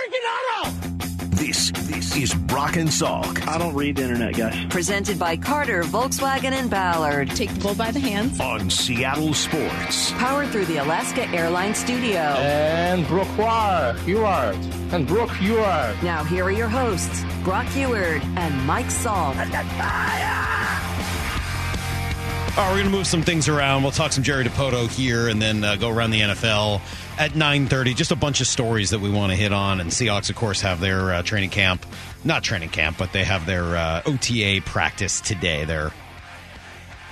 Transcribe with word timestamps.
freaking 0.00 0.26
auto! 0.34 0.70
This 1.36 1.70
this 1.72 2.16
is 2.16 2.34
Brock 2.34 2.76
and 2.76 2.88
Salk 2.88 3.46
I 3.48 3.58
don't 3.58 3.74
read 3.74 3.96
the 3.96 4.02
internet, 4.02 4.34
guys. 4.34 4.66
Presented 4.66 5.18
by 5.18 5.36
Carter, 5.36 5.82
Volkswagen, 5.82 6.52
and 6.52 6.70
Ballard. 6.70 7.30
Take 7.30 7.52
the 7.54 7.60
bull 7.60 7.74
by 7.74 7.90
the 7.90 8.00
hands. 8.00 8.40
on 8.40 8.70
Seattle 8.70 9.34
Sports. 9.34 10.12
Powered 10.12 10.48
through 10.48 10.66
the 10.66 10.78
Alaska 10.78 11.28
Airlines 11.28 11.78
Studio. 11.78 12.20
And 12.20 13.06
Brock 13.06 13.26
Huard. 13.36 14.56
And 14.92 15.06
Brock 15.06 15.30
Huard. 15.30 16.02
Now, 16.02 16.24
here 16.24 16.44
are 16.44 16.50
your 16.50 16.68
hosts, 16.68 17.24
Brock 17.42 17.66
Huard 17.66 18.22
and 18.36 18.66
Mike 18.66 18.86
Salk. 18.86 19.36
All 22.56 22.66
right, 22.66 22.72
we're 22.72 22.80
going 22.80 22.84
to 22.84 22.90
move 22.90 23.06
some 23.06 23.22
things 23.22 23.48
around. 23.48 23.82
We'll 23.82 23.92
talk 23.92 24.12
some 24.12 24.24
Jerry 24.24 24.44
Dipoto 24.44 24.88
here 24.88 25.28
and 25.28 25.40
then 25.40 25.62
uh, 25.64 25.76
go 25.76 25.88
around 25.88 26.10
the 26.10 26.20
NFL 26.20 26.80
at 27.20 27.32
9.30. 27.32 27.94
Just 27.94 28.12
a 28.12 28.16
bunch 28.16 28.40
of 28.40 28.46
stories 28.46 28.90
that 28.90 29.00
we 29.00 29.10
want 29.10 29.30
to 29.30 29.36
hit 29.36 29.52
on. 29.52 29.78
And 29.78 29.90
Seahawks, 29.90 30.30
of 30.30 30.36
course, 30.36 30.62
have 30.62 30.80
their 30.80 31.12
uh, 31.12 31.22
training 31.22 31.50
camp. 31.50 31.84
Not 32.24 32.42
training 32.42 32.70
camp, 32.70 32.96
but 32.98 33.12
they 33.12 33.24
have 33.24 33.44
their 33.44 33.76
uh, 33.76 34.02
OTA 34.06 34.62
practice 34.64 35.20
today. 35.20 35.66
Their, 35.66 35.92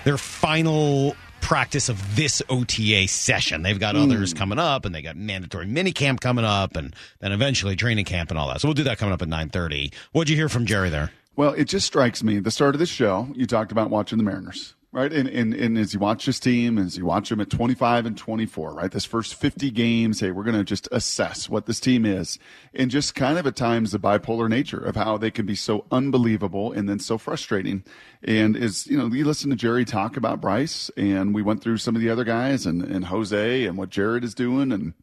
their 0.04 0.16
final 0.16 1.14
practice 1.42 1.90
of 1.90 2.16
this 2.16 2.42
OTA 2.48 3.06
session. 3.06 3.62
They've 3.62 3.78
got 3.78 3.96
others 3.96 4.32
coming 4.32 4.58
up, 4.58 4.86
and 4.86 4.94
they 4.94 5.02
got 5.02 5.16
mandatory 5.16 5.66
mini 5.66 5.92
camp 5.92 6.20
coming 6.20 6.44
up, 6.44 6.74
and 6.74 6.96
then 7.20 7.32
eventually 7.32 7.76
training 7.76 8.06
camp 8.06 8.30
and 8.30 8.38
all 8.38 8.48
that. 8.48 8.62
So 8.62 8.68
we'll 8.68 8.74
do 8.74 8.84
that 8.84 8.96
coming 8.96 9.12
up 9.12 9.20
at 9.20 9.28
9.30. 9.28 9.94
What'd 10.12 10.30
you 10.30 10.36
hear 10.36 10.48
from 10.48 10.64
Jerry 10.64 10.88
there? 10.88 11.12
Well, 11.36 11.52
it 11.52 11.66
just 11.66 11.86
strikes 11.86 12.24
me. 12.24 12.38
The 12.38 12.50
start 12.50 12.74
of 12.74 12.78
this 12.78 12.88
show, 12.88 13.28
you 13.34 13.46
talked 13.46 13.72
about 13.72 13.90
watching 13.90 14.16
the 14.16 14.24
Mariners, 14.24 14.74
right? 14.92 15.12
And, 15.12 15.28
and 15.28 15.54
and 15.54 15.76
as 15.76 15.92
you 15.92 16.00
watch 16.00 16.26
this 16.26 16.40
team, 16.40 16.78
as 16.78 16.96
you 16.96 17.04
watch 17.04 17.28
them 17.28 17.40
at 17.40 17.50
25 17.50 18.06
and 18.06 18.16
24, 18.16 18.74
right? 18.74 18.90
This 18.90 19.04
first 19.04 19.34
50 19.34 19.70
games, 19.70 20.20
hey, 20.20 20.30
we're 20.30 20.44
going 20.44 20.56
to 20.56 20.64
just 20.64 20.88
assess 20.90 21.48
what 21.48 21.66
this 21.66 21.80
team 21.80 22.06
is, 22.06 22.38
and 22.72 22.90
just 22.90 23.14
kind 23.14 23.38
of 23.38 23.46
at 23.46 23.56
times 23.56 23.92
the 23.92 23.98
bipolar 23.98 24.48
nature 24.48 24.78
of 24.78 24.96
how 24.96 25.18
they 25.18 25.30
can 25.30 25.46
be 25.46 25.54
so 25.54 25.84
unbelievable 25.90 26.72
and 26.72 26.88
then 26.88 26.98
so 26.98 27.18
frustrating. 27.18 27.84
And 28.22 28.56
as 28.56 28.86
you 28.86 28.96
know, 28.96 29.06
you 29.14 29.24
listen 29.24 29.50
to 29.50 29.56
Jerry 29.56 29.84
talk 29.84 30.16
about 30.16 30.40
Bryce, 30.40 30.90
and 30.96 31.34
we 31.34 31.42
went 31.42 31.62
through 31.62 31.78
some 31.78 31.94
of 31.94 32.00
the 32.00 32.10
other 32.10 32.24
guys 32.24 32.64
and 32.66 32.82
and 32.82 33.06
Jose 33.06 33.64
and 33.64 33.76
what 33.76 33.90
Jarred 33.90 34.24
is 34.24 34.34
doing, 34.34 34.72
and 34.72 34.94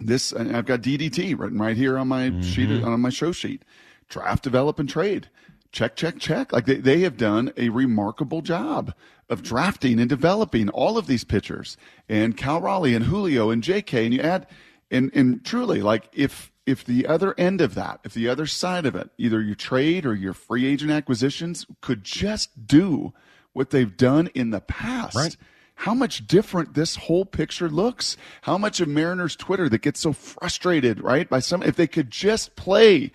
this 0.00 0.32
and 0.32 0.56
I've 0.56 0.66
got 0.66 0.80
DDT 0.80 1.38
written 1.38 1.58
right 1.58 1.76
here 1.76 1.98
on 1.98 2.08
my 2.08 2.30
mm-hmm. 2.30 2.42
sheet 2.42 2.82
on 2.82 3.00
my 3.00 3.10
show 3.10 3.32
sheet. 3.32 3.64
Draft, 4.08 4.44
develop, 4.44 4.78
and 4.78 4.88
trade. 4.88 5.28
Check, 5.76 5.94
check, 5.94 6.18
check. 6.18 6.54
Like 6.54 6.64
they, 6.64 6.76
they 6.76 7.00
have 7.00 7.18
done 7.18 7.52
a 7.58 7.68
remarkable 7.68 8.40
job 8.40 8.94
of 9.28 9.42
drafting 9.42 10.00
and 10.00 10.08
developing 10.08 10.70
all 10.70 10.96
of 10.96 11.06
these 11.06 11.22
pitchers 11.22 11.76
and 12.08 12.34
Cal 12.34 12.62
Raleigh 12.62 12.94
and 12.94 13.04
Julio 13.04 13.50
and 13.50 13.62
JK 13.62 14.06
and 14.06 14.14
you 14.14 14.22
add 14.22 14.46
and 14.90 15.10
and 15.12 15.44
truly 15.44 15.82
like 15.82 16.08
if 16.14 16.50
if 16.64 16.82
the 16.82 17.06
other 17.06 17.34
end 17.36 17.60
of 17.60 17.74
that, 17.74 18.00
if 18.04 18.14
the 18.14 18.26
other 18.26 18.46
side 18.46 18.86
of 18.86 18.96
it, 18.96 19.10
either 19.18 19.42
your 19.42 19.54
trade 19.54 20.06
or 20.06 20.14
your 20.14 20.32
free 20.32 20.64
agent 20.64 20.90
acquisitions 20.90 21.66
could 21.82 22.02
just 22.04 22.66
do 22.66 23.12
what 23.52 23.68
they've 23.68 23.98
done 23.98 24.30
in 24.34 24.48
the 24.52 24.62
past 24.62 25.14
Right. 25.14 25.36
how 25.74 25.92
much 25.92 26.26
different 26.26 26.72
this 26.72 26.96
whole 26.96 27.26
picture 27.26 27.68
looks. 27.68 28.16
How 28.40 28.56
much 28.56 28.80
of 28.80 28.88
Mariners 28.88 29.36
Twitter 29.36 29.68
that 29.68 29.82
gets 29.82 30.00
so 30.00 30.14
frustrated, 30.14 31.02
right? 31.02 31.28
By 31.28 31.40
some, 31.40 31.62
if 31.62 31.76
they 31.76 31.86
could 31.86 32.10
just 32.10 32.56
play 32.56 33.12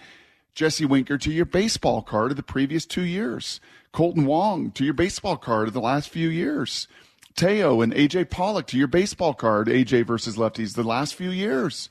Jesse 0.54 0.86
Winker 0.86 1.18
to 1.18 1.32
your 1.32 1.46
baseball 1.46 2.02
card 2.02 2.32
of 2.32 2.38
the 2.38 2.44
previous 2.44 2.86
two 2.86 3.04
years, 3.04 3.60
Kolten 3.94 4.26
Wong 4.26 4.72
to 4.72 4.84
your 4.84 4.94
baseball 4.94 5.38
card 5.38 5.68
of 5.68 5.74
the 5.74 5.82
last 5.82 6.10
few 6.10 6.30
years, 6.30 6.88
Teo 7.36 7.82
and 7.82 7.94
AJ 7.94 8.30
Pollock 8.30 8.68
to 8.68 8.78
your 8.78 8.88
baseball 8.88 9.34
card, 9.34 9.68
AJ 9.68 10.06
versus 10.06 10.36
lefties 10.36 10.76
the 10.76 10.84
last 10.84 11.16
few 11.16 11.30
years. 11.30 11.90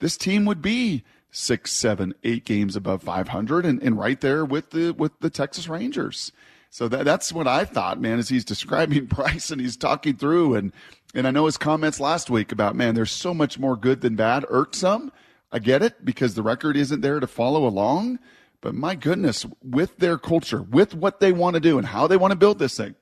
This 0.00 0.16
team 0.16 0.44
would 0.46 0.62
be 0.62 1.04
six, 1.30 1.72
seven, 1.72 2.14
eight 2.24 2.44
games 2.44 2.76
above 2.76 3.02
500 3.02 3.64
and, 3.64 3.82
and 3.82 3.98
right 3.98 4.20
there 4.20 4.44
with 4.44 4.70
the 4.70 4.92
with 4.92 5.18
the 5.20 5.30
Texas 5.30 5.68
Rangers. 5.68 6.32
So 6.70 6.88
that 6.88 7.04
that's 7.04 7.32
what 7.32 7.46
I 7.46 7.64
thought, 7.64 8.00
man, 8.00 8.18
as 8.18 8.28
he's 8.28 8.44
describing 8.46 9.06
Bryce 9.06 9.50
and 9.50 9.60
he's 9.60 9.76
talking 9.76 10.16
through 10.16 10.54
and 10.54 10.72
and 11.14 11.26
I 11.26 11.30
know 11.30 11.46
his 11.46 11.56
comments 11.58 12.00
last 12.00 12.30
week 12.30 12.52
about 12.52 12.76
man, 12.76 12.94
there's 12.94 13.10
so 13.12 13.34
much 13.34 13.58
more 13.58 13.76
good 13.76 14.00
than 14.00 14.16
bad, 14.16 14.44
irksome. 14.48 15.12
I 15.52 15.58
get 15.58 15.82
it 15.82 16.04
because 16.04 16.34
the 16.34 16.42
record 16.42 16.76
isn't 16.76 17.00
there 17.00 17.20
to 17.20 17.26
follow 17.26 17.66
along. 17.66 18.18
But 18.60 18.74
my 18.74 18.94
goodness, 18.94 19.46
with 19.62 19.96
their 19.98 20.18
culture, 20.18 20.60
with 20.60 20.94
what 20.94 21.20
they 21.20 21.32
want 21.32 21.54
to 21.54 21.60
do 21.60 21.78
and 21.78 21.86
how 21.86 22.06
they 22.06 22.16
want 22.16 22.32
to 22.32 22.36
build 22.36 22.58
this 22.58 22.76
thing 22.76 22.94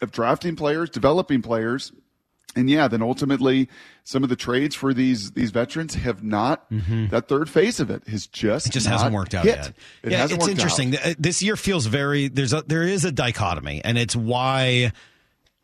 of 0.00 0.10
drafting 0.10 0.56
players, 0.56 0.88
developing 0.88 1.42
players, 1.42 1.92
and 2.54 2.70
yeah, 2.70 2.88
then 2.88 3.02
ultimately 3.02 3.68
some 4.04 4.22
of 4.22 4.30
the 4.30 4.36
trades 4.36 4.74
for 4.74 4.94
these 4.94 5.32
these 5.32 5.50
veterans 5.50 5.94
have 5.94 6.24
not 6.24 6.70
mm-hmm. 6.70 7.08
that 7.08 7.28
third 7.28 7.50
phase 7.50 7.78
of 7.78 7.90
it 7.90 8.08
has 8.08 8.26
just 8.26 8.68
It 8.68 8.72
just 8.72 8.86
not 8.86 8.92
hasn't 8.92 9.14
worked 9.14 9.34
out 9.34 9.44
hit. 9.44 9.56
yet. 9.56 9.72
It 10.02 10.12
yeah, 10.12 10.18
hasn't 10.18 10.40
it's 10.40 10.48
interesting. 10.48 10.96
out. 10.96 11.16
This 11.18 11.42
year 11.42 11.56
feels 11.56 11.84
very 11.86 12.28
there's 12.28 12.54
a 12.54 12.62
there 12.62 12.82
is 12.82 13.04
a 13.04 13.12
dichotomy, 13.12 13.82
and 13.84 13.98
it's 13.98 14.16
why 14.16 14.92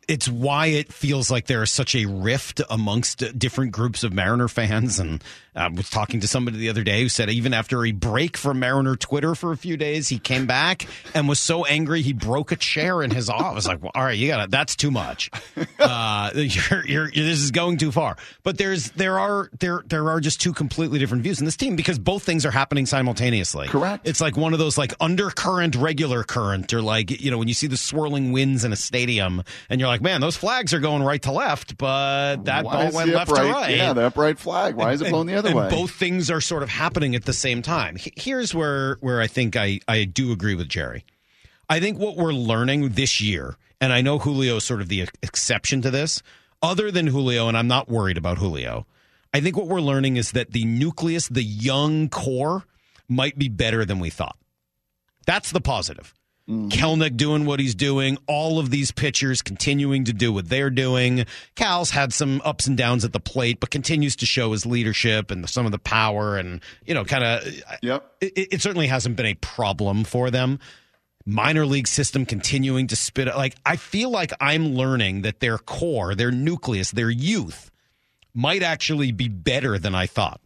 it's 0.07 0.27
why 0.27 0.67
it 0.67 0.91
feels 0.91 1.31
like 1.31 1.45
there 1.45 1.63
is 1.63 1.71
such 1.71 1.95
a 1.95 2.05
rift 2.05 2.61
amongst 2.69 3.37
different 3.37 3.71
groups 3.71 4.03
of 4.03 4.13
Mariner 4.13 4.47
fans. 4.47 4.99
And 4.99 5.23
I 5.55 5.67
was 5.67 5.89
talking 5.89 6.19
to 6.21 6.27
somebody 6.27 6.57
the 6.57 6.69
other 6.69 6.83
day 6.83 7.01
who 7.01 7.09
said 7.09 7.29
even 7.29 7.53
after 7.53 7.85
a 7.85 7.91
break 7.91 8.37
from 8.37 8.59
Mariner 8.59 8.95
Twitter 8.95 9.35
for 9.35 9.51
a 9.51 9.57
few 9.57 9.77
days, 9.77 10.09
he 10.09 10.19
came 10.19 10.45
back 10.45 10.87
and 11.13 11.27
was 11.27 11.39
so 11.39 11.65
angry 11.65 12.01
he 12.01 12.13
broke 12.13 12.51
a 12.51 12.55
chair 12.55 13.01
in 13.03 13.11
his 13.11 13.29
office. 13.29 13.43
I 13.43 13.53
was 13.53 13.67
like, 13.67 13.83
well, 13.83 13.91
all 13.95 14.03
right, 14.03 14.17
you 14.17 14.27
got 14.27 14.43
to 14.43 14.49
That's 14.49 14.75
too 14.75 14.91
much. 14.91 15.29
Uh, 15.79 16.31
you're, 16.35 16.85
you're, 16.85 17.11
this 17.11 17.39
is 17.39 17.51
going 17.51 17.77
too 17.77 17.91
far. 17.91 18.15
But 18.43 18.57
there's 18.57 18.91
there 18.91 19.19
are 19.19 19.49
there 19.59 19.83
there 19.85 20.09
are 20.09 20.21
just 20.21 20.39
two 20.39 20.53
completely 20.53 20.97
different 20.97 21.23
views 21.23 21.39
in 21.39 21.45
this 21.45 21.57
team 21.57 21.75
because 21.75 21.99
both 21.99 22.23
things 22.23 22.45
are 22.45 22.51
happening 22.51 22.85
simultaneously. 22.85 23.67
Correct. 23.67 24.07
It's 24.07 24.21
like 24.21 24.37
one 24.37 24.53
of 24.53 24.59
those 24.59 24.77
like 24.77 24.93
undercurrent, 25.01 25.75
regular 25.75 26.23
current, 26.23 26.73
or 26.73 26.81
like 26.81 27.21
you 27.21 27.31
know 27.31 27.37
when 27.37 27.49
you 27.49 27.53
see 27.53 27.67
the 27.67 27.75
swirling 27.75 28.31
winds 28.31 28.63
in 28.63 28.71
a 28.71 28.77
stadium, 28.77 29.43
and 29.69 29.81
you're 29.81 29.89
like, 29.89 29.92
man, 30.01 30.21
those 30.21 30.35
flags 30.35 30.73
are 30.73 30.79
going 30.79 31.03
right 31.03 31.21
to 31.23 31.31
left, 31.31 31.77
but 31.77 32.45
that 32.45 32.65
Why 32.65 32.85
ball 32.85 32.93
went 32.93 33.11
left 33.11 33.29
upright, 33.29 33.47
to 33.47 33.53
right. 33.53 33.77
Yeah, 33.77 33.93
the 33.93 34.05
upright 34.05 34.39
flag. 34.39 34.75
Why 34.75 34.93
is 34.93 35.01
it 35.01 35.09
blown 35.09 35.27
the 35.27 35.35
other 35.35 35.49
and 35.49 35.57
way? 35.57 35.69
Both 35.69 35.91
things 35.91 36.29
are 36.29 36.41
sort 36.41 36.63
of 36.63 36.69
happening 36.69 37.15
at 37.15 37.25
the 37.25 37.33
same 37.33 37.61
time. 37.61 37.97
Here's 38.15 38.53
where 38.53 38.95
where 39.01 39.21
I 39.21 39.27
think 39.27 39.55
I 39.55 39.79
I 39.87 40.05
do 40.05 40.31
agree 40.31 40.55
with 40.55 40.69
Jerry. 40.69 41.05
I 41.69 41.79
think 41.79 41.97
what 41.97 42.17
we're 42.17 42.33
learning 42.33 42.89
this 42.89 43.21
year, 43.21 43.55
and 43.81 43.91
I 43.93 44.01
know 44.01 44.19
Julio 44.19 44.57
is 44.57 44.63
sort 44.63 44.81
of 44.81 44.89
the 44.89 45.07
exception 45.21 45.81
to 45.81 45.91
this, 45.91 46.21
other 46.61 46.91
than 46.91 47.07
Julio, 47.07 47.47
and 47.47 47.57
I'm 47.57 47.67
not 47.67 47.89
worried 47.89 48.17
about 48.17 48.37
Julio. 48.37 48.85
I 49.33 49.41
think 49.41 49.57
what 49.57 49.67
we're 49.67 49.81
learning 49.81 50.17
is 50.17 50.31
that 50.33 50.51
the 50.51 50.65
nucleus, 50.65 51.27
the 51.27 51.43
young 51.43 52.09
core, 52.09 52.65
might 53.09 53.37
be 53.37 53.49
better 53.49 53.85
than 53.85 53.99
we 53.99 54.09
thought. 54.09 54.37
That's 55.25 55.51
the 55.51 55.61
positive. 55.61 56.13
Mm-hmm. 56.49 56.67
Kelenic 56.67 57.15
doing 57.15 57.45
what 57.45 57.61
he's 57.61 57.73
doing, 57.73 58.17
all 58.27 58.59
of 58.59 58.69
these 58.69 58.91
pitchers 58.91 59.41
continuing 59.41 60.03
to 60.05 60.13
do 60.13 60.33
what 60.33 60.49
they're 60.49 60.69
doing. 60.69 61.25
Cal's 61.55 61.91
had 61.91 62.11
some 62.11 62.41
ups 62.43 62.67
and 62.67 62.75
downs 62.75 63.05
at 63.05 63.13
the 63.13 63.19
plate, 63.19 63.61
but 63.61 63.69
continues 63.69 64.17
to 64.17 64.25
show 64.25 64.51
his 64.51 64.65
leadership 64.65 65.31
and 65.31 65.49
some 65.49 65.65
of 65.65 65.71
the 65.71 65.79
power 65.79 66.35
and, 66.37 66.59
you 66.85 66.93
know, 66.93 67.05
kind 67.05 67.23
of. 67.23 67.47
Yep. 67.81 68.11
It, 68.19 68.53
it 68.53 68.61
certainly 68.61 68.87
hasn't 68.87 69.15
been 69.15 69.25
a 69.25 69.35
problem 69.35 70.03
for 70.03 70.31
them. 70.31 70.59
Minor 71.25 71.65
league 71.65 71.87
system 71.87 72.25
continuing 72.25 72.87
to 72.87 72.97
spit. 72.97 73.27
Like, 73.27 73.55
I 73.65 73.77
feel 73.77 74.09
like 74.09 74.33
I'm 74.41 74.75
learning 74.75 75.21
that 75.21 75.39
their 75.39 75.57
core, 75.57 76.13
their 76.13 76.31
nucleus, 76.31 76.91
their 76.91 77.09
youth 77.09 77.71
might 78.33 78.63
actually 78.63 79.13
be 79.13 79.29
better 79.29 79.79
than 79.79 79.95
I 79.95 80.07
thought. 80.07 80.41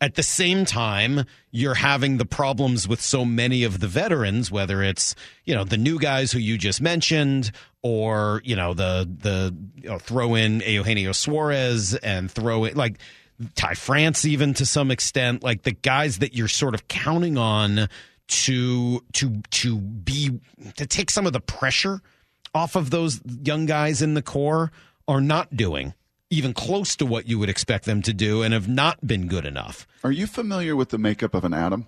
At 0.00 0.14
the 0.14 0.22
same 0.22 0.64
time, 0.64 1.24
you're 1.50 1.74
having 1.74 2.18
the 2.18 2.24
problems 2.24 2.88
with 2.88 3.00
so 3.00 3.24
many 3.24 3.64
of 3.64 3.80
the 3.80 3.88
veterans, 3.88 4.50
whether 4.50 4.82
it's 4.82 5.14
you 5.44 5.54
know 5.54 5.64
the 5.64 5.76
new 5.76 5.98
guys 5.98 6.32
who 6.32 6.38
you 6.38 6.58
just 6.58 6.80
mentioned, 6.80 7.50
or 7.82 8.40
you 8.44 8.56
know 8.56 8.74
the 8.74 9.08
the 9.20 9.54
you 9.76 9.88
know, 9.88 9.98
throw 9.98 10.34
in 10.34 10.60
Eugenio 10.60 11.12
Suarez 11.12 11.94
and 11.94 12.30
throw 12.30 12.64
in 12.64 12.76
like 12.76 12.98
Ty 13.54 13.74
France 13.74 14.24
even 14.24 14.54
to 14.54 14.66
some 14.66 14.90
extent, 14.90 15.42
like 15.42 15.62
the 15.62 15.72
guys 15.72 16.18
that 16.18 16.34
you're 16.34 16.48
sort 16.48 16.74
of 16.74 16.88
counting 16.88 17.36
on 17.36 17.88
to 18.26 19.04
to 19.12 19.42
to 19.50 19.76
be 19.78 20.40
to 20.76 20.86
take 20.86 21.10
some 21.10 21.26
of 21.26 21.32
the 21.32 21.40
pressure 21.40 22.00
off 22.54 22.76
of 22.76 22.90
those 22.90 23.20
young 23.42 23.66
guys 23.66 24.00
in 24.00 24.14
the 24.14 24.22
core 24.22 24.70
are 25.06 25.20
not 25.20 25.54
doing 25.56 25.92
even 26.34 26.52
close 26.52 26.96
to 26.96 27.06
what 27.06 27.28
you 27.28 27.38
would 27.38 27.48
expect 27.48 27.84
them 27.84 28.02
to 28.02 28.12
do 28.12 28.42
and 28.42 28.52
have 28.52 28.68
not 28.68 29.06
been 29.06 29.28
good 29.28 29.46
enough. 29.46 29.86
Are 30.02 30.12
you 30.12 30.26
familiar 30.26 30.74
with 30.74 30.90
the 30.90 30.98
makeup 30.98 31.34
of 31.34 31.44
an 31.44 31.54
atom? 31.54 31.86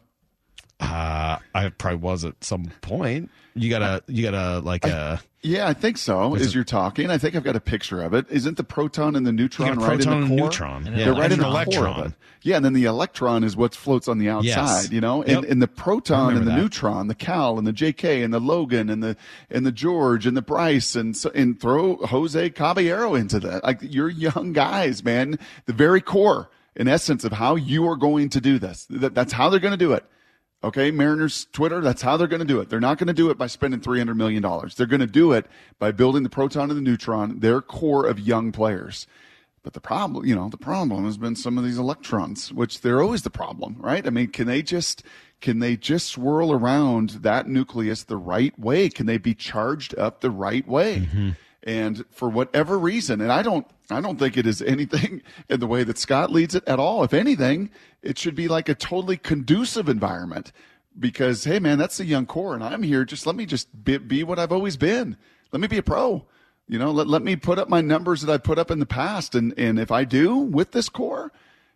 Uh, 0.79 1.39
I 1.55 1.69
probably 1.71 1.99
was 2.01 2.25
at 2.25 2.43
some 2.45 2.71
point. 2.83 3.31
You 3.55 3.71
gotta, 3.71 4.03
you 4.07 4.23
gotta 4.23 4.59
like 4.61 4.85
a 4.85 5.21
Yeah, 5.41 5.67
I 5.67 5.73
think 5.73 5.97
so. 5.97 6.35
As 6.35 6.55
you're 6.55 6.65
talking, 6.65 7.09
I 7.09 7.17
think 7.17 7.35
I've 7.35 7.45
got 7.45 7.57
a 7.57 7.61
picture 7.61 8.03
of 8.03 8.13
it. 8.13 8.27
Isn't 8.31 8.59
the 8.59 8.65
proton 8.65 9.17
and 9.17 9.27
the 9.27 9.33
neutron 9.33 9.69
You 9.69 9.75
got 9.77 9.83
a 9.83 9.87
right 9.89 9.97
proton 9.97 10.23
in 10.25 10.29
the 10.29 10.37
core? 10.37 10.47
neutron. 10.51 10.87
And 10.87 10.99
They're 10.99 11.13
an 11.13 11.19
right 11.19 11.33
in 11.33 11.39
the 11.39 11.47
electron. 11.47 11.95
core 11.95 12.05
of 12.05 12.07
it. 12.13 12.19
Yeah, 12.43 12.57
and 12.57 12.65
then 12.65 12.75
the 12.75 12.85
electron 12.85 13.43
is 13.43 13.57
what 13.57 13.75
floats 13.75 14.07
on 14.09 14.19
the 14.19 14.29
outside. 14.29 14.45
Yes. 14.45 14.91
You 14.93 15.01
know, 15.01 15.25
Yep. 15.27 15.37
and, 15.39 15.45
and 15.47 15.63
the 15.63 15.67
proton 15.69 16.37
and 16.37 16.47
the 16.47 16.51
that. 16.51 16.59
neutron, 16.59 17.07
the 17.09 17.15
Cal 17.15 17.57
and 17.59 17.67
the 17.67 17.73
JK 17.73 18.23
and 18.23 18.35
the 18.35 18.39
Logan 18.39 18.91
and 18.91 19.03
the 19.03 19.17
and 19.51 19.65
the 19.65 19.73
George 19.73 20.27
and 20.27 20.37
the 20.37 20.43
Bryce 20.43 20.95
and 20.95 21.17
and 21.35 21.59
throw 21.59 21.97
Jose 21.97 22.51
Caballero 22.51 23.15
into 23.15 23.41
that. 23.41 23.65
Like 23.65 23.79
you're 23.81 24.11
young 24.11 24.53
guys, 24.53 25.03
man. 25.03 25.39
The 25.65 25.73
very 25.73 26.03
core. 26.03 26.51
in 26.77 26.87
essence, 26.89 27.25
of 27.25 27.33
how 27.33 27.57
you 27.57 27.89
are 27.89 27.97
going 27.97 28.29
to 28.29 28.39
do 28.43 28.59
this. 28.59 28.87
That, 28.91 29.15
that's 29.15 29.33
how 29.33 29.49
they're 29.49 29.59
going 29.61 29.73
to 29.73 29.79
do 29.79 29.93
it. 29.95 30.05
Okay, 30.67 30.91
Mariners 30.91 31.47
Twitter, 31.53 31.81
that's 31.81 32.03
how 32.03 32.17
they're 32.17 32.27
going 32.27 32.41
to 32.41 32.45
do 32.45 32.61
it. 32.61 32.69
They're 32.69 32.81
not 32.81 32.99
going 32.99 33.07
to 33.07 33.13
do 33.13 33.31
it 33.31 33.39
by 33.39 33.47
spending 33.47 33.79
$300 33.79 34.17
million. 34.17 34.43
They're 34.77 34.87
going 34.87 34.99
to 34.99 35.07
do 35.07 35.31
it 35.31 35.47
by 35.79 35.93
building 35.93 36.25
the 36.25 36.29
proton 36.29 36.71
and 36.71 36.77
the 36.77 36.83
neutron, 36.83 37.39
their 37.39 37.61
core 37.61 38.05
of 38.05 38.19
young 38.19 38.51
players. 38.51 39.07
But 39.63 39.75
the 39.75 39.81
problem, 39.81 40.27
you 40.27 40.35
know, 40.35 40.49
the 40.49 40.57
problem 40.57 41.05
has 41.05 41.19
been 41.19 41.37
some 41.37 41.57
of 41.57 41.63
these 41.63 41.79
electrons, 41.79 42.53
which 42.53 42.81
they're 42.81 43.01
always 43.01 43.23
the 43.23 43.31
problem, 43.31 43.77
right? 43.79 44.05
I 44.05 44.11
mean, 44.11 44.27
can 44.27 44.49
they 44.49 44.61
just 44.61 45.05
can 45.41 45.61
they 45.61 45.77
just 45.77 46.09
swirl 46.09 46.51
around 46.51 47.11
that 47.11 47.47
nucleus 47.47 48.03
the 48.03 48.17
right 48.17 48.59
way? 48.59 48.89
Can 48.89 49.07
they 49.07 49.19
be 49.19 49.35
charged 49.35 49.97
up 49.97 50.21
the 50.21 50.31
right 50.33 50.67
way? 50.67 51.01
Mm-hmm. 51.01 51.31
And 51.63 52.05
for 52.11 52.29
whatever 52.29 52.77
reason, 52.77 53.21
and 53.21 53.31
I 53.31 53.43
don't 53.43 53.67
I 53.91 54.01
don't 54.01 54.19
think 54.19 54.37
it 54.37 54.47
is 54.47 54.63
anything 54.63 55.23
in 55.49 55.61
the 55.61 55.67
way 55.67 55.85
that 55.85 55.99
Scott 55.99 56.31
leads 56.31 56.55
it 56.55 56.67
at 56.67 56.79
all. 56.79 57.05
If 57.05 57.15
anything, 57.15 57.71
it 58.03 58.19
should 58.19 58.35
be 58.35 58.49
like 58.49 58.69
a 58.69 58.75
totally 58.75 59.17
conducive 59.17 59.89
environment 59.89 60.53
because 60.99 61.45
hey 61.45 61.59
man, 61.59 61.79
that's 61.79 61.99
the 61.99 62.05
young 62.05 62.27
core 62.27 62.55
and 62.55 62.65
I'm 62.65 62.83
here 62.83 63.05
just 63.05 63.27
let 63.27 63.37
me 63.37 63.47
just 63.47 63.85
be, 63.85 63.99
be 63.99 64.25
what 64.25 64.39
I've 64.39 64.53
always 64.53 64.77
been. 64.77 65.17
Let 65.53 65.61
me 65.61 65.69
be 65.69 65.79
a 65.79 65.83
pro. 65.83 66.27
You 66.69 66.79
know, 66.79 66.91
let, 66.91 67.07
let 67.07 67.23
me 67.23 67.37
put 67.37 67.59
up 67.59 67.69
my 67.69 67.81
numbers 67.81 68.23
that 68.23 68.33
I 68.33 68.39
put 68.39 68.59
up 68.59 68.71
in 68.71 68.81
the 68.81 68.87
past. 68.87 69.35
And, 69.35 69.55
and 69.57 69.79
if 69.79 69.93
I 69.93 70.05
do 70.05 70.37
with 70.37 70.73
this 70.73 70.89
core, 70.89 71.33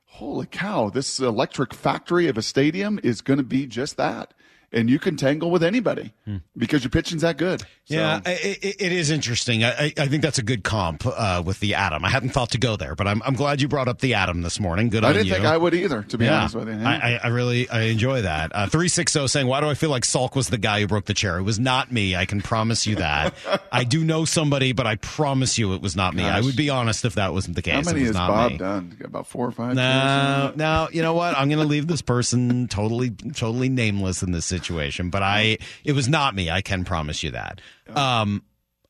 holy 0.07 0.47
cow, 0.47 0.91
this 0.91 1.21
electric 1.21 1.73
factory 1.73 2.27
of 2.27 2.37
a 2.37 2.43
stadium 2.43 2.99
is 3.05 3.21
going 3.21 3.39
to 3.39 3.45
be 3.45 3.67
just 3.67 3.97
that. 3.97 4.35
And 4.73 4.89
you 4.89 5.01
can 5.01 5.17
tangle 5.17 5.51
with 5.51 5.65
anybody 5.65 6.13
because 6.57 6.85
your 6.85 6.91
pitching's 6.91 7.23
that 7.23 7.37
good. 7.37 7.61
So, 7.61 7.67
Yeah, 7.89 8.21
it, 8.25 8.77
it 8.81 8.93
is 8.93 9.11
interesting. 9.11 9.65
I, 9.65 9.71
I- 9.87 9.93
I 9.99 10.07
think 10.07 10.23
that's 10.23 10.39
a 10.39 10.45
good 10.45 10.63
comp 10.63 11.05
uh, 11.05 11.43
with 11.45 11.59
the 11.59 11.75
atom. 11.75 12.05
I 12.05 12.09
hadn't 12.09 12.29
thought 12.29 12.51
to 12.51 12.59
go 12.59 12.77
there, 12.77 12.95
but 12.95 13.09
I'm, 13.09 13.21
I'm 13.25 13.35
glad 13.35 13.61
you 13.61 13.67
brought 13.67 13.89
up 13.89 13.99
the 14.01 14.15
atom 14.15 14.43
this 14.43 14.61
morning. 14.61 14.89
Good 14.89 15.05
I 15.05 15.13
didn't 15.13 15.27
you. 15.27 15.33
think 15.35 15.45
I 15.45 15.57
would 15.57 15.75
either, 15.75 16.05
to 16.05 16.17
be 16.19 16.27
yeah, 16.27 16.39
honest 16.39 16.55
with 16.55 16.69
you. 16.69 16.75
I, 16.75 16.95
I, 17.15 17.21
I 17.25 17.27
really 17.29 17.69
I 17.69 17.83
enjoy 17.83 18.23
that. 18.23 18.53
Uh, 18.55 18.67
Three 18.69 18.87
six 18.89 19.13
zero 19.13 19.27
saying, 19.27 19.49
"Why 19.49 19.61
do 19.61 19.67
I 19.69 19.75
feel 19.75 19.91
like 19.91 20.05
Salk 20.05 20.37
was 20.37 20.49
the 20.51 20.59
guy 20.59 20.81
who 20.81 20.87
broke 20.87 21.07
the 21.07 21.15
chair? 21.15 21.39
It 21.39 21.43
was 21.43 21.59
not 21.59 21.91
me. 21.91 22.15
I 22.15 22.25
can 22.27 22.41
promise 22.41 22.87
you 22.87 22.95
that. 22.97 23.35
I 23.73 23.83
do 23.83 24.05
know 24.05 24.25
somebody, 24.25 24.73
but 24.73 24.87
I 24.87 24.95
promise 24.97 25.59
you 25.59 25.75
it 25.75 25.83
was 25.83 25.97
not 25.97 26.15
me. 26.15 26.23
I 26.25 26.41
would 26.41 26.55
be 26.57 26.71
honest 26.71 27.05
if 27.05 27.17
that 27.17 27.33
wasn't 27.33 27.57
the 27.57 27.63
case. 27.63 27.87
How 27.87 27.93
many 27.93 28.05
has 28.05 28.15
not 28.15 28.29
Bob 28.29 28.53
me. 28.53 28.59
done? 28.59 28.97
About 29.03 29.27
four 29.27 29.49
or 29.49 29.53
five? 29.53 29.75
No, 29.75 30.53
no. 30.55 30.89
You 30.93 31.03
know 31.03 31.15
what? 31.15 31.37
I'm 31.37 31.49
going 31.49 31.61
to 31.61 31.67
leave 31.69 31.89
this 31.89 32.03
person 32.03 32.69
totally, 32.69 33.11
totally 33.11 33.69
nameless 33.69 34.23
in 34.23 34.31
this 34.31 34.45
situation. 34.45 34.60
Situation, 34.61 35.11
but 35.11 35.23
I, 35.23 35.59
it 35.85 35.93
was 35.93 36.09
not 36.09 36.35
me. 36.35 36.51
I 36.51 36.61
can 36.61 36.85
promise 36.85 37.23
you 37.23 37.31
that. 37.33 37.61
Um, 37.95 38.43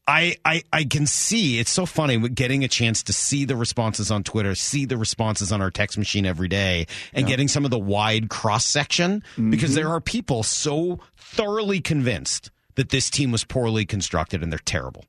I, 0.06 0.34
I, 0.44 0.62
I 0.72 0.84
can 0.84 1.06
see 1.06 1.60
it's 1.60 1.70
so 1.70 1.86
funny 1.86 2.16
with 2.16 2.34
getting 2.34 2.64
a 2.64 2.68
chance 2.68 3.04
to 3.04 3.12
see 3.12 3.44
the 3.44 3.54
responses 3.54 4.10
on 4.10 4.24
Twitter, 4.24 4.56
see 4.56 4.84
the 4.84 4.96
responses 4.96 5.52
on 5.52 5.62
our 5.62 5.70
text 5.70 5.96
machine 5.96 6.26
every 6.26 6.48
day, 6.48 6.88
and 7.12 7.28
getting 7.28 7.46
some 7.46 7.64
of 7.64 7.70
the 7.70 7.78
wide 7.78 8.28
cross 8.28 8.64
section 8.64 9.22
because 9.50 9.74
there 9.76 9.88
are 9.88 10.00
people 10.00 10.42
so 10.42 10.98
thoroughly 11.16 11.80
convinced 11.80 12.50
that 12.74 12.88
this 12.88 13.08
team 13.08 13.30
was 13.30 13.44
poorly 13.44 13.86
constructed 13.86 14.42
and 14.42 14.50
they're 14.50 14.58
terrible. 14.58 15.04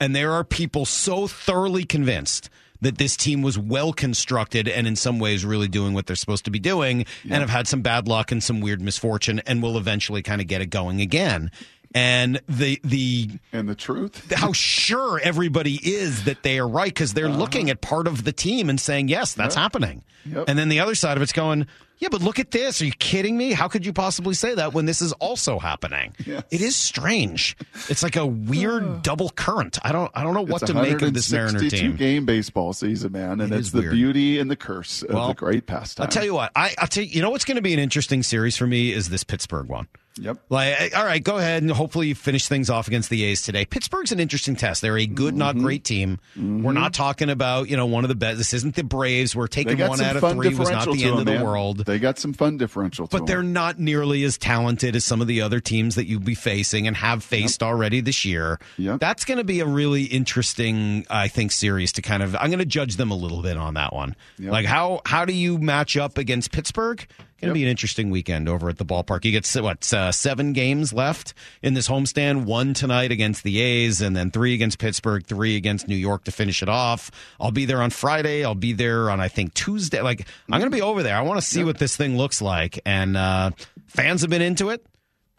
And 0.00 0.14
there 0.14 0.30
are 0.32 0.44
people 0.44 0.84
so 0.84 1.26
thoroughly 1.26 1.84
convinced 1.84 2.48
that 2.80 2.98
this 2.98 3.16
team 3.16 3.42
was 3.42 3.58
well 3.58 3.92
constructed 3.92 4.68
and 4.68 4.86
in 4.86 4.96
some 4.96 5.18
ways 5.18 5.44
really 5.44 5.68
doing 5.68 5.94
what 5.94 6.06
they're 6.06 6.16
supposed 6.16 6.44
to 6.44 6.50
be 6.50 6.58
doing 6.58 7.06
and 7.24 7.34
have 7.34 7.50
had 7.50 7.66
some 7.66 7.82
bad 7.82 8.08
luck 8.08 8.30
and 8.32 8.42
some 8.42 8.60
weird 8.60 8.80
misfortune 8.80 9.40
and 9.46 9.62
will 9.62 9.76
eventually 9.76 10.22
kind 10.22 10.40
of 10.40 10.46
get 10.46 10.60
it 10.60 10.66
going 10.66 11.00
again. 11.00 11.50
And 11.94 12.40
the 12.48 12.78
the 12.84 13.30
And 13.52 13.68
the 13.68 13.74
truth? 13.74 14.30
how 14.32 14.52
sure 14.52 15.18
everybody 15.20 15.80
is 15.82 16.24
that 16.24 16.42
they 16.42 16.58
are 16.58 16.68
right 16.68 16.92
because 16.92 17.14
they're 17.14 17.28
uh-huh. 17.28 17.38
looking 17.38 17.70
at 17.70 17.80
part 17.80 18.06
of 18.06 18.24
the 18.24 18.32
team 18.32 18.68
and 18.68 18.78
saying, 18.78 19.08
yes, 19.08 19.32
that's 19.34 19.54
happening. 19.54 20.04
Yep. 20.26 20.44
And 20.48 20.58
then 20.58 20.68
the 20.68 20.80
other 20.80 20.94
side 20.94 21.16
of 21.16 21.22
it's 21.22 21.32
going, 21.32 21.66
yeah, 21.98 22.08
but 22.10 22.22
look 22.22 22.38
at 22.38 22.50
this. 22.50 22.80
Are 22.80 22.84
you 22.84 22.92
kidding 22.92 23.36
me? 23.36 23.52
How 23.52 23.68
could 23.68 23.84
you 23.86 23.92
possibly 23.92 24.34
say 24.34 24.54
that 24.54 24.72
when 24.74 24.86
this 24.86 25.02
is 25.02 25.12
also 25.14 25.58
happening? 25.58 26.14
Yes. 26.24 26.42
It 26.50 26.60
is 26.60 26.76
strange. 26.76 27.56
It's 27.88 28.02
like 28.02 28.16
a 28.16 28.26
weird 28.26 29.02
double 29.02 29.30
current. 29.30 29.78
I 29.84 29.92
don't 29.92 30.10
I 30.14 30.22
don't 30.24 30.34
know 30.34 30.42
what 30.42 30.62
it's 30.62 30.70
to 30.72 30.74
make 30.80 31.02
of 31.02 31.14
this 31.14 31.30
Mariner 31.32 31.46
162 31.54 31.76
team. 31.88 31.96
game 31.96 32.24
baseball 32.26 32.72
season, 32.72 33.12
man. 33.12 33.40
And 33.40 33.52
It 33.52 33.58
it's 33.58 33.70
the 33.70 33.80
weird. 33.80 33.92
beauty 33.92 34.38
and 34.38 34.50
the 34.50 34.56
curse 34.56 35.02
of 35.02 35.14
Well, 35.14 35.28
the 35.28 35.34
great 35.34 35.66
pastime. 35.66 36.04
I'll 36.04 36.10
tell 36.10 36.24
you 36.24 36.34
what. 36.34 36.52
I, 36.56 36.74
I'll 36.78 36.86
tell 36.88 37.02
you. 37.04 37.10
You 37.10 37.22
know 37.22 37.30
what's 37.30 37.44
going 37.44 37.56
to 37.56 37.62
be 37.62 37.74
an 37.74 37.80
interesting 37.80 38.22
series 38.22 38.56
for 38.56 38.66
me 38.66 38.92
is 38.92 39.08
this 39.08 39.24
Pittsburgh 39.24 39.68
one. 39.68 39.88
Yep. 40.18 40.38
Like, 40.48 40.96
all 40.96 41.04
right, 41.04 41.22
go 41.22 41.38
ahead 41.38 41.62
and 41.62 41.70
hopefully 41.72 42.08
you 42.08 42.14
finish 42.14 42.48
things 42.48 42.70
off 42.70 42.88
against 42.88 43.10
the 43.10 43.24
A's 43.24 43.42
today. 43.42 43.64
Pittsburgh's 43.64 44.12
an 44.12 44.20
interesting 44.20 44.56
test. 44.56 44.82
They're 44.82 44.98
a 44.98 45.06
good, 45.06 45.34
not 45.36 45.54
Mm-hmm. 45.54 45.64
great 45.64 45.84
team. 45.84 46.18
We're 46.36 46.72
not 46.72 46.92
talking 46.94 47.30
about 47.30 47.68
you 47.68 47.76
know 47.76 47.86
one 47.86 48.04
of 48.04 48.08
the 48.08 48.14
best. 48.14 48.38
This 48.38 48.52
isn't 48.54 48.74
the 48.74 48.84
Braves. 48.84 49.34
We're 49.34 49.46
taking 49.46 49.78
one 49.78 50.00
out 50.00 50.16
of 50.16 50.32
three. 50.32 50.54
Was 50.54 50.70
not 50.70 50.84
the 50.86 51.02
end 51.04 51.12
them, 51.12 51.18
of 51.20 51.24
the 51.26 51.32
man. 51.32 51.44
world. 51.44 51.78
They 51.84 51.98
got 51.98 52.18
some 52.18 52.32
fun 52.32 52.56
differential 52.58 53.06
But 53.06 53.26
they're 53.26 53.38
them. 53.38 53.52
not 53.52 53.78
nearly 53.78 54.24
as 54.24 54.36
talented 54.38 54.94
as 54.96 55.04
some 55.04 55.20
of 55.20 55.26
the 55.26 55.40
other 55.42 55.60
teams 55.60 55.94
that 55.94 56.06
you'll 56.06 56.20
be 56.20 56.34
facing 56.34 56.86
and 56.86 56.96
have 56.96 57.22
faced 57.24 57.62
already 57.62 58.00
this 58.00 58.24
year. 58.24 58.58
Yep. 58.76 59.00
That's 59.00 59.24
going 59.24 59.38
to 59.38 59.44
be 59.44 59.60
a 59.60 59.66
really 59.66 60.04
interesting, 60.04 61.06
I 61.10 61.28
think, 61.28 61.52
series 61.52 61.92
to 61.92 62.02
kind 62.02 62.22
of. 62.22 62.34
I'm 62.36 62.48
going 62.48 62.58
to 62.58 62.64
judge 62.66 62.96
them 62.96 63.10
a 63.10 63.16
little 63.16 63.42
bit 63.42 63.56
on 63.56 63.74
that 63.74 63.92
one. 63.92 64.14
Yep. 64.38 64.52
Like 64.52 64.66
how 64.66 65.00
how 65.04 65.24
do 65.24 65.32
you 65.32 65.58
match 65.58 65.96
up 65.96 66.18
against 66.18 66.52
Pittsburgh? 66.52 67.06
Going 67.40 67.50
to 67.50 67.54
be 67.54 67.62
an 67.62 67.70
interesting 67.70 68.10
weekend 68.10 68.48
over 68.48 68.68
at 68.68 68.78
the 68.78 68.84
ballpark. 68.84 69.24
You 69.24 69.30
get 69.30 69.46
what 69.62 69.92
uh, 69.92 70.10
seven 70.10 70.52
games 70.52 70.92
left 70.92 71.34
in 71.62 71.74
this 71.74 71.88
homestand. 71.88 72.46
One 72.46 72.74
tonight 72.74 73.12
against 73.12 73.44
the 73.44 73.60
A's, 73.60 74.00
and 74.00 74.16
then 74.16 74.32
three 74.32 74.54
against 74.54 74.78
Pittsburgh, 74.80 75.24
three 75.24 75.54
against 75.54 75.86
New 75.86 75.94
York 75.94 76.24
to 76.24 76.32
finish 76.32 76.64
it 76.64 76.68
off. 76.68 77.12
I'll 77.38 77.52
be 77.52 77.64
there 77.64 77.80
on 77.80 77.90
Friday. 77.90 78.44
I'll 78.44 78.56
be 78.56 78.72
there 78.72 79.08
on 79.08 79.20
I 79.20 79.28
think 79.28 79.54
Tuesday. 79.54 80.02
Like 80.02 80.26
I'm 80.50 80.58
going 80.58 80.70
to 80.70 80.76
be 80.76 80.82
over 80.82 81.04
there. 81.04 81.16
I 81.16 81.22
want 81.22 81.40
to 81.40 81.46
see 81.46 81.62
what 81.62 81.78
this 81.78 81.96
thing 81.96 82.16
looks 82.16 82.42
like, 82.42 82.80
and 82.84 83.16
uh, 83.16 83.52
fans 83.86 84.22
have 84.22 84.30
been 84.30 84.42
into 84.42 84.70
it. 84.70 84.84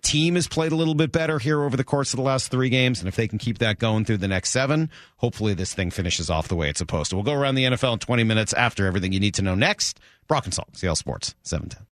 Team 0.02 0.36
has 0.36 0.48
played 0.48 0.72
a 0.72 0.78
little 0.78 0.96
bit 0.96 1.12
better 1.12 1.38
here 1.38 1.62
over 1.62 1.76
the 1.76 1.84
course 1.84 2.14
of 2.14 2.18
the 2.18 2.24
last 2.24 2.50
three 2.50 2.70
games, 2.70 3.00
and 3.00 3.10
if 3.10 3.18
they 3.18 3.28
can 3.28 3.38
keep 3.38 3.58
that 3.58 3.78
going 3.78 4.06
through 4.06 4.18
the 4.18 4.30
next 4.30 4.52
seven, 4.52 4.90
hopefully 5.18 5.54
this 5.54 5.74
thing 5.74 5.92
finishes 5.92 6.30
off 6.30 6.48
the 6.48 6.56
way 6.56 6.70
it's 6.70 6.80
supposed 6.80 7.10
to. 7.10 7.18
We'll 7.18 7.26
go 7.26 7.34
around 7.34 7.56
the 7.56 7.66
NFL 7.66 7.94
in 7.94 8.00
20 8.00 8.24
minutes 8.24 8.54
after 8.54 8.86
everything 8.86 9.12
you 9.12 9.20
need 9.20 9.34
to 9.34 9.42
know 9.42 9.56
next. 9.56 10.00
Brock 10.30 10.46
and 10.46 10.54
Salk, 10.54 10.78
Seattle 10.78 10.96
Sports, 10.96 11.36
710. 11.44 11.89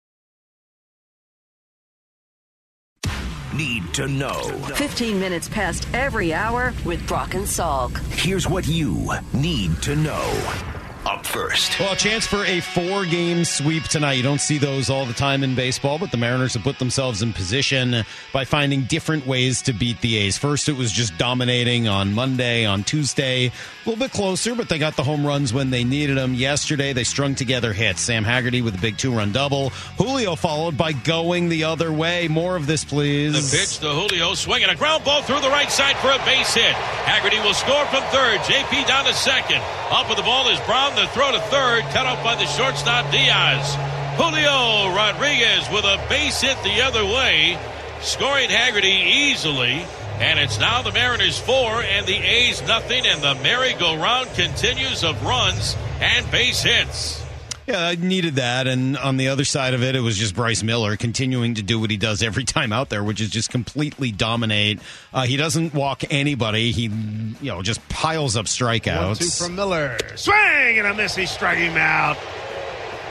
Need 3.56 3.94
to 3.94 4.08
know. 4.08 4.42
15 4.76 5.20
minutes 5.20 5.48
past 5.48 5.88
every 5.94 6.34
hour 6.34 6.74
with 6.86 7.06
Brock 7.08 7.34
and 7.34 7.46
Salk. 7.46 7.98
Here's 8.12 8.48
what 8.48 8.68
you 8.68 9.10
need 9.34 9.82
to 9.84 9.96
know. 9.96 10.77
Up 11.08 11.26
first. 11.26 11.80
Well, 11.80 11.94
a 11.94 11.96
chance 11.96 12.28
for 12.28 12.44
a 12.44 12.60
four 12.60 13.06
game 13.06 13.46
sweep 13.46 13.84
tonight. 13.84 14.14
You 14.14 14.24
don't 14.24 14.42
see 14.42 14.58
those 14.58 14.90
all 14.90 15.06
the 15.06 15.14
time 15.14 15.42
in 15.42 15.56
baseball, 15.56 15.98
but 15.98 16.12
the 16.12 16.18
Mariners 16.18 16.56
have 16.56 16.64
put 16.64 16.80
themselves 16.80 17.22
in 17.22 17.32
position 17.32 18.04
by 18.34 18.44
finding 18.44 18.82
different 18.82 19.26
ways 19.26 19.62
to 19.62 19.74
beat 19.74 20.02
the 20.02 20.18
A's. 20.18 20.38
First, 20.38 20.68
it 20.68 20.76
was 20.76 20.92
just 20.92 21.18
dominating 21.18 21.88
on 21.88 22.12
Monday, 22.12 22.66
on 22.66 22.84
Tuesday, 22.84 23.46
a 23.46 23.52
little 23.90 23.98
bit 23.98 24.12
closer, 24.12 24.54
but 24.54 24.68
they 24.68 24.78
got 24.78 24.98
the 24.98 25.04
home 25.04 25.26
runs 25.26 25.54
when 25.54 25.70
they 25.70 25.86
needed 25.86 26.18
them. 26.18 26.34
Yesterday, 26.34 26.92
they 26.92 27.06
strung 27.06 27.36
together 27.36 27.72
hits. 27.72 28.02
Sam 28.02 28.26
Haggerty 28.26 28.62
with 28.62 28.76
a 28.76 28.82
big 28.82 28.98
two 28.98 29.16
run 29.16 29.32
double. 29.32 29.70
Julio 29.98 30.36
followed 30.36 30.76
by 30.76 30.92
going 30.92 31.48
the 31.48 31.64
other 31.64 31.90
way. 31.94 32.28
More 32.28 32.58
of 32.58 32.68
this, 32.68 32.84
please. 32.84 33.50
The 33.50 33.58
pitch 33.58 33.80
to 33.80 33.88
Julio, 33.88 34.34
swinging 34.34 34.68
a 34.68 34.76
ground 34.76 35.06
ball 35.06 35.22
through 35.22 35.40
the 35.40 35.50
right 35.50 35.72
side 35.72 35.96
for 36.00 36.12
a 36.12 36.18
base 36.26 36.54
hit. 36.54 36.74
Haggerty 36.74 37.40
will 37.40 37.54
score 37.54 37.86
from 37.86 38.04
third. 38.12 38.40
JP 38.42 38.88
down 38.88 39.06
to 39.06 39.14
second. 39.14 39.62
Up 39.90 40.10
with 40.10 40.18
the 40.18 40.24
ball 40.24 40.50
is 40.50 40.60
Brown. 40.62 40.97
The 40.98 41.06
throw 41.10 41.32
to 41.32 41.40
third, 41.40 41.84
cut 41.92 42.08
off 42.08 42.24
by 42.24 42.34
the 42.34 42.48
shortstop 42.48 43.12
Diaz. 43.12 43.76
Julio 44.18 44.96
Rodriguez 44.96 45.70
with 45.72 45.86
a 45.86 46.04
base 46.10 46.42
hit 46.42 46.58
the 46.64 46.82
other 46.82 47.06
way, 47.06 47.56
scoring 48.02 48.50
Haggerty 48.50 48.88
easily. 48.90 49.86
And 50.18 50.40
it's 50.40 50.60
now 50.60 50.82
the 50.82 50.92
Mariners 50.92 51.38
four 51.38 51.84
and 51.84 52.08
the 52.08 52.16
A's 52.16 52.64
nothing, 52.64 53.06
and 53.06 53.22
the 53.22 53.36
merry-go-round 53.44 54.34
continues 54.34 55.04
of 55.04 55.22
runs 55.24 55.78
and 56.02 56.32
base 56.32 56.64
hits. 56.64 57.24
Yeah, 57.68 57.86
I 57.86 57.96
needed 57.96 58.36
that. 58.36 58.66
And 58.66 58.98
on 58.98 59.18
the 59.18 59.28
other 59.28 59.44
side 59.44 59.74
of 59.74 59.84
it, 59.84 59.94
it 59.94 60.00
was 60.00 60.18
just 60.18 60.34
Bryce 60.34 60.64
Miller 60.64 60.96
continuing 60.96 61.56
to 61.56 61.62
do 61.62 61.80
what 61.80 61.92
he 61.92 61.98
does 61.98 62.24
every 62.24 62.44
time 62.46 62.72
out 62.72 62.88
there, 62.90 63.04
which 63.04 63.20
is 63.20 63.30
just 63.30 63.50
completely 63.50 64.12
dominate. 64.12 64.80
Uh, 65.14 65.24
he 65.24 65.36
doesn't 65.36 65.74
walk 65.74 66.04
anybody. 66.10 66.72
He, 66.72 66.84
you 66.84 67.52
know, 67.52 67.62
just 67.62 67.88
piles 67.90 68.38
up 68.38 68.46
strikeouts. 68.46 69.06
One, 69.06 69.16
two 69.16 69.28
from 69.28 69.56
Miller. 69.56 69.98
Swing 70.16 70.80
and 70.80 70.88
a 70.88 70.94
miss. 70.94 71.16
He 71.16 71.26
struck 71.26 71.58
him 71.58 71.76
out. 71.76 72.18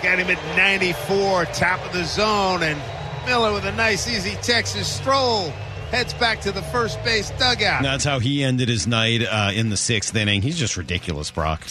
Got 0.02 0.18
him 0.18 0.28
at 0.28 0.56
94, 0.56 1.44
top 1.46 1.84
of 1.84 1.92
the 1.92 2.04
zone. 2.04 2.62
And 2.62 2.80
Miller 3.26 3.52
with 3.52 3.66
a 3.66 3.72
nice, 3.72 4.08
easy 4.08 4.36
Texas 4.42 4.90
stroll 4.90 5.50
heads 5.90 6.14
back 6.14 6.40
to 6.40 6.50
the 6.52 6.62
first 6.62 7.02
base 7.04 7.30
dugout. 7.38 7.82
That's 7.82 8.04
how 8.04 8.18
he 8.18 8.42
ended 8.42 8.68
his 8.68 8.86
night 8.86 9.22
uh, 9.22 9.50
in 9.54 9.68
the 9.68 9.76
sixth 9.76 10.14
inning. 10.16 10.42
He's 10.42 10.58
just 10.58 10.76
ridiculous, 10.76 11.30
Brock. 11.30 11.66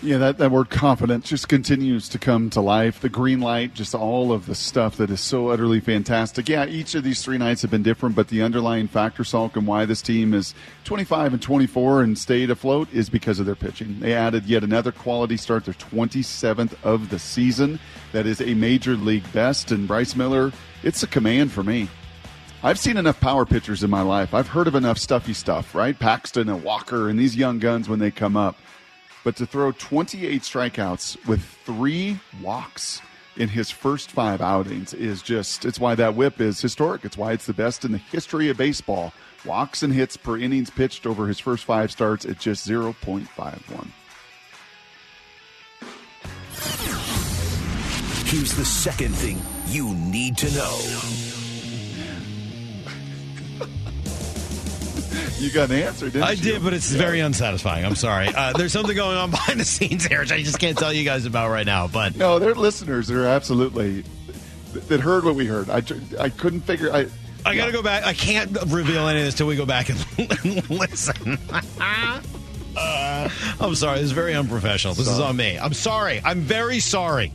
Yeah, 0.00 0.18
that, 0.18 0.38
that 0.38 0.52
word 0.52 0.70
confident 0.70 1.24
just 1.24 1.48
continues 1.48 2.08
to 2.10 2.20
come 2.20 2.50
to 2.50 2.60
life. 2.60 3.00
The 3.00 3.08
green 3.08 3.40
light, 3.40 3.74
just 3.74 3.96
all 3.96 4.30
of 4.30 4.46
the 4.46 4.54
stuff 4.54 4.96
that 4.98 5.10
is 5.10 5.20
so 5.20 5.48
utterly 5.48 5.80
fantastic. 5.80 6.48
Yeah, 6.48 6.66
each 6.66 6.94
of 6.94 7.02
these 7.02 7.20
three 7.20 7.36
nights 7.36 7.62
have 7.62 7.72
been 7.72 7.82
different, 7.82 8.14
but 8.14 8.28
the 8.28 8.42
underlying 8.42 8.86
factor, 8.86 9.24
Salk, 9.24 9.56
and 9.56 9.66
why 9.66 9.86
this 9.86 10.00
team 10.00 10.34
is 10.34 10.54
25 10.84 11.32
and 11.32 11.42
24 11.42 12.02
and 12.02 12.16
stayed 12.16 12.48
afloat 12.48 12.88
is 12.92 13.10
because 13.10 13.40
of 13.40 13.46
their 13.46 13.56
pitching. 13.56 13.98
They 13.98 14.14
added 14.14 14.44
yet 14.44 14.62
another 14.62 14.92
quality 14.92 15.36
start, 15.36 15.64
their 15.64 15.74
27th 15.74 16.74
of 16.84 17.10
the 17.10 17.18
season. 17.18 17.80
That 18.12 18.24
is 18.24 18.40
a 18.40 18.54
major 18.54 18.94
league 18.94 19.30
best. 19.32 19.72
And 19.72 19.88
Bryce 19.88 20.14
Miller, 20.14 20.52
it's 20.84 21.02
a 21.02 21.08
command 21.08 21.50
for 21.50 21.64
me. 21.64 21.88
I've 22.62 22.78
seen 22.78 22.98
enough 22.98 23.20
power 23.20 23.44
pitchers 23.44 23.82
in 23.82 23.90
my 23.90 24.02
life. 24.02 24.32
I've 24.32 24.48
heard 24.48 24.68
of 24.68 24.76
enough 24.76 24.98
stuffy 24.98 25.32
stuff, 25.32 25.74
right? 25.74 25.98
Paxton 25.98 26.48
and 26.48 26.62
Walker 26.62 27.08
and 27.08 27.18
these 27.18 27.34
young 27.34 27.58
guns 27.58 27.88
when 27.88 27.98
they 27.98 28.12
come 28.12 28.36
up. 28.36 28.56
But 29.24 29.36
to 29.36 29.46
throw 29.46 29.72
28 29.72 30.42
strikeouts 30.42 31.26
with 31.26 31.42
three 31.42 32.20
walks 32.40 33.02
in 33.36 33.48
his 33.48 33.70
first 33.70 34.10
five 34.10 34.40
outings 34.40 34.92
is 34.94 35.22
just, 35.22 35.64
it's 35.64 35.78
why 35.78 35.94
that 35.94 36.14
whip 36.14 36.40
is 36.40 36.60
historic. 36.60 37.04
It's 37.04 37.16
why 37.16 37.32
it's 37.32 37.46
the 37.46 37.52
best 37.52 37.84
in 37.84 37.92
the 37.92 37.98
history 37.98 38.48
of 38.48 38.56
baseball. 38.56 39.12
Walks 39.44 39.82
and 39.82 39.92
hits 39.92 40.16
per 40.16 40.36
innings 40.36 40.70
pitched 40.70 41.06
over 41.06 41.28
his 41.28 41.38
first 41.38 41.64
five 41.64 41.92
starts 41.92 42.24
at 42.24 42.38
just 42.38 42.68
0.51. 42.68 43.88
Here's 48.26 48.54
the 48.54 48.64
second 48.64 49.14
thing 49.14 49.40
you 49.68 49.94
need 49.94 50.36
to 50.38 50.54
know. 50.54 51.27
You 55.38 55.50
got 55.50 55.70
an 55.70 55.76
answer, 55.76 56.06
didn't 56.06 56.22
I 56.24 56.32
you? 56.32 56.42
did, 56.42 56.62
but 56.64 56.72
it's 56.72 56.90
very 56.90 57.20
unsatisfying. 57.20 57.84
I'm 57.84 57.94
sorry. 57.94 58.28
Uh, 58.34 58.52
there's 58.54 58.72
something 58.72 58.96
going 58.96 59.16
on 59.16 59.30
behind 59.32 59.60
the 59.60 59.64
scenes 59.64 60.04
here, 60.06 60.20
which 60.20 60.32
I 60.32 60.42
just 60.42 60.58
can't 60.58 60.76
tell 60.76 60.92
you 60.92 61.04
guys 61.04 61.26
about 61.26 61.50
right 61.50 61.66
now. 61.66 61.86
But 61.86 62.16
No, 62.16 62.38
they're 62.38 62.54
listeners 62.54 63.06
that 63.08 63.16
are 63.16 63.26
absolutely 63.26 64.04
that 64.88 65.00
heard 65.00 65.24
what 65.24 65.34
we 65.34 65.46
heard. 65.46 65.70
I, 65.70 65.82
I 66.20 66.28
couldn't 66.28 66.60
figure. 66.62 66.92
I 66.92 67.06
I 67.46 67.54
got 67.56 67.66
to 67.66 67.72
go 67.72 67.82
back. 67.82 68.04
I 68.04 68.12
can't 68.14 68.50
reveal 68.66 69.06
any 69.08 69.20
of 69.20 69.24
this 69.24 69.34
till 69.34 69.46
we 69.46 69.56
go 69.56 69.64
back 69.64 69.88
and 69.90 70.68
listen. 70.70 71.38
Uh, 72.76 73.28
I'm 73.60 73.74
sorry. 73.74 73.98
This 73.98 74.06
is 74.06 74.12
very 74.12 74.34
unprofessional. 74.34 74.94
This 74.94 75.08
is 75.08 75.20
on 75.20 75.36
me. 75.36 75.58
I'm 75.58 75.72
sorry. 75.72 76.20
I'm 76.24 76.40
very 76.40 76.80
sorry. 76.80 77.32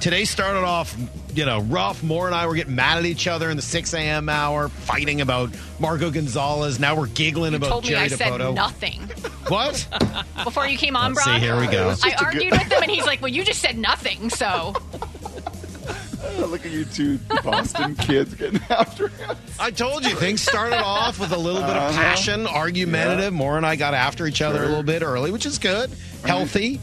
Today 0.00 0.24
started 0.26 0.60
off, 0.64 0.94
you 1.36 1.44
know, 1.44 1.60
rough. 1.60 2.02
Moore 2.02 2.26
and 2.26 2.34
I 2.34 2.46
were 2.46 2.54
getting 2.54 2.74
mad 2.74 2.98
at 2.98 3.04
each 3.04 3.26
other 3.26 3.50
in 3.50 3.56
the 3.56 3.62
6 3.62 3.94
a.m. 3.94 4.28
hour, 4.28 4.68
fighting 4.68 5.20
about 5.20 5.50
Marco 5.78 6.10
Gonzalez. 6.10 6.80
Now 6.80 6.96
we're 6.96 7.06
giggling 7.08 7.54
about 7.54 7.68
told 7.68 7.84
me 7.84 7.90
Jerry 7.90 8.02
I 8.02 8.08
said 8.08 8.32
Dipoto. 8.32 8.54
nothing 8.54 9.02
What? 9.48 9.86
before 10.44 10.66
you 10.66 10.78
came 10.78 10.96
on, 10.96 11.14
Let's 11.14 11.24
Brock. 11.24 11.40
see, 11.40 11.44
here 11.44 11.60
we 11.60 11.66
go. 11.66 11.94
I 12.02 12.14
argued 12.24 12.52
with 12.52 12.62
him, 12.62 12.82
and 12.82 12.90
he's 12.90 13.06
like, 13.06 13.20
"Well, 13.20 13.30
you 13.30 13.44
just 13.44 13.60
said 13.60 13.78
nothing." 13.78 14.30
So 14.30 14.74
look 16.38 16.66
at 16.66 16.72
you 16.72 16.84
two 16.84 17.18
Boston 17.44 17.94
kids 17.94 18.34
getting 18.34 18.60
after 18.70 19.08
him. 19.08 19.36
I 19.60 19.70
told 19.70 20.04
you 20.04 20.14
things 20.16 20.42
started 20.42 20.82
off 20.82 21.20
with 21.20 21.32
a 21.32 21.38
little 21.38 21.60
bit 21.60 21.70
of 21.70 21.76
uh-huh. 21.76 21.92
passion, 21.92 22.46
argumentative. 22.46 23.32
Moore 23.32 23.56
and 23.56 23.66
I 23.66 23.76
got 23.76 23.94
after 23.94 24.26
each 24.26 24.42
other 24.42 24.64
a 24.64 24.66
little 24.66 24.82
bit 24.82 25.02
early, 25.02 25.30
which 25.30 25.46
is 25.46 25.58
good, 25.58 25.90
healthy. 26.24 26.80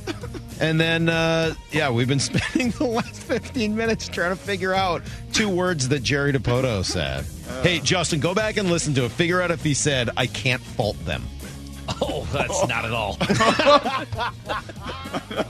And 0.63 0.79
then, 0.79 1.09
uh, 1.09 1.55
yeah, 1.71 1.89
we've 1.89 2.07
been 2.07 2.19
spending 2.21 2.69
the 2.71 2.85
last 2.85 3.21
15 3.23 3.75
minutes 3.75 4.07
trying 4.07 4.29
to 4.29 4.41
figure 4.41 4.73
out 4.73 5.01
two 5.33 5.49
words 5.49 5.89
that 5.89 6.03
Jerry 6.03 6.31
Dipoto 6.31 6.85
said. 6.85 7.25
hey, 7.63 7.79
Justin, 7.79 8.21
go 8.21 8.33
back 8.33 8.55
and 8.55 8.69
listen 8.69 8.93
to 8.93 9.03
it. 9.03 9.11
Figure 9.11 9.41
out 9.41 9.51
if 9.51 9.61
he 9.61 9.73
said, 9.73 10.09
I 10.15 10.25
can't 10.25 10.61
fault 10.61 10.97
them. 11.05 11.23
Oh, 12.01 12.25
that's 12.31 12.65
not 12.67 12.85
at 12.85 12.91
all. 12.91 13.17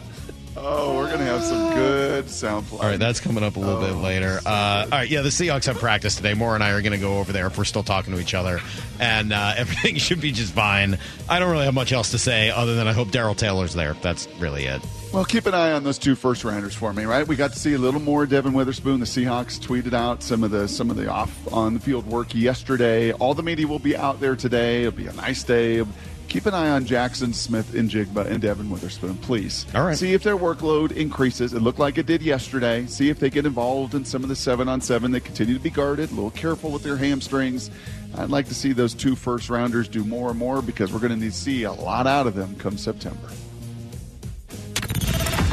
Oh, 0.55 0.95
we're 0.95 1.09
gonna 1.09 1.25
have 1.25 1.43
some 1.43 1.73
good 1.73 2.29
sound 2.29 2.65
All 2.71 2.79
right, 2.79 2.99
that's 2.99 3.19
coming 3.19 3.43
up 3.43 3.57
a 3.57 3.59
little 3.59 3.81
bit 3.81 3.95
later. 3.95 4.39
Uh, 4.45 4.83
all 4.85 4.89
right, 4.91 5.09
yeah, 5.09 5.21
the 5.21 5.29
Seahawks 5.29 5.65
have 5.65 5.77
practice 5.77 6.15
today. 6.15 6.35
Moore 6.35 6.55
and 6.55 6.63
I 6.63 6.71
are 6.71 6.81
going 6.81 6.93
to 6.93 6.99
go 6.99 7.19
over 7.19 7.33
there 7.33 7.47
if 7.47 7.57
we're 7.57 7.65
still 7.65 7.83
talking 7.83 8.13
to 8.13 8.19
each 8.19 8.33
other, 8.33 8.61
and 8.99 9.33
uh, 9.33 9.55
everything 9.57 9.97
should 9.97 10.21
be 10.21 10.31
just 10.31 10.53
fine. 10.53 10.99
I 11.27 11.39
don't 11.39 11.51
really 11.51 11.65
have 11.65 11.73
much 11.73 11.91
else 11.91 12.11
to 12.11 12.17
say 12.17 12.49
other 12.49 12.75
than 12.75 12.87
I 12.87 12.93
hope 12.93 13.11
Darrell 13.11 13.35
Taylor's 13.35 13.73
there. 13.73 13.93
That's 14.01 14.27
really 14.39 14.65
it. 14.65 14.81
Well, 15.13 15.25
keep 15.25 15.45
an 15.45 15.53
eye 15.53 15.73
on 15.73 15.83
those 15.83 15.99
two 15.99 16.15
first 16.15 16.43
rounders 16.43 16.73
for 16.73 16.91
me, 16.91 17.05
right? 17.05 17.27
We 17.27 17.35
got 17.35 17.53
to 17.53 17.59
see 17.59 17.75
a 17.75 17.77
little 17.77 17.99
more 17.99 18.25
Devon 18.25 18.53
Witherspoon. 18.53 18.99
The 18.99 19.05
Seahawks 19.05 19.59
tweeted 19.59 19.93
out 19.93 20.23
some 20.23 20.43
of 20.43 20.49
the 20.49 20.67
some 20.67 20.89
of 20.89 20.97
the 20.97 21.07
off 21.07 21.31
on 21.53 21.75
the 21.75 21.79
field 21.79 22.07
work 22.07 22.33
yesterday. 22.33 23.11
All 23.11 23.35
the 23.35 23.43
media 23.43 23.67
will 23.67 23.77
be 23.77 23.95
out 23.95 24.19
there 24.19 24.35
today. 24.35 24.85
It'll 24.85 24.97
be 24.97 25.05
a 25.05 25.13
nice 25.13 25.43
day. 25.43 25.85
Keep 26.29 26.47
an 26.47 26.55
eye 26.55 26.71
on 26.71 26.85
Jaxon 26.85 27.31
Smith-Njigba 27.31 28.25
and 28.25 28.41
Devon 28.41 28.71
Witherspoon, 28.71 29.17
please. 29.17 29.67
All 29.75 29.85
right. 29.85 29.95
See 29.95 30.13
if 30.13 30.23
their 30.23 30.35
workload 30.35 30.91
increases. 30.91 31.53
It 31.53 31.59
looked 31.59 31.77
like 31.77 31.99
it 31.99 32.07
did 32.07 32.23
yesterday. 32.23 32.87
See 32.87 33.09
if 33.09 33.19
they 33.19 33.29
get 33.29 33.45
involved 33.45 33.93
in 33.93 34.05
some 34.05 34.23
of 34.23 34.29
the 34.29 34.35
seven 34.35 34.67
on 34.67 34.81
seven. 34.81 35.11
They 35.11 35.19
continue 35.19 35.53
to 35.53 35.59
be 35.59 35.69
guarded, 35.69 36.09
a 36.09 36.15
little 36.15 36.31
careful 36.31 36.71
with 36.71 36.81
their 36.81 36.97
hamstrings. 36.97 37.69
I'd 38.17 38.31
like 38.31 38.47
to 38.47 38.55
see 38.55 38.73
those 38.73 38.95
two 38.95 39.15
first 39.15 39.51
rounders 39.51 39.87
do 39.87 40.03
more 40.03 40.31
and 40.31 40.39
more 40.39 40.63
because 40.63 40.91
we're 40.91 40.97
going 40.97 41.11
to 41.11 41.19
need 41.19 41.33
to 41.33 41.37
see 41.37 41.65
a 41.65 41.71
lot 41.71 42.07
out 42.07 42.25
of 42.25 42.33
them 42.33 42.55
come 42.55 42.79
September. 42.79 43.29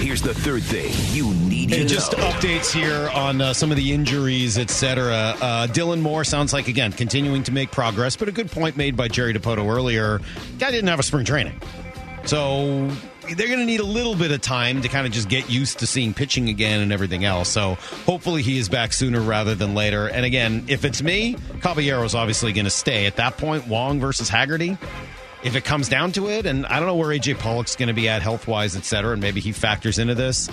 Here's 0.01 0.23
the 0.23 0.33
third 0.33 0.63
thing 0.63 0.91
you 1.15 1.35
need 1.35 1.69
to 1.71 1.81
know. 1.81 1.87
just 1.87 2.13
updates 2.13 2.73
here 2.73 3.11
on 3.11 3.43
uh, 3.43 3.53
some 3.53 3.71
of 3.71 3.77
the 3.77 3.93
injuries, 3.93 4.57
etc. 4.57 5.13
Uh, 5.13 5.67
Dylan 5.67 6.01
Moore 6.01 6.25
sounds 6.25 6.55
like 6.55 6.69
again 6.69 6.91
continuing 6.91 7.43
to 7.43 7.53
make 7.53 7.71
progress, 7.71 8.17
but 8.17 8.27
a 8.27 8.33
good 8.33 8.51
point 8.51 8.79
made 8.79 8.97
by 8.97 9.09
Jerry 9.09 9.35
Dipoto 9.35 9.71
earlier. 9.71 10.21
Guy 10.59 10.71
didn't 10.71 10.89
have 10.89 10.99
a 10.99 11.03
spring 11.03 11.27
training, 11.27 11.61
so 12.25 12.91
they're 13.37 13.47
going 13.47 13.61
to 13.61 13.67
need 13.67 13.81
a 13.81 13.85
little 13.85 14.15
bit 14.15 14.31
of 14.33 14.41
time 14.41 14.81
to 14.83 14.89
kind 14.89 15.07
of 15.07 15.13
just 15.13 15.29
get 15.29 15.51
used 15.51 15.81
to 15.81 15.87
seeing 15.87 16.15
pitching 16.15 16.49
again 16.49 16.81
and 16.81 16.93
everything 16.93 17.25
else. 17.25 17.51
So 17.51 17.75
hopefully 18.07 18.43
he 18.43 18.59
is 18.59 18.69
back 18.69 18.93
sooner 18.93 19.21
rather 19.21 19.55
than 19.55 19.75
later. 19.75 20.09
And 20.09 20.25
again, 20.25 20.65
if 20.69 20.85
it's 20.85 21.03
me, 21.03 21.37
Caballero's 21.61 22.15
obviously 22.15 22.53
going 22.53 22.65
to 22.65 22.71
stay 22.71 23.07
at 23.07 23.17
that 23.17 23.37
point. 23.37 23.67
Wong 23.69 24.01
versus 24.01 24.29
Haggerty 24.29 24.79
if 25.43 25.57
it 25.57 25.65
comes 25.65 25.89
down 25.89 26.13
to 26.13 26.29
it, 26.29 26.47
and 26.47 26.67
I 26.67 26.79
don't 26.79 26.87
know 26.87 26.97
where 26.97 27.09
AJ 27.09 27.39
Pollock's 27.39 27.77
going 27.77 27.89
to 27.89 27.95
be 27.95 28.09
at 28.09 28.23
health 28.23 28.47
wise, 28.47 28.77
et 28.77 28.85
cetera, 28.85 29.13
and 29.13 29.23
maybe 29.23 29.41
he 29.41 29.53
factors 29.53 29.99
into 29.99 30.15
this. 30.15 30.49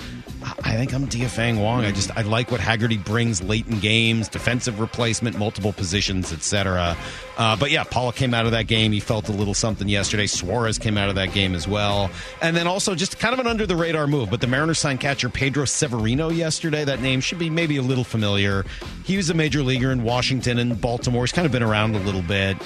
I 0.63 0.75
think 0.75 0.93
I'm 0.93 1.07
DFAing 1.07 1.61
Wong. 1.61 1.83
I 1.83 1.91
just 1.91 2.15
I 2.15 2.21
like 2.21 2.51
what 2.51 2.59
Haggerty 2.59 2.97
brings 2.97 3.41
late 3.41 3.67
in 3.67 3.79
games, 3.79 4.29
defensive 4.29 4.79
replacement, 4.79 5.37
multiple 5.37 5.73
positions, 5.73 6.31
et 6.31 6.41
cetera. 6.41 6.95
Uh, 7.37 7.55
but 7.55 7.71
yeah, 7.71 7.83
Pollock 7.83 8.15
came 8.15 8.33
out 8.33 8.45
of 8.45 8.51
that 8.51 8.67
game. 8.67 8.91
He 8.91 8.99
felt 8.99 9.29
a 9.29 9.31
little 9.31 9.53
something 9.53 9.89
yesterday. 9.89 10.27
Suarez 10.27 10.77
came 10.77 10.97
out 10.97 11.09
of 11.09 11.15
that 11.15 11.33
game 11.33 11.53
as 11.55 11.67
well, 11.67 12.09
and 12.41 12.55
then 12.55 12.67
also 12.67 12.95
just 12.95 13.19
kind 13.19 13.33
of 13.33 13.39
an 13.39 13.47
under 13.47 13.65
the 13.65 13.75
radar 13.75 14.07
move. 14.07 14.29
But 14.29 14.41
the 14.41 14.47
Mariners 14.47 14.79
signed 14.79 14.99
catcher 14.99 15.29
Pedro 15.29 15.65
Severino 15.65 16.29
yesterday. 16.29 16.85
That 16.85 17.01
name 17.01 17.19
should 17.19 17.39
be 17.39 17.49
maybe 17.49 17.77
a 17.77 17.81
little 17.81 18.03
familiar. 18.03 18.63
He 19.03 19.17
was 19.17 19.29
a 19.29 19.33
major 19.33 19.63
leaguer 19.63 19.91
in 19.91 20.03
Washington 20.03 20.59
and 20.59 20.79
Baltimore. 20.79 21.23
He's 21.23 21.33
kind 21.33 21.45
of 21.45 21.51
been 21.51 21.63
around 21.63 21.95
a 21.95 21.99
little 21.99 22.21
bit. 22.21 22.57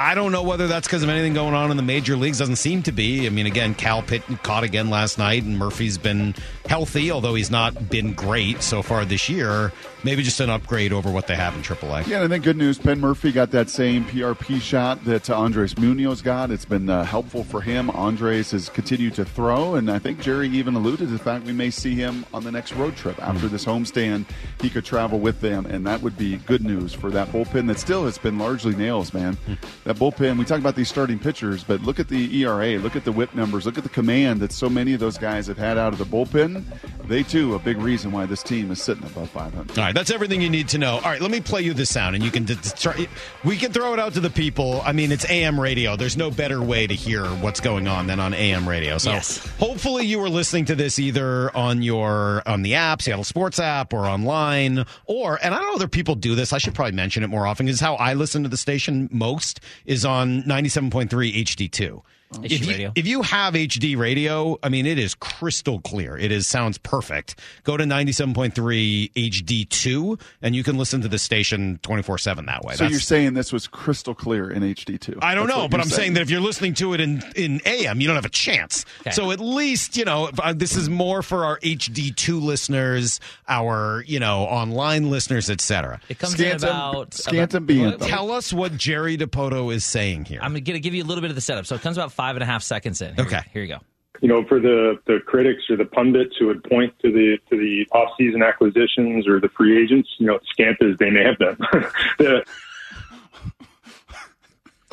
I 0.00 0.14
don't 0.14 0.32
know 0.32 0.42
whether 0.42 0.66
that's 0.66 0.86
because 0.86 1.02
of 1.02 1.10
anything 1.10 1.34
going 1.34 1.52
on 1.52 1.70
in 1.70 1.76
the 1.76 1.82
major 1.82 2.16
leagues. 2.16 2.38
Doesn't 2.38 2.56
seem 2.56 2.82
to 2.84 2.92
be. 2.92 3.26
I 3.26 3.28
mean, 3.28 3.44
again, 3.44 3.74
Cal 3.74 4.00
Pitt 4.00 4.22
caught 4.42 4.64
again 4.64 4.88
last 4.88 5.18
night, 5.18 5.42
and 5.42 5.58
Murphy's 5.58 5.98
been 5.98 6.34
healthy, 6.70 7.10
although 7.10 7.34
he's 7.34 7.50
not 7.50 7.90
been 7.90 8.14
great 8.14 8.62
so 8.62 8.80
far 8.80 9.04
this 9.04 9.28
year. 9.28 9.72
Maybe 10.04 10.22
just 10.22 10.38
an 10.38 10.48
upgrade 10.48 10.92
over 10.92 11.10
what 11.10 11.26
they 11.26 11.34
have 11.34 11.54
in 11.56 11.62
AAA. 11.62 12.06
Yeah, 12.06 12.18
and 12.18 12.24
I 12.24 12.28
think 12.28 12.44
good 12.44 12.56
news. 12.56 12.78
Ben 12.78 13.00
Murphy 13.00 13.32
got 13.32 13.50
that 13.50 13.68
same 13.68 14.04
PRP 14.04 14.60
shot 14.60 15.04
that 15.04 15.28
Andres 15.28 15.76
Munoz 15.76 16.22
got. 16.22 16.52
It's 16.52 16.64
been 16.64 16.88
uh, 16.88 17.04
helpful 17.04 17.42
for 17.42 17.60
him. 17.60 17.90
Andres 17.90 18.52
has 18.52 18.68
continued 18.68 19.14
to 19.14 19.24
throw, 19.24 19.74
and 19.74 19.90
I 19.90 19.98
think 19.98 20.20
Jerry 20.20 20.48
even 20.48 20.76
alluded 20.76 21.08
to 21.08 21.12
the 21.12 21.18
fact 21.18 21.44
we 21.44 21.52
may 21.52 21.70
see 21.70 21.94
him 21.96 22.24
on 22.32 22.44
the 22.44 22.52
next 22.52 22.72
road 22.74 22.96
trip 22.96 23.20
after 23.20 23.48
this 23.48 23.64
homestand. 23.64 24.24
He 24.62 24.70
could 24.70 24.84
travel 24.84 25.18
with 25.18 25.40
them, 25.40 25.66
and 25.66 25.84
that 25.86 26.00
would 26.00 26.16
be 26.16 26.36
good 26.36 26.62
news 26.62 26.94
for 26.94 27.10
that 27.10 27.28
bullpen 27.28 27.66
that 27.66 27.80
still 27.80 28.04
has 28.04 28.16
been 28.16 28.38
largely 28.38 28.76
nails, 28.76 29.12
man. 29.12 29.36
that 29.84 29.96
bullpen. 29.96 30.38
We 30.38 30.44
talk 30.44 30.60
about 30.60 30.76
these 30.76 30.88
starting 30.88 31.18
pitchers, 31.18 31.64
but 31.64 31.82
look 31.82 31.98
at 31.98 32.08
the 32.08 32.42
ERA, 32.42 32.78
look 32.78 32.94
at 32.94 33.04
the 33.04 33.12
WHIP 33.12 33.34
numbers, 33.34 33.66
look 33.66 33.76
at 33.76 33.82
the 33.82 33.90
command 33.90 34.40
that 34.40 34.52
so 34.52 34.70
many 34.70 34.94
of 34.94 35.00
those 35.00 35.18
guys 35.18 35.48
have 35.48 35.58
had 35.58 35.76
out 35.76 35.92
of 35.92 35.98
the 35.98 36.04
bullpen. 36.06 36.59
They 37.06 37.22
too 37.24 37.54
a 37.56 37.58
big 37.58 37.78
reason 37.78 38.12
why 38.12 38.26
this 38.26 38.42
team 38.42 38.70
is 38.70 38.80
sitting 38.80 39.02
above 39.04 39.30
500. 39.30 39.76
All 39.78 39.84
right, 39.84 39.92
that's 39.94 40.12
everything 40.12 40.40
you 40.40 40.48
need 40.48 40.68
to 40.68 40.78
know. 40.78 40.94
All 40.96 41.00
right, 41.02 41.20
let 41.20 41.30
me 41.32 41.40
play 41.40 41.62
you 41.62 41.74
this 41.74 41.90
sound, 41.90 42.14
and 42.14 42.24
you 42.24 42.30
can 42.30 42.44
d- 42.44 42.54
d- 42.54 42.70
try. 42.76 43.08
We 43.44 43.56
can 43.56 43.72
throw 43.72 43.92
it 43.94 43.98
out 43.98 44.12
to 44.14 44.20
the 44.20 44.30
people. 44.30 44.80
I 44.84 44.92
mean, 44.92 45.10
it's 45.10 45.28
AM 45.28 45.58
radio. 45.58 45.96
There's 45.96 46.16
no 46.16 46.30
better 46.30 46.62
way 46.62 46.86
to 46.86 46.94
hear 46.94 47.24
what's 47.26 47.58
going 47.58 47.88
on 47.88 48.06
than 48.06 48.20
on 48.20 48.32
AM 48.32 48.68
radio. 48.68 48.96
So, 48.98 49.10
Yes. 49.10 49.44
hopefully, 49.58 50.06
you 50.06 50.20
were 50.20 50.28
listening 50.28 50.66
to 50.66 50.76
this 50.76 51.00
either 51.00 51.54
on 51.56 51.82
your 51.82 52.42
on 52.46 52.62
the 52.62 52.74
app, 52.76 53.02
Seattle 53.02 53.24
Sports 53.24 53.58
app, 53.58 53.92
or 53.92 54.06
online, 54.06 54.84
or 55.06 55.38
and 55.42 55.52
I 55.52 55.58
don't 55.58 55.68
know 55.68 55.74
other 55.74 55.88
people 55.88 56.14
do 56.14 56.36
this. 56.36 56.52
I 56.52 56.58
should 56.58 56.74
probably 56.74 56.92
mention 56.92 57.24
it 57.24 57.28
more 57.28 57.44
often. 57.46 57.66
Is 57.66 57.80
how 57.80 57.96
I 57.96 58.14
listen 58.14 58.44
to 58.44 58.48
the 58.48 58.56
station 58.56 59.08
most 59.10 59.58
is 59.84 60.04
on 60.04 60.42
97.3 60.44 61.08
HD2. 61.44 62.02
If 62.42 62.64
you, 62.64 62.92
if 62.94 63.06
you 63.08 63.22
have 63.22 63.54
HD 63.54 63.96
radio, 63.96 64.56
I 64.62 64.68
mean, 64.68 64.86
it 64.86 64.98
is 65.00 65.14
crystal 65.16 65.80
clear. 65.80 66.16
It 66.16 66.30
is 66.30 66.46
sounds 66.46 66.78
perfect. 66.78 67.34
Go 67.64 67.76
to 67.76 67.82
97.3 67.84 69.12
HD2 69.14 70.20
and 70.42 70.54
you 70.54 70.62
can 70.62 70.78
listen 70.78 71.00
to 71.00 71.08
the 71.08 71.18
station 71.18 71.78
24 71.82 72.18
7 72.18 72.46
that 72.46 72.62
way. 72.64 72.74
So 72.74 72.78
That's- 72.84 72.90
you're 72.92 73.00
saying 73.00 73.34
this 73.34 73.52
was 73.52 73.66
crystal 73.66 74.14
clear 74.14 74.48
in 74.50 74.62
HD2? 74.62 75.18
I 75.22 75.34
don't 75.34 75.46
That's 75.48 75.58
know, 75.58 75.68
but 75.68 75.80
I'm 75.80 75.88
saying. 75.88 76.14
that 76.14 76.20
if 76.20 76.30
you're 76.30 76.40
listening 76.40 76.74
to 76.74 76.94
it 76.94 77.00
in, 77.00 77.22
in 77.34 77.60
AM, 77.66 78.00
you 78.00 78.06
don't 78.06 78.16
have 78.16 78.24
a 78.24 78.28
chance. 78.28 78.84
Okay. 79.00 79.10
So 79.10 79.32
at 79.32 79.40
least, 79.40 79.96
you 79.96 80.04
know, 80.04 80.30
uh, 80.38 80.52
this 80.52 80.76
is 80.76 80.88
more 80.88 81.22
for 81.22 81.44
our 81.44 81.58
HD2 81.60 82.40
listeners, 82.40 83.18
our, 83.48 84.04
you 84.06 84.20
know, 84.20 84.42
online 84.42 85.10
listeners, 85.10 85.50
etc. 85.50 86.00
It 86.08 86.18
comes 86.20 86.38
in 86.40 86.56
about 86.56 87.10
Scantum 87.10 87.64
about- 87.64 87.66
being- 87.66 87.98
Tell 87.98 88.30
us 88.30 88.52
what 88.52 88.76
Jerry 88.76 89.16
Dipoto 89.18 89.74
is 89.74 89.84
saying 89.84 90.26
here. 90.26 90.38
I'm 90.42 90.52
going 90.52 90.64
to 90.64 90.80
give 90.80 90.94
you 90.94 91.02
a 91.02 91.06
little 91.06 91.22
bit 91.22 91.30
of 91.30 91.34
the 91.34 91.40
setup. 91.40 91.66
So 91.66 91.74
it 91.74 91.82
comes 91.82 91.96
about 91.96 92.12
five 92.20 92.36
and 92.36 92.42
a 92.42 92.46
half 92.46 92.62
seconds 92.62 93.00
in. 93.00 93.14
Here 93.14 93.24
we- 93.24 93.30
Okay. 93.34 93.42
here 93.52 93.62
you 93.62 93.68
go. 93.68 93.78
you 94.20 94.28
know, 94.28 94.44
for 94.44 94.60
the, 94.60 94.98
the 95.06 95.18
critics 95.26 95.62
or 95.70 95.76
the 95.76 95.86
pundits 95.86 96.36
who 96.38 96.46
would 96.48 96.62
point 96.64 96.92
to 97.02 97.10
the 97.10 97.38
to 97.48 97.56
the 97.56 97.86
off 97.92 98.10
season 98.18 98.42
acquisitions 98.42 99.26
or 99.26 99.40
the 99.40 99.48
free 99.56 99.82
agents, 99.82 100.08
you 100.18 100.26
know, 100.26 100.38
scant 100.52 100.76
as 100.82 100.96
they 100.98 101.08
may 101.10 101.24
have 101.24 101.38
been. 101.38 101.56
the, 102.18 102.44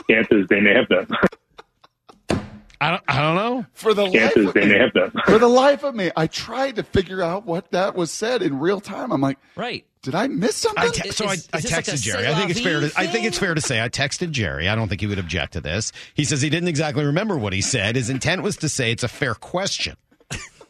scant 0.04 0.32
as 0.32 0.48
they 0.48 0.60
may 0.62 0.74
have 0.74 0.88
been. 0.88 1.08
I 2.80 2.92
don't, 2.92 3.04
I 3.08 3.22
don't 3.22 3.36
know. 3.36 3.66
for 3.74 3.96
the 3.96 4.04
life 4.06 4.12
Scant 4.12 4.38
as 4.38 4.46
of 4.50 4.56
may 4.56 4.66
me, 4.68 4.78
have 4.78 4.94
been. 4.94 5.12
for 5.26 5.40
the 5.40 5.48
life 5.50 5.84
of 5.84 5.96
me, 5.96 6.12
I 6.16 6.28
tried 6.28 6.76
to 6.76 6.84
figure 6.84 7.24
out 7.24 7.44
what 7.44 7.72
that 7.72 7.96
was 7.96 8.12
said 8.12 8.44
in 8.44 8.60
real 8.60 8.80
time. 8.80 9.12
I'm 9.12 9.20
like, 9.20 9.40
Right. 9.56 9.87
Did 10.02 10.16
I 10.16 10.28
miss 10.28 10.56
something? 10.56 10.84
I 10.84 10.90
te- 10.90 11.12
so 11.12 11.26
I, 11.26 11.34
is 11.34 11.50
I 11.54 11.60
this 11.60 11.72
like 11.72 11.86
texted 11.86 12.02
Jerry. 12.02 12.28
I 12.28 12.36
think 12.36 12.52
it's 12.52 12.60
fair 12.62 12.80
to. 12.80 12.88
vie 12.88 13.04
I 13.04 13.08
think 13.08 13.26
it's 13.26 13.38
fair 13.38 13.54
to 13.54 13.62
say 13.62 13.82
I 13.84 13.90
texted 13.90 14.32
Jerry. 14.32 14.70
I 14.70 14.76
don't 14.76 14.88
think 14.88 15.02
he 15.02 15.08
would 15.08 15.20
object 15.20 15.54
to 15.54 15.62
this. 15.62 15.92
He 16.14 16.24
says 16.24 16.42
he 16.42 16.50
didn't 16.50 16.70
exactly 16.70 17.06
remember 17.06 17.38
what 17.38 17.54
he 17.54 17.62
said. 17.62 17.96
His 17.96 18.10
intent 18.10 18.42
was 18.44 18.58
to 18.58 18.70
say 18.70 18.92
it's 18.92 19.04
a 19.04 19.08
fair 19.08 19.34
question. 19.36 19.98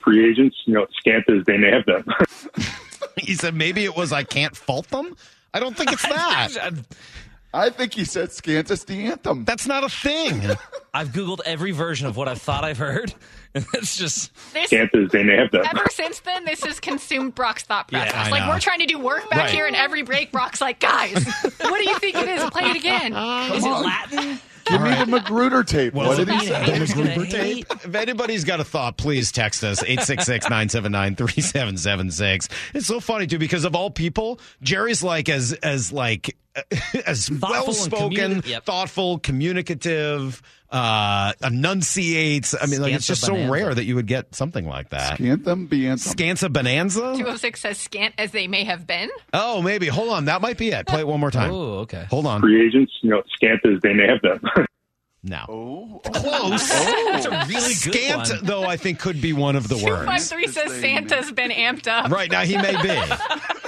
Free 0.04 0.30
agents, 0.30 0.56
you 0.66 0.74
know, 0.74 0.88
scant 0.98 1.26
as 1.30 1.44
they 1.46 1.58
may 1.58 1.72
have 1.72 1.86
been. 1.86 2.04
He 3.18 3.34
said 3.34 3.56
maybe 3.56 3.84
it 3.84 3.96
was 3.96 4.14
I 4.14 4.24
can't 4.24 4.56
fault 4.56 4.88
them. 4.90 5.16
I 5.54 5.60
don't 5.60 5.76
think 5.76 5.92
it's 5.92 6.02
that. 6.08 6.74
I 7.58 7.70
think 7.72 7.94
he 7.94 8.06
said 8.06 8.32
Scantus 8.32 8.84
the 8.84 9.06
anthem. 9.08 9.44
That's 9.44 9.66
not 9.66 9.84
a 9.84 9.90
thing. 9.90 10.42
I've 10.94 11.10
Googled 11.10 11.40
every 11.46 11.72
version 11.72 12.08
of 12.08 12.16
what 12.16 12.28
I've 12.28 12.42
thought 12.42 12.64
I've 12.64 12.78
heard. 12.78 13.14
And 13.56 13.66
it's 13.74 13.98
just, 13.98 14.32
This, 14.54 14.68
scant 14.68 14.94
as 14.94 15.10
they 15.10 15.24
may 15.24 15.36
have 15.38 15.52
ever 15.52 15.86
since 15.90 16.20
then, 16.20 16.46
this 16.46 16.64
has 16.64 16.80
consumed 16.80 17.34
Brock's 17.34 17.64
thought 17.64 17.88
process. 17.88 18.14
I 18.14 18.30
like 18.30 18.48
we're 18.48 18.60
trying 18.60 18.82
to 18.82 18.86
do 18.86 19.00
work 19.00 19.28
back 19.32 19.40
Right. 19.40 19.50
here, 19.50 19.66
and 19.66 19.76
every 19.76 20.04
break, 20.04 20.32
Brock's 20.32 20.62
like, 20.62 20.80
"Guys, 20.80 21.26
what 21.62 21.82
do 21.82 21.90
you 21.90 21.98
think 21.98 22.18
it 22.18 22.28
is? 22.28 22.44
Play 22.52 22.70
it 22.70 22.76
again." 22.76 23.14
is 23.54 23.66
it 23.66 23.70
Latin? 23.70 24.40
Give 24.70 24.82
me 24.82 24.96
the 24.96 25.06
Magruder 25.08 25.64
tape. 25.64 25.94
Well, 25.94 26.08
what 26.10 26.18
did 26.18 26.30
he 26.30 26.46
say? 26.48 26.64
haters 26.64 26.94
gonna 26.94 27.16
Gruber 27.16 27.26
hate. 27.38 27.68
tape. 27.68 27.86
If 27.86 27.96
anybody's 27.96 28.44
got 28.44 28.60
a 28.60 28.64
thought, 28.64 28.98
please 28.98 29.32
text 29.32 29.64
us 29.64 29.82
866-979-3776. 29.84 32.50
It's 32.74 32.88
so 32.88 33.00
funny 33.00 33.28
too 33.28 33.40
because 33.40 33.66
of 33.66 33.76
all 33.76 33.90
people, 33.90 34.40
Jerry's 34.62 35.04
like 35.04 35.30
as 35.30 35.54
as 35.54 35.92
like 35.92 36.36
as 37.06 37.30
well 37.32 37.72
spoken, 37.74 38.42
communi- 38.42 38.48
yep. 38.48 38.66
thoughtful, 38.66 39.20
communicative, 39.20 40.42
uh 40.70 41.34
enunciates. 41.44 42.56
I 42.60 42.66
mean, 42.66 42.82
like 42.82 42.94
it's 42.94 43.06
Scantha 43.06 43.08
just 43.08 43.22
so 43.26 43.50
rare 43.50 43.74
that 43.74 43.86
you 43.86 43.96
would 43.96 44.08
get 44.08 44.36
something 44.36 44.68
like 44.68 44.90
that. 44.90 45.20
Anthem, 45.22 45.68
be 45.68 45.88
anthem. 45.88 46.14
Scansa 46.14 46.52
Bonanza? 46.52 47.00
206 47.00 47.60
says 47.62 47.78
scant 47.78 48.14
as 48.18 48.32
they 48.32 48.48
may 48.48 48.64
have 48.64 48.86
been. 48.86 49.10
Oh, 49.34 49.62
maybe. 49.62 49.88
Hold 49.88 50.10
on. 50.10 50.26
That 50.26 50.42
might 50.42 50.58
be 50.58 50.70
it. 50.72 50.86
Play 50.88 51.02
it 51.02 51.08
one 51.08 51.20
more 51.20 51.32
time. 51.32 51.52
Oh, 51.52 51.80
okay. 51.80 52.06
Hold 52.10 52.26
on. 52.26 52.42
Free 52.42 52.66
agents, 52.66 52.92
you 53.02 53.10
know, 53.10 53.24
scant 53.36 53.62
as 53.66 53.80
they 53.82 53.94
may 53.94 54.08
have 54.08 54.22
been. 54.22 54.40
Now. 55.24 55.48
Oh, 55.50 56.00
Close. 56.06 56.70
That's 56.70 57.26
a 57.26 57.32
really 57.50 57.74
good 57.84 57.94
Scant, 57.96 58.30
one. 58.30 58.46
though, 58.46 58.64
I 58.64 58.78
think 58.78 59.00
could 59.00 59.20
be 59.20 59.34
one 59.34 59.56
of 59.58 59.68
the 59.68 59.76
words. 59.76 60.30
253 60.30 60.48
says 60.48 60.72
Santa's 60.80 61.32
been 61.34 61.52
amped 61.52 61.88
up. 61.88 62.10
Right 62.12 62.32
now, 62.32 62.42
he 62.44 62.56
may 62.56 62.82
be. 62.82 62.90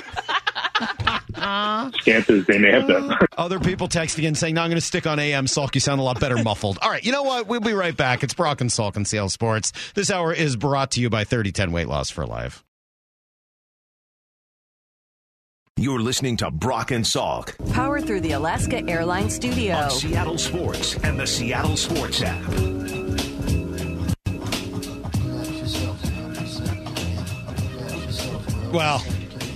Uh-huh. 1.36 1.92
scant 2.02 2.30
as 2.30 2.46
they 2.46 2.58
may 2.58 2.72
have 2.72 2.86
been. 2.88 3.14
Other 3.38 3.60
people 3.60 3.88
texting 3.88 4.24
in 4.24 4.36
saying, 4.36 4.56
"No, 4.56 4.62
I'm 4.62 4.70
going 4.70 4.80
to 4.80 4.86
stick 4.86 5.08
on 5.08 5.20
AM 5.20 5.46
Salk, 5.46 5.74
You 5.74 5.82
sound 5.82 6.00
a 6.00 6.04
lot 6.04 6.20
better 6.20 6.42
muffled." 6.44 6.78
All 6.82 6.90
right, 6.90 7.04
you 7.04 7.12
know 7.12 7.24
what? 7.24 7.48
We'll 7.48 7.60
be 7.62 7.74
right 7.74 7.96
back. 7.96 8.24
It's 8.24 8.34
Brock 8.34 8.62
and 8.62 8.70
Salk 8.70 8.96
and 8.96 9.08
Seattle 9.08 9.30
Sports. 9.30 9.72
This 9.96 10.12
hour 10.12 10.34
is 10.34 10.56
brought 10.56 10.92
to 10.92 11.02
you 11.02 11.10
by 11.10 11.24
3010 11.24 11.72
Weight 11.72 11.88
Loss 11.88 12.10
for 12.10 12.26
Life. 12.26 12.64
You're 15.78 16.02
listening 16.02 16.36
to 16.38 16.52
Brock 16.52 16.92
and 16.92 17.06
Salk 17.06 17.56
Powered 17.74 18.06
through 18.06 18.20
the 18.20 18.34
Alaska 18.34 18.84
Airlines 18.90 19.34
Studio. 19.36 19.76
on 19.76 19.92
Seattle 19.92 20.38
Sports 20.38 20.98
and 21.04 21.18
the 21.18 21.26
Seattle 21.26 21.78
Sports 21.78 22.22
app. 22.22 22.44
Well, 28.72 29.04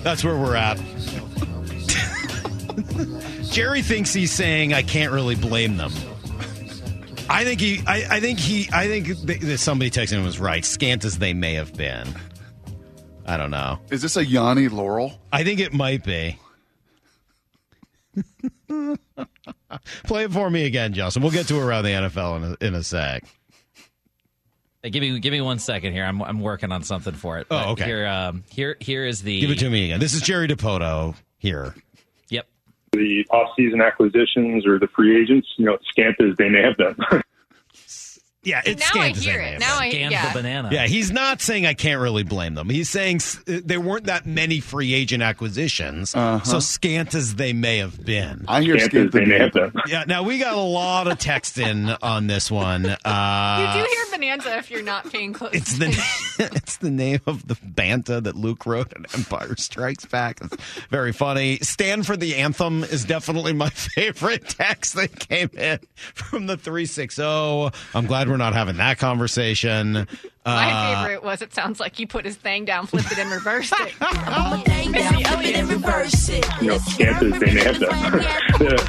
that's 0.02 0.24
where 0.24 0.36
we're 0.38 0.56
at. 0.56 0.80
Jerry 3.52 3.82
thinks 3.82 4.14
he's 4.14 4.32
saying 4.32 4.74
I 4.74 4.84
can't 4.84 5.12
really 5.12 5.36
blame 5.36 5.78
them. 5.78 5.92
I 7.30 7.44
think 7.46 7.62
he. 7.62 7.82
I, 7.88 8.18
I 8.18 8.20
think 8.20 8.40
he. 8.40 8.70
I 8.72 8.88
think 8.88 9.08
th- 9.26 9.40
that 9.40 9.58
somebody 9.58 9.90
texting 9.90 10.18
him 10.18 10.26
was 10.26 10.40
right. 10.40 10.64
Scant 10.64 11.06
as 11.06 11.18
they 11.18 11.34
may 11.34 11.54
have 11.54 11.74
been. 11.76 12.08
I 13.26 13.38
don't 13.38 13.52
know. 13.52 13.80
is 13.90 14.02
this 14.02 14.18
a 14.18 14.26
Yanni 14.26 14.68
Laurel? 14.68 15.20
I 15.32 15.44
think 15.44 15.60
it 15.60 15.74
might 15.74 16.04
be. 16.04 16.38
Play 20.04 20.26
it 20.26 20.32
for 20.32 20.50
me 20.50 20.66
again, 20.66 20.94
Justin. 20.94 21.24
We'll 21.24 21.32
get 21.32 21.48
to 21.48 21.60
around 21.60 21.86
the 21.86 21.90
NFL 21.92 22.38
in 22.38 22.44
a, 22.44 22.68
in 22.68 22.76
a 22.76 22.84
sec. 22.84 23.24
Hey, 24.84 24.90
give 24.90 25.02
me 25.02 25.18
give 25.20 25.32
me 25.32 25.40
one 25.40 25.60
second 25.60 25.94
here. 25.94 26.04
I'm 26.04 26.22
I'm 26.22 26.42
working 26.42 26.72
on 26.74 26.84
something 26.84 27.14
for 27.14 27.40
it. 27.40 27.48
Oh, 27.50 27.72
okay. 27.72 27.86
Here 27.86 28.06
um 28.06 28.44
here 28.50 28.76
here 28.80 29.06
is 29.06 29.22
the 29.22 29.40
Give 29.40 29.52
it 29.52 29.60
to 29.60 29.70
me 29.70 29.86
again. 29.86 30.00
This 30.02 30.14
is 30.14 30.22
Jerry 30.22 30.48
Dipoto 30.48 31.16
here. 31.38 31.74
The 32.94 33.26
off 33.32 33.50
season 33.56 33.82
acquisitions 33.82 34.66
or 34.66 34.80
the 34.80 34.88
free 34.88 35.20
agents, 35.20 35.48
you 35.58 35.66
know, 35.66 35.78
scant 35.90 36.16
as 36.22 36.38
they 36.38 36.48
may 36.48 36.62
have 36.62 36.78
been. 36.78 36.96
Yeah, 38.44 38.62
it's 38.66 38.82
now 38.94 39.02
I 39.02 39.12
scant 39.14 39.18
as 39.18 39.24
they 39.24 39.32
hear 39.32 39.40
may 39.42 39.54
it. 39.56 39.60
Now 39.60 39.78
I 39.80 39.90
Scanned 39.90 40.12
yeah. 40.12 40.28
the 40.34 40.40
banana. 40.40 40.70
Yeah, 40.72 40.86
he's 40.88 41.12
not 41.12 41.42
saying 41.42 41.66
I 41.66 41.74
can't 41.74 42.02
really 42.02 42.24
blame 42.24 42.56
them. 42.56 42.70
He's 42.70 42.90
saying 42.90 43.18
s- 43.18 43.40
uh, 43.48 43.60
there 43.64 43.80
weren't 43.80 44.06
that 44.08 44.26
many 44.26 44.60
free 44.60 44.94
agent 44.94 45.24
acquisitions, 45.24 46.10
so 46.12 46.60
scant 46.60 47.14
as 47.16 47.36
they 47.36 47.54
may 47.54 47.78
have 47.78 48.04
been. 48.04 48.46
I 48.48 48.62
hear 48.62 48.78
scant 48.80 48.94
as 49.08 49.12
they 49.12 49.20
Scantum 49.22 49.28
may 49.30 49.38
the 49.38 49.44
have 49.62 49.74
been. 49.74 49.82
Yeah, 49.88 50.04
now 50.08 50.24
we 50.24 50.40
got 50.40 50.56
a 50.56 50.60
lot 50.62 51.08
of 51.08 51.18
text 51.20 51.58
in 51.58 51.90
on 52.02 52.28
this 52.28 52.50
one. 52.52 52.84
You 53.06 53.12
Uh, 53.12 53.74
do 53.74 53.80
hear 53.90 54.06
Bonanza 54.12 54.58
if 54.58 54.70
you're 54.72 54.82
not 54.84 55.10
paying 55.12 55.34
close. 55.34 55.52
it's 55.54 55.78
the 55.78 55.88
it's 56.56 56.78
the 56.78 56.90
name 56.92 57.20
of 57.26 57.48
the 57.48 57.56
bantha 57.56 58.22
that 58.24 58.36
Luke 58.36 58.66
wrote 58.66 58.92
in 58.94 59.06
Empire 59.14 59.56
Strikes 59.58 60.06
Back. 60.06 60.40
It's 60.42 60.58
very 60.90 61.12
funny. 61.14 61.58
Stand 61.60 62.06
for 62.06 62.18
the 62.18 62.36
anthem 62.36 62.84
is 62.84 63.06
definitely 63.06 63.54
my 63.54 63.70
favorite 63.96 64.50
text 64.50 64.96
that 64.96 65.18
came 65.20 65.50
in 65.58 65.80
from 66.14 66.48
the 66.48 66.58
three 66.58 66.86
six 66.86 67.16
zero. 67.16 67.72
I'm 67.94 68.06
glad 68.06 68.28
we're 68.30 68.33
not 68.38 68.54
having 68.54 68.78
that 68.78 68.98
conversation. 69.00 69.94
My 70.46 70.72
Uh, 70.72 71.04
favorite 71.04 71.24
was 71.24 71.42
it 71.42 71.54
sounds 71.54 71.80
like 71.80 71.96
he 71.96 72.06
put 72.06 72.26
his 72.26 72.36
thing 72.36 72.66
down, 72.66 72.86
flipped 72.88 73.12
it, 73.12 73.18
and 73.20 73.32
reversed 73.32 73.74
it. 73.80 73.94
You 76.62 76.68
know, 76.68 76.78
scant 76.80 77.24
as 77.24 77.40
they 77.40 77.54
may 77.54 77.62
have 77.64 77.80
been. 78.60 78.78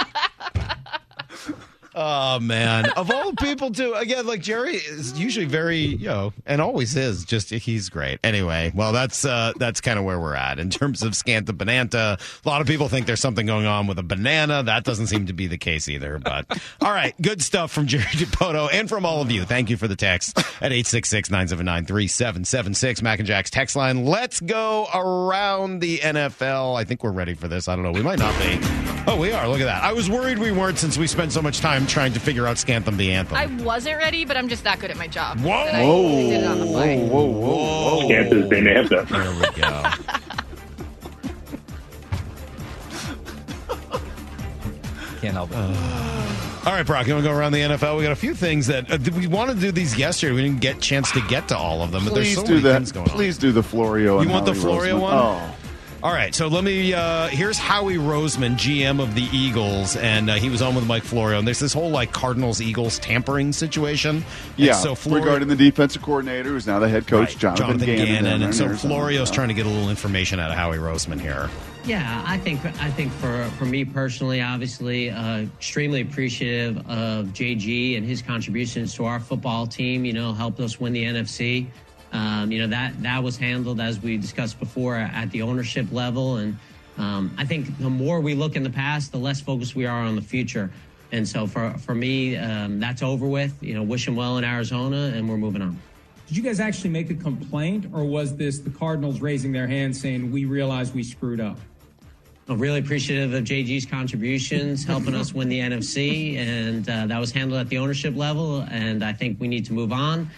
Oh 1.94 2.40
man! 2.40 2.90
Of 2.96 3.10
all 3.10 3.32
people, 3.34 3.70
too. 3.70 3.92
Again, 3.94 4.26
like 4.26 4.40
Jerry 4.40 4.76
is 4.76 5.18
usually 5.18 5.46
very, 5.46 5.78
you 5.78 6.08
know, 6.08 6.32
and 6.44 6.60
always 6.60 6.96
is. 6.96 7.24
Just 7.24 7.50
he's 7.50 7.88
great. 7.88 8.18
Anyway, 8.24 8.72
well, 8.74 8.92
that's 8.92 9.24
uh 9.24 9.52
that's 9.56 9.80
kind 9.80 9.98
of 9.98 10.04
where 10.04 10.18
we're 10.18 10.34
at 10.34 10.58
in 10.58 10.70
terms 10.70 11.02
of 11.02 11.14
Scanta 11.14 11.52
Bananta. 11.52 12.18
A 12.44 12.48
lot 12.48 12.60
of 12.60 12.66
people 12.66 12.88
think 12.88 13.06
there's 13.06 13.20
something 13.20 13.46
going 13.46 13.66
on 13.66 13.86
with 13.86 13.98
a 13.98 14.02
banana. 14.02 14.62
That 14.64 14.82
doesn't 14.84 15.06
seem 15.06 15.26
to 15.26 15.32
be 15.32 15.46
the 15.46 15.58
case 15.58 15.88
either. 15.88 16.18
But 16.18 16.46
all 16.80 16.90
right, 16.90 17.14
good 17.22 17.42
stuff 17.42 17.70
from 17.70 17.86
Jerry 17.86 18.02
Dipoto 18.04 18.68
and 18.72 18.88
from 18.88 19.06
all 19.06 19.22
of 19.22 19.30
you. 19.30 19.44
Thank 19.44 19.70
you 19.70 19.76
for 19.76 19.86
the 19.86 19.96
text 19.96 20.36
at 20.60 20.72
866-979-3776. 20.72 23.02
Mac 23.02 23.18
and 23.18 23.26
Jack's 23.26 23.50
text 23.50 23.76
line. 23.76 24.04
Let's 24.04 24.40
go 24.40 24.86
around 24.94 25.80
the 25.80 25.98
NFL. 25.98 26.76
I 26.76 26.84
think 26.84 27.02
we're 27.04 27.12
ready 27.12 27.34
for 27.34 27.48
this. 27.48 27.68
I 27.68 27.76
don't 27.76 27.84
know. 27.84 27.92
We 27.92 28.02
might 28.02 28.18
not 28.18 28.36
be. 28.38 28.58
Oh, 29.06 29.18
we 29.20 29.32
are. 29.32 29.46
Look 29.48 29.60
at 29.60 29.66
that. 29.66 29.82
I 29.82 29.92
was 29.92 30.08
worried 30.08 30.38
we 30.38 30.50
weren't 30.50 30.78
since 30.78 30.96
we 30.96 31.06
spent 31.06 31.32
so 31.32 31.42
much 31.42 31.60
time 31.60 31.83
trying 31.86 32.12
to 32.12 32.20
figure 32.20 32.46
out 32.46 32.56
Scantham 32.56 32.96
the 32.96 33.12
anthem. 33.12 33.36
I 33.36 33.46
wasn't 33.62 33.98
ready, 33.98 34.24
but 34.24 34.36
I'm 34.36 34.48
just 34.48 34.64
that 34.64 34.80
good 34.80 34.90
at 34.90 34.96
my 34.96 35.06
job. 35.06 35.38
Whoa. 35.40 35.50
that 35.64 35.74
I 35.74 35.84
did 35.84 36.42
it 36.42 36.46
on 36.46 36.60
the 36.60 36.66
fly. 36.66 36.96
Whoa, 36.98 37.24
whoa, 37.24 38.00
whoa. 38.00 38.04
scant 38.06 38.32
as 38.32 38.48
they 38.48 38.60
may 38.60 38.74
have 38.74 38.88
been. 38.88 39.04
There 39.06 39.34
we 39.34 39.60
go. 39.60 39.90
Can't 45.20 45.34
help 45.34 45.50
it. 45.52 45.56
All 46.66 46.72
right, 46.72 46.84
Brock, 46.84 47.06
you 47.06 47.14
want 47.14 47.24
to 47.24 47.30
go 47.30 47.36
around 47.36 47.52
the 47.52 47.58
NFL? 47.58 47.96
We 47.96 48.02
got 48.02 48.12
a 48.12 48.16
few 48.16 48.34
things 48.34 48.66
that 48.68 48.90
uh, 48.90 48.98
we 49.14 49.26
wanted 49.26 49.54
to 49.56 49.60
do 49.60 49.72
these 49.72 49.98
yesterday. 49.98 50.34
We 50.34 50.42
didn't 50.42 50.60
get 50.60 50.76
a 50.76 50.80
chance 50.80 51.10
to 51.12 51.20
get 51.28 51.48
to 51.48 51.56
all 51.56 51.82
of 51.82 51.92
them, 51.92 52.04
but 52.04 52.14
there's 52.14 52.28
Please 52.28 52.36
so 52.36 52.42
do 52.46 52.54
many 52.54 52.62
that. 52.62 52.74
things 52.76 52.92
going 52.92 53.08
on. 53.08 53.14
Please 53.14 53.38
do 53.38 53.52
the 53.52 53.62
Florio. 53.62 54.14
You 54.16 54.22
and 54.22 54.30
want 54.30 54.46
the 54.46 54.54
Florio 54.54 54.96
Roseman. 54.96 55.00
one? 55.00 55.14
Oh, 55.14 55.54
All 56.04 56.12
right, 56.12 56.34
so 56.34 56.48
let 56.48 56.64
me. 56.64 56.92
Uh, 56.92 57.28
here's 57.28 57.56
Howie 57.56 57.96
Roseman, 57.96 58.56
GM 58.56 59.02
of 59.02 59.14
the 59.14 59.22
Eagles, 59.32 59.96
and 59.96 60.28
uh, 60.28 60.34
he 60.34 60.50
was 60.50 60.60
on 60.60 60.74
with 60.74 60.86
Mike 60.86 61.02
Florio. 61.02 61.38
And 61.38 61.46
there's 61.46 61.60
this 61.60 61.72
whole 61.72 61.88
like 61.88 62.12
Cardinals 62.12 62.60
Eagles 62.60 62.98
tampering 62.98 63.54
situation. 63.54 64.16
And 64.16 64.24
Yeah, 64.58 64.74
so 64.74 64.94
Florio, 64.94 65.24
regarding 65.24 65.48
the 65.48 65.56
defensive 65.56 66.02
coordinator, 66.02 66.50
who's 66.50 66.66
now 66.66 66.78
the 66.78 66.90
head 66.90 67.06
coach, 67.06 67.42
Right, 67.42 67.56
Jonathan, 67.56 67.78
Gannon. 67.78 68.24
down 68.24 68.40
there 68.40 68.48
and 68.48 68.54
so 68.54 68.64
in 68.64 68.70
Arizona. 68.72 68.94
Florio's 68.94 69.30
trying 69.30 69.48
to 69.48 69.54
get 69.54 69.64
a 69.64 69.68
little 69.70 69.88
information 69.88 70.38
out 70.40 70.50
of 70.50 70.58
Howie 70.58 70.76
Roseman 70.76 71.18
here. 71.18 71.48
Yeah, 71.86 72.22
I 72.26 72.36
think 72.36 72.62
I 72.82 72.90
think 72.90 73.10
for 73.10 73.42
for 73.56 73.64
me 73.64 73.86
personally, 73.86 74.42
obviously, 74.42 75.08
uh, 75.08 75.44
extremely 75.56 76.02
appreciative 76.02 76.76
of 76.86 77.28
JG 77.28 77.96
and 77.96 78.06
his 78.06 78.20
contributions 78.20 78.92
to 78.96 79.06
our 79.06 79.20
football 79.20 79.66
team. 79.66 80.04
You 80.04 80.12
know, 80.12 80.34
helped 80.34 80.60
us 80.60 80.78
win 80.78 80.92
the 80.92 81.04
NFC. 81.04 81.66
Um, 82.14 82.50
you 82.50 82.60
know 82.60 82.68
that 82.68 83.02
that 83.02 83.22
was 83.22 83.36
handled 83.36 83.80
as 83.80 84.00
we 84.00 84.16
discussed 84.16 84.58
before 84.58 84.96
at 84.96 85.30
the 85.32 85.42
ownership 85.42 85.86
level, 85.92 86.36
and 86.36 86.56
um, 86.96 87.34
I 87.36 87.44
think 87.44 87.76
the 87.78 87.90
more 87.90 88.20
we 88.20 88.34
look 88.34 88.56
in 88.56 88.62
the 88.62 88.70
past, 88.70 89.12
the 89.12 89.18
less 89.18 89.40
focused 89.40 89.74
we 89.74 89.84
are 89.84 90.00
on 90.00 90.14
the 90.14 90.22
future. 90.22 90.70
And 91.12 91.28
so 91.28 91.46
for 91.46 91.70
for 91.78 91.94
me, 91.94 92.36
um, 92.36 92.80
that's 92.80 93.02
over 93.02 93.26
with. 93.26 93.60
You 93.62 93.74
know, 93.74 93.82
wish 93.82 94.08
him 94.08 94.16
well 94.16 94.38
in 94.38 94.44
Arizona, 94.44 95.12
and 95.14 95.28
we're 95.28 95.36
moving 95.36 95.60
on. 95.60 95.76
Did 96.26 96.38
you 96.38 96.42
guys 96.42 96.58
actually 96.58 96.90
make 96.90 97.10
a 97.10 97.14
complaint, 97.14 97.86
or 97.92 98.04
was 98.04 98.34
this 98.36 98.58
the 98.58 98.70
Cardinals 98.70 99.20
raising 99.20 99.52
their 99.52 99.66
hand 99.66 99.94
saying, 99.94 100.32
We 100.32 100.46
realize 100.46 100.92
we 100.92 101.02
screwed 101.02 101.40
up? 101.40 101.58
I'm 102.48 102.58
really 102.58 102.78
appreciative 102.78 103.32
of 103.32 103.44
JG's 103.44 103.86
contributions, 103.86 104.84
helping 104.84 105.14
us 105.14 105.32
win 105.32 105.48
the 105.48 105.60
NFC, 105.60 106.36
and 106.36 106.88
uh, 106.88 107.06
that 107.06 107.18
was 107.18 107.30
handled 107.30 107.60
at 107.60 107.68
the 107.68 107.78
ownership 107.78 108.16
level. 108.16 108.60
And 108.70 109.04
I 109.04 109.12
think 109.12 109.40
we 109.40 109.48
need 109.48 109.64
to 109.66 109.72
move 109.72 109.92
on. 109.92 110.30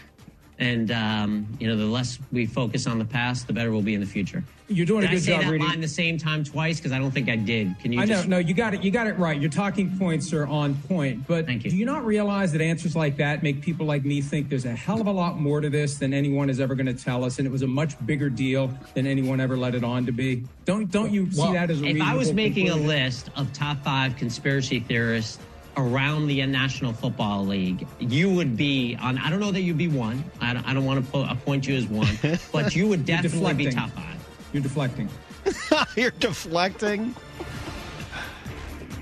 And 0.58 0.90
um, 0.90 1.46
you 1.60 1.68
know, 1.68 1.76
the 1.76 1.84
less 1.84 2.18
we 2.32 2.46
focus 2.46 2.86
on 2.86 2.98
the 2.98 3.04
past, 3.04 3.46
the 3.46 3.52
better 3.52 3.70
we'll 3.70 3.82
be 3.82 3.94
in 3.94 4.00
the 4.00 4.06
future. 4.06 4.42
You're 4.68 4.86
doing 4.86 5.02
Did 5.02 5.10
a 5.10 5.12
good 5.12 5.18
I 5.18 5.20
say 5.20 5.32
job 5.32 5.42
that 5.42 5.50
reading. 5.50 5.68
line 5.68 5.80
the 5.80 5.86
same 5.86 6.18
time 6.18 6.42
twice? 6.42 6.78
Because 6.78 6.90
I 6.90 6.98
don't 6.98 7.12
think 7.12 7.28
I 7.28 7.36
did. 7.36 7.78
Can 7.78 7.92
you? 7.92 8.00
I 8.00 8.04
know, 8.04 8.22
no, 8.24 8.38
you 8.38 8.52
got 8.54 8.74
it. 8.74 8.82
You 8.82 8.90
got 8.90 9.06
it 9.06 9.18
right. 9.18 9.40
Your 9.40 9.50
talking 9.50 9.96
points 9.98 10.32
are 10.32 10.46
on 10.46 10.74
point. 10.74 11.26
But 11.26 11.46
Thank 11.46 11.64
you. 11.64 11.70
do 11.70 11.76
you 11.76 11.84
not 11.84 12.04
realize 12.04 12.52
that 12.52 12.60
answers 12.60 12.96
like 12.96 13.16
that 13.18 13.42
make 13.42 13.60
people 13.60 13.86
like 13.86 14.04
me 14.04 14.20
think 14.22 14.48
there's 14.48 14.64
a 14.64 14.74
hell 14.74 15.00
of 15.00 15.06
a 15.06 15.12
lot 15.12 15.38
more 15.38 15.60
to 15.60 15.70
this 15.70 15.98
than 15.98 16.12
anyone 16.12 16.50
is 16.50 16.58
ever 16.58 16.74
going 16.74 16.86
to 16.86 16.94
tell 16.94 17.22
us, 17.22 17.38
and 17.38 17.46
it 17.46 17.50
was 17.50 17.62
a 17.62 17.66
much 17.66 17.94
bigger 18.06 18.30
deal 18.30 18.70
than 18.94 19.06
anyone 19.06 19.40
ever 19.40 19.56
let 19.56 19.74
it 19.74 19.84
on 19.84 20.06
to 20.06 20.12
be? 20.12 20.42
Don't 20.64 20.90
don't 20.90 21.12
you 21.12 21.30
see 21.30 21.52
that 21.52 21.70
as 21.70 21.82
a 21.82 21.84
if 21.84 22.02
I 22.02 22.14
was 22.14 22.32
reasonable 22.32 22.36
making 22.36 22.70
a 22.70 22.76
list 22.76 23.30
of 23.36 23.52
top 23.52 23.76
five 23.84 24.16
conspiracy 24.16 24.80
theorists 24.80 25.38
around 25.76 26.26
the 26.26 26.44
National 26.46 26.92
Football 26.92 27.46
League, 27.46 27.86
you 27.98 28.30
would 28.30 28.56
be 28.56 28.96
on. 29.00 29.18
I 29.18 29.30
don't 29.30 29.40
know 29.40 29.50
that 29.52 29.60
you'd 29.62 29.78
be 29.78 29.88
one. 29.88 30.24
I 30.40 30.54
don't, 30.54 30.66
I 30.66 30.72
don't 30.74 30.84
want 30.84 31.04
to 31.04 31.10
po- 31.12 31.26
appoint 31.28 31.66
you 31.66 31.76
as 31.76 31.86
one, 31.86 32.18
but 32.52 32.74
you 32.74 32.88
would 32.88 33.04
definitely 33.04 33.54
be 33.54 33.70
top 33.70 33.90
five. 33.90 34.16
You're 34.52 34.62
deflecting. 34.62 35.08
You're 35.96 36.10
deflecting. 36.12 37.14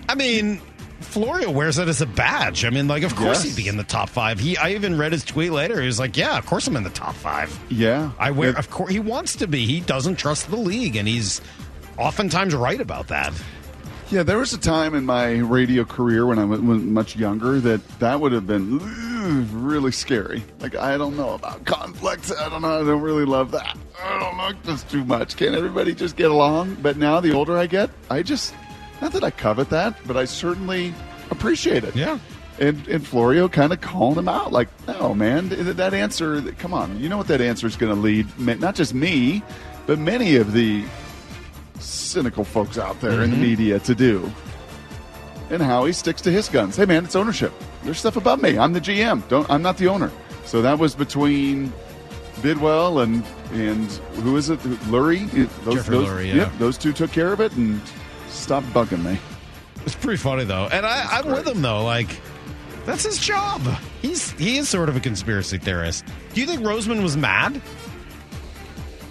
I 0.08 0.14
mean, 0.14 0.60
Florio 1.00 1.50
wears 1.50 1.78
it 1.78 1.88
as 1.88 2.00
a 2.02 2.06
badge. 2.06 2.64
I 2.64 2.70
mean, 2.70 2.88
like, 2.88 3.02
of 3.02 3.14
course 3.16 3.44
Yes. 3.44 3.56
he'd 3.56 3.62
be 3.62 3.68
in 3.68 3.76
the 3.76 3.84
top 3.84 4.08
five. 4.10 4.38
He, 4.38 4.56
I 4.56 4.70
even 4.72 4.98
read 4.98 5.12
his 5.12 5.24
tweet 5.24 5.52
later. 5.52 5.80
He 5.80 5.86
was 5.86 5.98
like, 5.98 6.16
"Yeah, 6.16 6.36
of 6.36 6.44
course 6.46 6.66
I'm 6.66 6.76
in 6.76 6.82
the 6.82 6.90
top 6.90 7.14
five. 7.14 7.56
Yeah, 7.70 8.10
I 8.18 8.30
wear. 8.30 8.50
It- 8.50 8.56
of 8.56 8.70
course, 8.70 8.90
he 8.90 8.98
wants 9.00 9.36
to 9.36 9.46
be. 9.46 9.64
He 9.66 9.80
doesn't 9.80 10.16
trust 10.16 10.50
the 10.50 10.56
league, 10.56 10.96
and 10.96 11.06
he's 11.08 11.40
oftentimes 11.98 12.54
right 12.54 12.80
about 12.80 13.08
that. 13.08 13.32
Yeah, 14.10 14.22
there 14.22 14.38
was 14.38 14.52
a 14.52 14.58
time 14.58 14.94
in 14.94 15.06
my 15.06 15.38
radio 15.38 15.84
career 15.84 16.26
when 16.26 16.38
I 16.38 16.44
was 16.44 16.60
much 16.60 17.16
younger 17.16 17.58
that 17.60 17.86
that 18.00 18.20
would 18.20 18.32
have 18.32 18.46
been 18.46 18.78
really 19.64 19.90
scary. 19.90 20.44
Like, 20.60 20.76
I 20.76 20.98
don't 20.98 21.16
know 21.16 21.30
about 21.30 21.64
conflicts. 21.64 22.30
I 22.30 22.48
don't 22.48 22.62
know. 22.62 22.80
I 22.80 22.84
don't 22.84 23.00
really 23.00 23.24
love 23.24 23.50
that. 23.52 23.76
I 24.00 24.18
don't 24.20 24.36
like 24.36 24.62
this 24.62 24.82
too 24.84 25.04
much. 25.04 25.36
Can't 25.36 25.54
everybody 25.54 25.94
just 25.94 26.16
get 26.16 26.30
along? 26.30 26.76
But 26.82 26.96
now, 26.96 27.18
the 27.20 27.32
older 27.32 27.56
I 27.56 27.66
get, 27.66 27.90
I 28.10 28.22
just, 28.22 28.54
not 29.00 29.12
that 29.12 29.24
I 29.24 29.30
covet 29.30 29.70
that, 29.70 29.96
but 30.06 30.16
I 30.16 30.26
certainly 30.26 30.94
appreciate 31.30 31.82
it. 31.82 31.96
Yeah. 31.96 32.18
And, 32.60 32.86
and 32.86 33.04
Florio 33.04 33.48
kind 33.48 33.72
of 33.72 33.80
calling 33.80 34.18
him 34.18 34.28
out, 34.28 34.52
like, 34.52 34.68
no, 34.86 35.14
man, 35.14 35.48
that 35.48 35.92
answer, 35.94 36.40
come 36.52 36.72
on, 36.72 37.00
you 37.00 37.08
know 37.08 37.16
what 37.16 37.26
that 37.28 37.40
answer 37.40 37.66
is 37.66 37.74
going 37.74 37.92
to 37.92 38.00
lead, 38.00 38.26
not 38.38 38.76
just 38.76 38.94
me, 38.94 39.42
but 39.86 39.98
many 39.98 40.36
of 40.36 40.52
the 40.52 40.84
cynical 41.78 42.44
folks 42.44 42.78
out 42.78 43.00
there 43.00 43.22
in 43.22 43.30
the 43.30 43.36
mm-hmm. 43.36 43.42
media 43.42 43.78
to 43.80 43.94
do. 43.94 44.30
And 45.50 45.62
Howie 45.62 45.92
sticks 45.92 46.22
to 46.22 46.30
his 46.30 46.48
guns. 46.48 46.76
Hey, 46.76 46.86
man, 46.86 47.04
it's 47.04 47.16
ownership. 47.16 47.52
There's 47.82 47.98
stuff 47.98 48.16
above 48.16 48.40
me. 48.40 48.58
I'm 48.58 48.72
the 48.72 48.80
GM. 48.80 49.26
Don't. 49.28 49.48
I'm 49.50 49.62
not 49.62 49.76
the 49.76 49.88
owner. 49.88 50.10
So 50.44 50.62
that 50.62 50.78
was 50.78 50.94
between 50.94 51.72
Bidwell 52.42 53.00
and 53.00 53.24
and 53.52 53.90
who 54.22 54.36
is 54.36 54.50
it? 54.50 54.58
Lurie. 54.60 55.30
Those, 55.64 55.74
Jeffrey 55.74 55.96
those, 55.96 56.08
Lurie, 56.08 56.28
yeah. 56.28 56.34
Yep, 56.34 56.52
those 56.58 56.78
two 56.78 56.92
took 56.92 57.12
care 57.12 57.32
of 57.32 57.40
it 57.40 57.52
and 57.52 57.80
stopped 58.28 58.66
bugging 58.68 59.04
me. 59.04 59.18
It's 59.84 59.94
pretty 59.94 60.16
funny 60.16 60.44
though, 60.44 60.68
and 60.72 60.86
I, 60.86 61.18
I'm 61.18 61.26
with 61.26 61.46
him 61.46 61.62
though. 61.62 61.84
Like, 61.84 62.08
that's 62.86 63.04
his 63.04 63.18
job. 63.18 63.60
He's 64.02 64.30
he 64.32 64.56
is 64.56 64.68
sort 64.68 64.88
of 64.88 64.96
a 64.96 65.00
conspiracy 65.00 65.58
theorist. 65.58 66.04
Do 66.32 66.40
you 66.40 66.46
think 66.46 66.62
Roseman 66.62 67.02
was 67.02 67.16
mad? 67.16 67.60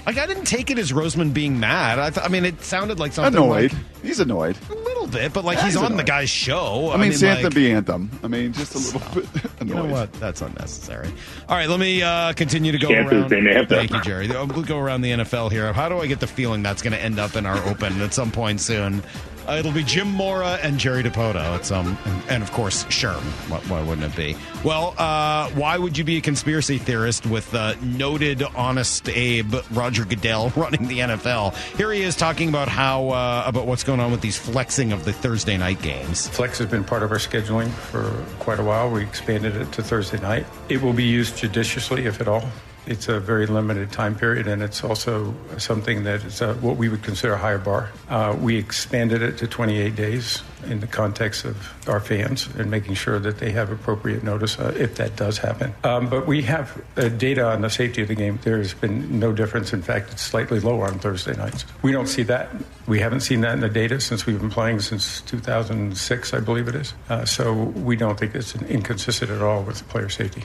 Like, 0.06 0.18
I 0.18 0.26
didn't 0.26 0.46
take 0.46 0.70
it 0.70 0.78
as 0.78 0.92
Roseman 0.92 1.34
being 1.34 1.60
mad. 1.60 1.98
I, 1.98 2.10
th- 2.10 2.26
I 2.26 2.30
mean, 2.30 2.44
it 2.46 2.62
sounded 2.62 3.00
like 3.00 3.14
something 3.14 3.42
Annoyed. 3.42 3.72
like 3.74 3.82
He's 4.04 4.20
annoyed. 4.20 4.58
a 4.70 4.74
little 4.76 5.08
bit, 5.08 5.32
but 5.32 5.46
like 5.46 5.58
Yeah, 5.60 5.64
he's 5.66 5.74
he's 5.76 5.82
on 5.84 5.96
the 5.96 6.04
guy's 6.04 6.30
show. 6.30 6.92
I 6.94 6.98
mean, 6.98 7.12
Santha 7.14 7.44
like- 7.46 7.56
be 7.56 7.72
anthem. 7.72 8.12
I 8.22 8.28
mean, 8.28 8.52
just 8.52 8.76
a 8.76 8.98
little 8.98 9.22
bit 9.22 9.52
annoyed. 9.62 9.70
You 9.70 9.76
know 9.76 9.86
what? 9.94 10.12
That's 10.14 10.42
unnecessary. 10.42 11.08
All 11.48 11.56
right, 11.56 11.70
let 11.70 11.80
me 11.80 12.02
uh, 12.04 12.34
continue 12.34 12.72
to 12.74 12.78
go 12.78 12.90
Campus, 12.90 13.14
around. 13.14 13.30
they 13.30 13.40
may 13.42 13.66
Thank 13.66 13.92
you, 13.92 14.02
Jerry. 14.02 14.28
We'll 14.28 14.46
go 14.48 14.78
around 14.80 15.02
the 15.02 15.12
NFL 15.12 15.52
here. 15.52 15.72
How 15.72 15.88
do 15.88 16.00
I 16.00 16.08
get 16.08 16.20
the 16.20 16.28
feeling 16.28 16.64
that's 16.64 16.82
going 16.82 16.94
to 16.94 17.00
end 17.02 17.18
up 17.20 17.36
in 17.38 17.46
our 17.46 17.58
open 17.68 18.02
at 18.02 18.14
some 18.14 18.32
point 18.32 18.60
soon? 18.60 19.04
Uh, 19.48 19.54
it'll 19.54 19.72
be 19.72 19.84
Jim 19.84 20.12
Mora 20.12 20.60
and 20.62 20.78
Jerry 20.78 21.04
Dipoto 21.04 21.36
at 21.36 21.66
some, 21.66 21.98
and, 22.06 22.24
and 22.30 22.44
of 22.44 22.52
course 22.52 22.86
Sherm. 22.86 23.22
Why, 23.50 23.60
why 23.60 23.84
wouldn't 23.84 24.12
it 24.12 24.16
be? 24.16 24.36
Well, 24.64 24.96
uh, 24.98 25.50
why 25.52 25.78
would 25.78 25.98
you 25.98 26.04
be 26.04 26.18
a 26.18 26.22
conspiracy 26.22 26.78
theorist 26.78 27.26
with 27.26 27.54
uh, 27.54 27.76
noted 27.82 28.44
honest 28.56 29.10
Abe 29.10 29.56
Roger 29.72 30.06
Goodell 30.06 30.50
running 30.56 30.88
the 30.88 31.00
NFL? 31.00 31.56
Here 31.78 31.92
he 31.92 32.02
is 32.02 32.16
talking 32.16 32.50
about 32.50 32.68
how 32.68 33.10
uh, 33.10 33.44
about 33.46 33.68
what's 33.68 33.84
going 33.84 34.00
on 34.00 34.12
with 34.12 34.22
these 34.22 34.38
flexing 34.38 34.92
of 34.92 35.06
the 35.06 35.14
Thursday 35.14 35.58
night 35.58 35.82
games. 35.82 36.28
Flex 36.28 36.58
has 36.60 36.70
been 36.70 36.84
part 36.84 37.04
of 37.04 37.12
our 37.12 37.18
scheduling 37.18 37.70
for 37.70 38.12
quite 38.40 38.60
a 38.60 38.64
while. 38.64 38.90
We 38.90 39.02
expanded 39.04 39.56
it 39.56 39.72
to 39.74 39.84
Thursday 39.84 40.20
night. 40.20 40.46
It 40.70 40.82
will 40.82 40.94
be 40.94 41.04
used 41.04 41.38
judiciously, 41.38 42.06
if 42.06 42.22
at 42.22 42.28
all. 42.28 42.44
It's 42.86 43.08
a 43.08 43.20
very 43.20 43.46
limited 43.46 43.92
time 43.92 44.16
period, 44.16 44.48
and 44.48 44.62
it's 44.62 44.84
also 44.84 45.34
something 45.58 46.04
that 46.04 46.24
is 46.26 46.42
uh, 46.42 46.54
what 46.56 46.76
we 46.76 46.90
would 46.90 47.04
consider 47.04 47.34
a 47.34 47.38
higher 47.38 47.58
bar. 47.58 47.90
Uh, 48.10 48.36
we 48.40 48.58
expanded 48.58 49.22
it 49.22 49.38
to 49.38 49.48
28 49.48 49.96
days 49.96 50.44
in 50.66 50.80
the 50.80 50.88
context 50.88 51.46
of 51.46 51.88
our 51.88 52.00
fans 52.00 52.48
and 52.58 52.70
making 52.70 52.94
sure 52.94 53.20
that 53.20 53.40
they 53.40 53.52
have 53.52 53.72
appropriate 53.72 54.24
notice 54.24 54.60
uh, 54.60 54.74
if 54.78 54.96
that 54.96 55.16
does 55.16 55.38
happen. 55.38 55.74
Um, 55.84 56.10
but 56.10 56.28
we 56.28 56.42
have 56.44 56.82
uh, 56.98 57.10
data 57.10 57.46
on 57.46 57.62
the 57.62 57.70
safety 57.70 58.02
of 58.02 58.08
the 58.08 58.16
game. 58.16 58.40
There's 58.44 58.74
been 58.74 59.20
no 59.20 59.32
difference. 59.32 59.74
In 59.74 59.82
fact, 59.82 60.12
it's 60.12 60.22
slightly 60.22 60.60
lower 60.60 60.86
on 60.86 61.00
Thursday 61.00 61.36
nights. 61.36 61.66
We 61.82 61.92
don't 61.92 62.08
see 62.08 62.24
that. 62.24 62.50
We 62.88 63.00
haven't 63.00 63.22
seen 63.22 63.42
that 63.42 63.54
in 63.54 63.60
the 63.62 63.70
data 63.70 64.00
since 64.02 64.26
we've 64.26 64.40
been 64.40 64.50
playing 64.50 64.82
since 64.82 65.22
2006, 65.22 66.34
I 66.34 66.40
believe 66.40 66.68
it 66.68 66.76
is. 66.76 66.94
Uh, 67.10 67.26
so 67.26 67.54
we 67.54 67.96
don't 67.96 68.20
think 68.20 68.36
it's 68.36 68.56
inconsistent 68.56 69.32
at 69.32 69.42
all 69.42 69.64
with 69.64 69.88
player 69.90 70.10
safety. 70.10 70.44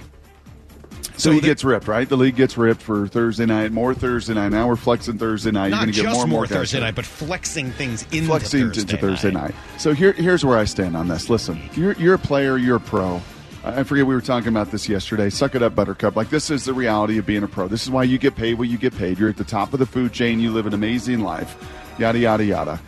So 1.17 1.33
he 1.33 1.41
gets 1.41 1.65
ripped, 1.65 1.89
right? 1.89 2.09
The 2.09 2.17
league 2.17 2.37
gets 2.37 2.57
ripped 2.57 2.83
for 2.83 3.09
Thursday 3.09 3.47
night, 3.47 3.73
more 3.73 3.95
Thursday 3.95 4.35
night. 4.35 4.51
Now 4.51 4.69
we're 4.69 4.77
flexing 4.77 5.19
Thursday 5.19 5.51
night. 5.51 5.69
You're 5.69 5.71
Not 5.71 5.85
going 5.85 5.93
to 5.93 5.97
get 5.97 6.03
just 6.05 6.17
more 6.19 6.27
more 6.27 6.47
Thursday 6.47 6.81
night, 6.81 6.95
but 6.95 7.07
flexing 7.07 7.73
things 7.73 8.03
into 8.13 8.27
flexing 8.27 8.67
Thursday, 8.69 8.81
into 8.83 8.97
Thursday 8.99 9.31
night. 9.31 9.55
night. 9.55 9.81
So 9.81 9.95
here, 9.95 10.13
here's 10.13 10.45
where 10.45 10.59
I 10.59 10.65
stand 10.65 10.97
on 10.97 11.09
this. 11.09 11.29
Listen, 11.29 11.61
you're 11.75 11.93
you're 11.93 12.15
a 12.15 12.19
player, 12.19 12.57
you're 12.57 12.77
a 12.77 12.81
pro. 12.81 13.21
I 13.65 13.83
forget 13.83 14.07
we 14.07 14.15
were 14.15 14.21
talking 14.21 14.49
about 14.49 14.71
this 14.71 14.89
yesterday. 14.89 15.31
Suck 15.31 15.55
it 15.55 15.63
up, 15.63 15.75
Buttercup. 15.75 16.15
Like 16.15 16.31
this 16.31 16.51
is 16.51 16.65
the 16.65 16.73
reality 16.73 17.19
of 17.19 17.27
being 17.27 17.43
a 17.43 17.49
pro. 17.49 17.69
This 17.69 17.83
is 17.83 17.91
why 17.91 18.05
you 18.05 18.17
get 18.17 18.37
paid 18.37 18.55
what 18.55 18.69
you 18.69 18.79
get 18.79 18.97
paid. 18.97 19.19
You're 19.19 19.29
at 19.29 19.37
the 19.37 19.45
top 19.45 19.73
of 19.73 19.81
the 19.81 19.87
food 19.87 20.13
chain. 20.13 20.41
You 20.41 20.53
live 20.53 20.67
an 20.67 20.75
amazing 20.75 21.21
life. 21.21 21.57
Yada 21.99 22.19
yada 22.19 22.45
yada. 22.45 22.81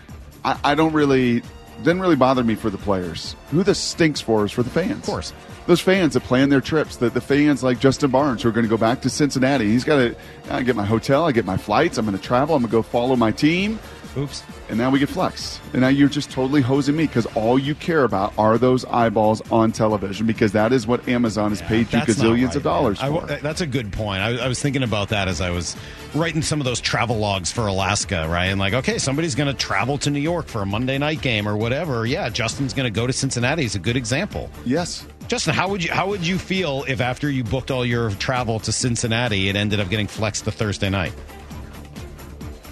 I, 0.45 0.59
I 0.65 0.75
don't 0.75 0.93
really 0.93 1.43
didn't 1.83 2.01
really 2.01 2.17
bother 2.17 2.45
me 2.45 2.55
for 2.55 2.71
the 2.71 2.79
players. 2.79 3.37
Who 3.51 3.63
this 3.63 3.79
stinks 3.79 4.21
for 4.21 4.45
is 4.45 4.53
for 4.53 4.63
the 4.63 4.71
fans. 4.71 4.99
Of 4.99 5.07
course. 5.07 5.33
Those 5.67 5.81
fans 5.81 6.15
that 6.15 6.25
plan 6.25 6.49
their 6.49 6.61
trips, 6.61 6.97
the, 6.97 7.11
the 7.11 7.21
fans 7.21 7.63
like 7.63 7.79
Justin 7.79 8.11
Barnes 8.11 8.43
who 8.43 8.49
are 8.49 8.53
going 8.53 8.65
to 8.65 8.71
go 8.71 8.77
back 8.77 9.03
to 9.03 9.11
Cincinnati. 9.11 9.67
He's 9.67 9.85
got 9.85 9.97
to 9.97 10.17
I 10.51 10.63
get 10.63 10.77
my 10.77 10.85
hotel, 10.85 11.25
I 11.25 11.33
get 11.33 11.45
my 11.45 11.57
flights, 11.57 11.99
I'm 11.99 12.07
going 12.07 12.17
to 12.17 12.23
travel, 12.23 12.57
I'm 12.57 12.63
going 12.63 12.71
to 12.71 12.77
go 12.77 12.83
follow 12.83 13.17
my 13.17 13.31
team. 13.31 13.79
Oops. 14.17 14.43
And 14.69 14.79
now 14.79 14.91
we 14.91 14.99
get 14.99 15.09
flexed. 15.09 15.61
And 15.73 15.83
now 15.83 15.89
you're 15.89 16.09
just 16.09 16.31
totally 16.31 16.61
hosing 16.61 16.97
me 16.97 17.07
because 17.07 17.27
all 17.37 17.59
you 17.59 17.75
care 17.75 18.05
about 18.05 18.33
are 18.39 18.59
those 18.59 18.85
eyeballs 18.87 19.41
on 19.51 19.73
television 19.73 20.27
because 20.27 20.53
that 20.53 20.73
is 20.73 20.87
what 20.87 21.09
Amazon 21.09 21.51
has 21.51 21.63
paid 21.63 21.93
you 21.93 22.01
gazillions 22.01 22.49
right, 22.49 22.57
of 22.57 22.63
dollars. 22.63 23.01
I 23.01 23.11
that's 23.37 23.61
a 23.61 23.67
good 23.67 23.93
point. 23.93 24.23
I, 24.23 24.45
I 24.45 24.49
was 24.49 24.61
thinking 24.61 24.83
about 24.83 25.11
that 25.11 25.29
as 25.29 25.41
I 25.41 25.51
was 25.51 25.77
writing 26.15 26.43
some 26.43 26.61
of 26.61 26.65
those 26.65 26.81
travel 26.81 27.19
logs 27.19 27.53
for 27.53 27.67
Alaska, 27.67 28.27
right? 28.29 28.47
And 28.47 28.59
like, 28.59 28.75
okay, 28.75 28.99
somebody's 28.99 29.35
going 29.35 29.55
to 29.55 29.59
travel 29.59 29.99
to 29.99 30.11
New 30.11 30.21
York 30.21 30.49
for 30.49 30.63
a 30.63 30.67
Monday 30.67 30.99
night 30.99 31.23
game 31.23 31.49
or 31.49 31.57
whatever. 31.57 32.07
Yeah, 32.07 32.29
Justin's 32.29 32.75
going 32.75 32.93
to 32.93 32.95
go 32.95 33.07
to 33.07 33.13
Cincinnati. 33.13 33.65
Is 33.65 33.75
a 33.75 33.79
good 33.79 33.97
example. 33.97 34.51
yes. 34.65 35.07
Justin, 35.29 35.55
how 35.55 35.69
would 35.69 35.85
you 35.85 35.93
how 35.93 36.09
would 36.09 36.27
you 36.27 36.41
feel 36.41 36.85
if 36.89 37.01
after 37.01 37.31
you 37.31 37.45
booked 37.45 37.71
all 37.71 37.87
your 37.87 38.11
travel 38.11 38.59
to 38.59 38.73
Cincinnati, 38.73 39.49
it 39.49 39.55
ended 39.55 39.79
up 39.79 39.89
getting 39.89 40.09
flexed 40.09 40.45
to 40.47 40.51
Thursday 40.51 40.91
night? 40.91 41.13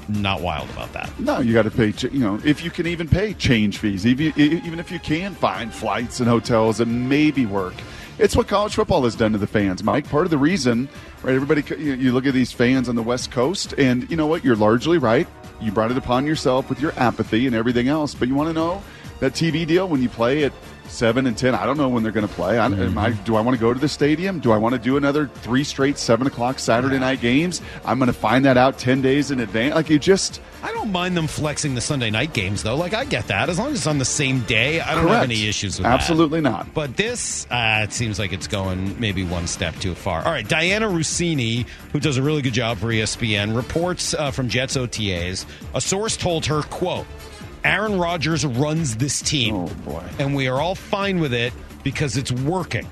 Not 0.08 0.40
wild 0.40 0.70
about 0.70 0.92
that. 0.94 1.10
No, 1.20 1.40
you 1.40 1.52
got 1.52 1.62
to 1.62 1.70
pay. 1.70 1.92
You 2.08 2.20
know, 2.20 2.40
if 2.44 2.64
you 2.64 2.70
can 2.70 2.86
even 2.86 3.08
pay 3.08 3.34
change 3.34 3.78
fees, 3.78 4.06
even 4.06 4.32
even 4.38 4.78
if 4.78 4.90
you 4.90 4.98
can 4.98 5.34
find 5.34 5.72
flights 5.72 6.20
and 6.20 6.28
hotels 6.28 6.80
and 6.80 7.08
maybe 7.08 7.46
work, 7.46 7.74
it's 8.18 8.34
what 8.34 8.48
college 8.48 8.74
football 8.74 9.04
has 9.04 9.14
done 9.14 9.32
to 9.32 9.38
the 9.38 9.46
fans. 9.46 9.82
Mike, 9.84 10.08
part 10.08 10.24
of 10.24 10.30
the 10.30 10.38
reason, 10.38 10.88
right? 11.22 11.34
Everybody, 11.34 11.62
you 11.82 11.94
you 11.94 12.12
look 12.12 12.26
at 12.26 12.34
these 12.34 12.52
fans 12.52 12.88
on 12.88 12.96
the 12.96 13.02
West 13.02 13.30
Coast, 13.30 13.74
and 13.78 14.10
you 14.10 14.16
know 14.16 14.26
what? 14.26 14.44
You're 14.44 14.56
largely 14.56 14.98
right. 14.98 15.26
You 15.60 15.72
brought 15.72 15.90
it 15.90 15.96
upon 15.96 16.26
yourself 16.26 16.68
with 16.68 16.80
your 16.80 16.92
apathy 16.96 17.46
and 17.46 17.54
everything 17.54 17.88
else. 17.88 18.14
But 18.14 18.28
you 18.28 18.34
want 18.34 18.48
to 18.48 18.54
know 18.54 18.82
that 19.20 19.32
TV 19.32 19.66
deal 19.66 19.88
when 19.88 20.02
you 20.02 20.08
play 20.08 20.44
at 20.44 20.52
seven 20.88 21.26
and 21.26 21.36
ten. 21.36 21.54
I 21.54 21.66
don't 21.66 21.76
know 21.76 21.88
when 21.88 22.02
they're 22.02 22.12
going 22.12 22.26
to 22.26 22.34
play. 22.34 22.58
I, 22.58 22.66
am 22.66 22.98
I, 22.98 23.10
do 23.10 23.36
I 23.36 23.40
want 23.40 23.56
to 23.56 23.60
go 23.60 23.72
to 23.72 23.78
the 23.78 23.88
stadium? 23.88 24.40
Do 24.40 24.52
I 24.52 24.56
want 24.56 24.74
to 24.74 24.80
do 24.80 24.96
another 24.96 25.28
three 25.28 25.64
straight 25.64 25.98
seven 25.98 26.26
o'clock 26.26 26.58
Saturday 26.58 26.98
night 26.98 27.20
games? 27.20 27.62
I'm 27.84 27.98
going 27.98 28.08
to 28.08 28.12
find 28.12 28.44
that 28.44 28.56
out 28.56 28.78
ten 28.78 29.02
days 29.02 29.30
in 29.30 29.40
advance. 29.40 29.74
Like 29.74 29.90
you 29.90 29.98
just. 29.98 30.40
I 30.60 30.72
don't 30.72 30.90
mind 30.90 31.16
them 31.16 31.28
flexing 31.28 31.76
the 31.76 31.80
Sunday 31.80 32.10
night 32.10 32.32
games, 32.32 32.64
though. 32.64 32.74
Like, 32.74 32.92
I 32.92 33.04
get 33.04 33.28
that. 33.28 33.48
As 33.48 33.60
long 33.60 33.68
as 33.68 33.78
it's 33.78 33.86
on 33.86 33.98
the 33.98 34.04
same 34.04 34.40
day, 34.40 34.80
I 34.80 34.96
don't 34.96 35.06
have 35.06 35.22
any 35.22 35.46
issues 35.46 35.78
with 35.78 35.84
that. 35.84 35.92
Absolutely 35.92 36.40
not. 36.40 36.74
But 36.74 36.96
this, 36.96 37.46
uh, 37.48 37.82
it 37.84 37.92
seems 37.92 38.18
like 38.18 38.32
it's 38.32 38.48
going 38.48 38.98
maybe 38.98 39.22
one 39.22 39.46
step 39.46 39.76
too 39.76 39.94
far. 39.94 40.24
All 40.24 40.32
right, 40.32 40.46
Dianna 40.46 40.90
Russini, 40.92 41.64
who 41.92 42.00
does 42.00 42.16
a 42.16 42.22
really 42.22 42.42
good 42.42 42.54
job 42.54 42.78
for 42.78 42.88
ESPN, 42.88 43.54
reports 43.54 44.14
uh, 44.14 44.32
from 44.32 44.48
Jets 44.48 44.76
OTAs. 44.76 45.46
A 45.74 45.80
source 45.80 46.16
told 46.16 46.44
her, 46.46 46.62
quote, 46.62 47.06
Aaron 47.64 47.98
Rodgers 47.98 48.44
runs 48.44 48.96
this 48.96 49.20
team. 49.22 49.54
Oh, 49.54 49.66
boy. 49.84 50.02
And 50.18 50.34
we 50.34 50.48
are 50.48 50.60
all 50.60 50.74
fine 50.74 51.20
with 51.20 51.32
it 51.34 51.52
because 51.82 52.16
it's 52.16 52.32
working. 52.32 52.88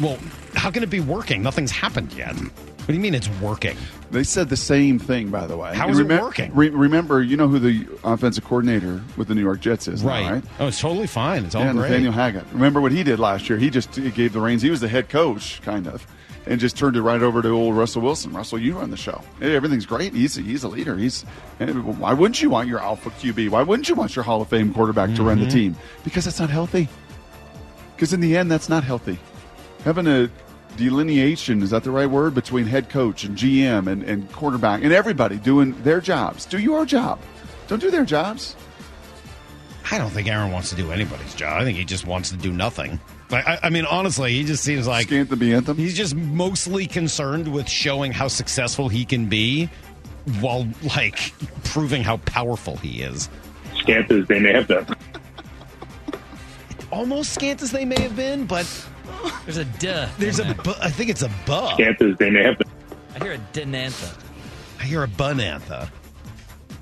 Well, 0.00 0.18
how 0.54 0.70
can 0.70 0.82
it 0.82 0.90
be 0.90 1.00
working? 1.00 1.42
Nothing's 1.42 1.70
happened 1.70 2.12
yet. 2.14 2.34
What 2.34 2.86
do 2.86 2.94
you 2.94 3.00
mean 3.00 3.14
it's 3.14 3.28
working? 3.40 3.76
They 4.10 4.24
said 4.24 4.48
the 4.48 4.56
same 4.56 4.98
thing, 4.98 5.28
by 5.30 5.46
the 5.46 5.56
way. 5.56 5.74
How 5.76 5.88
And 5.88 6.10
it 6.10 6.20
working? 6.20 6.52
re- 6.54 6.70
remember, 6.70 7.22
you 7.22 7.36
know 7.36 7.46
who 7.46 7.58
the 7.60 7.86
offensive 8.02 8.44
coordinator 8.44 9.00
with 9.16 9.28
the 9.28 9.34
New 9.36 9.42
York 9.42 9.60
Jets 9.60 9.86
is, 9.86 10.02
now, 10.02 10.08
Right. 10.10 10.30
right? 10.32 10.44
Oh, 10.58 10.66
it's 10.68 10.80
totally 10.80 11.06
fine. 11.06 11.44
It's 11.44 11.54
all 11.54 11.62
yeah, 11.62 11.72
great. 11.72 11.90
Nathaniel 11.90 12.12
Hackett. 12.12 12.44
Remember 12.52 12.80
what 12.80 12.90
he 12.90 13.04
did 13.04 13.20
last 13.20 13.48
year? 13.48 13.58
He 13.58 13.70
just 13.70 13.94
he 13.94 14.10
gave 14.10 14.32
the 14.32 14.40
reins. 14.40 14.62
He 14.62 14.70
was 14.70 14.80
the 14.80 14.88
head 14.88 15.08
coach, 15.08 15.60
kind 15.62 15.86
of, 15.86 16.04
and 16.50 16.60
just 16.60 16.76
turned 16.76 16.96
it 16.96 17.02
right 17.02 17.22
over 17.22 17.40
to 17.40 17.48
old 17.48 17.74
Russell 17.76 18.02
Wilson. 18.02 18.32
Russell, 18.32 18.58
you 18.58 18.76
run 18.78 18.90
the 18.90 18.96
show. 18.98 19.22
Hey, 19.38 19.54
everything's 19.56 19.86
great. 19.86 20.12
He's 20.12 20.36
a, 20.36 20.42
he's 20.42 20.64
a 20.64 20.68
leader. 20.68 20.96
He's 20.98 21.22
why 21.58 22.12
wouldn't 22.12 22.42
you 22.42 22.50
want 22.50 22.68
your 22.68 22.80
alpha 22.80 23.08
QB? 23.10 23.48
Why 23.50 23.62
wouldn't 23.62 23.88
you 23.88 23.94
want 23.94 24.14
your 24.16 24.24
Hall 24.24 24.42
of 24.42 24.48
Fame 24.48 24.74
quarterback 24.74 25.14
to 25.14 25.22
run 25.22 25.40
the 25.40 25.46
Mhm. 25.46 25.52
team? 25.52 25.76
Because 26.04 26.26
it's 26.26 26.40
not 26.40 26.50
healthy. 26.50 26.88
Because 27.94 28.12
in 28.12 28.20
the 28.20 28.36
end, 28.36 28.50
that's 28.50 28.68
not 28.68 28.82
healthy. 28.84 29.18
Having 29.84 30.06
a 30.08 30.28
delineation 30.76 31.62
is 31.62 31.70
that 31.70 31.84
the 31.84 31.90
right 31.90 32.08
word 32.10 32.34
between 32.34 32.66
head 32.66 32.88
coach 32.88 33.24
and 33.24 33.36
GM 33.36 33.86
and, 33.86 34.02
and 34.02 34.30
quarterback 34.32 34.82
and 34.82 34.92
everybody 34.92 35.36
doing 35.36 35.80
their 35.82 36.00
jobs. 36.00 36.46
Do 36.46 36.58
your 36.58 36.84
job. 36.86 37.18
Don't 37.68 37.80
do 37.80 37.90
their 37.90 38.04
jobs. 38.04 38.56
I 39.90 39.98
don't 39.98 40.10
think 40.10 40.28
Aaron 40.28 40.52
wants 40.52 40.70
to 40.70 40.76
do 40.76 40.90
anybody's 40.92 41.34
job. 41.34 41.60
I 41.60 41.64
think 41.64 41.76
he 41.78 41.84
just 41.84 42.06
wants 42.06 42.30
to 42.30 42.36
do 42.36 42.52
nothing. 42.52 42.98
Like, 43.30 43.46
I, 43.46 43.58
I 43.64 43.70
mean, 43.70 43.84
honestly, 43.84 44.32
he 44.32 44.44
just 44.44 44.64
seems 44.64 44.86
like 44.86 45.06
Scant 45.06 45.30
the 45.30 45.54
anthem. 45.54 45.76
He's 45.76 45.96
just 45.96 46.14
mostly 46.14 46.86
concerned 46.86 47.52
with 47.52 47.68
showing 47.68 48.12
how 48.12 48.28
successful 48.28 48.88
he 48.88 49.04
can 49.04 49.26
be, 49.26 49.68
while 50.40 50.66
like 50.96 51.32
proving 51.64 52.02
how 52.02 52.16
powerful 52.18 52.76
he 52.78 53.02
is. 53.02 53.28
Scant 53.78 54.10
as 54.10 54.26
they 54.26 54.40
may 54.40 54.52
have 54.52 54.66
been. 54.68 54.86
Almost 56.92 57.34
scant 57.34 57.62
as 57.62 57.70
they 57.70 57.84
may 57.84 58.00
have 58.00 58.16
been, 58.16 58.46
but 58.46 58.66
There's 59.44 59.58
a 59.58 59.64
duh. 59.64 60.08
there's 60.18 60.40
a. 60.40 60.54
Bu- 60.64 60.74
I 60.82 60.90
think 60.90 61.08
it's 61.08 61.22
a 61.22 61.30
buh. 61.46 61.74
Scant 61.74 62.02
as 62.02 62.16
they 62.18 62.30
may 62.30 62.42
have 62.42 62.58
been. 62.58 62.68
I 63.14 63.22
hear 63.22 63.32
a 63.34 63.38
denantha. 63.52 64.20
I 64.80 64.82
hear 64.84 65.04
a 65.04 65.08
bunantha. 65.08 65.88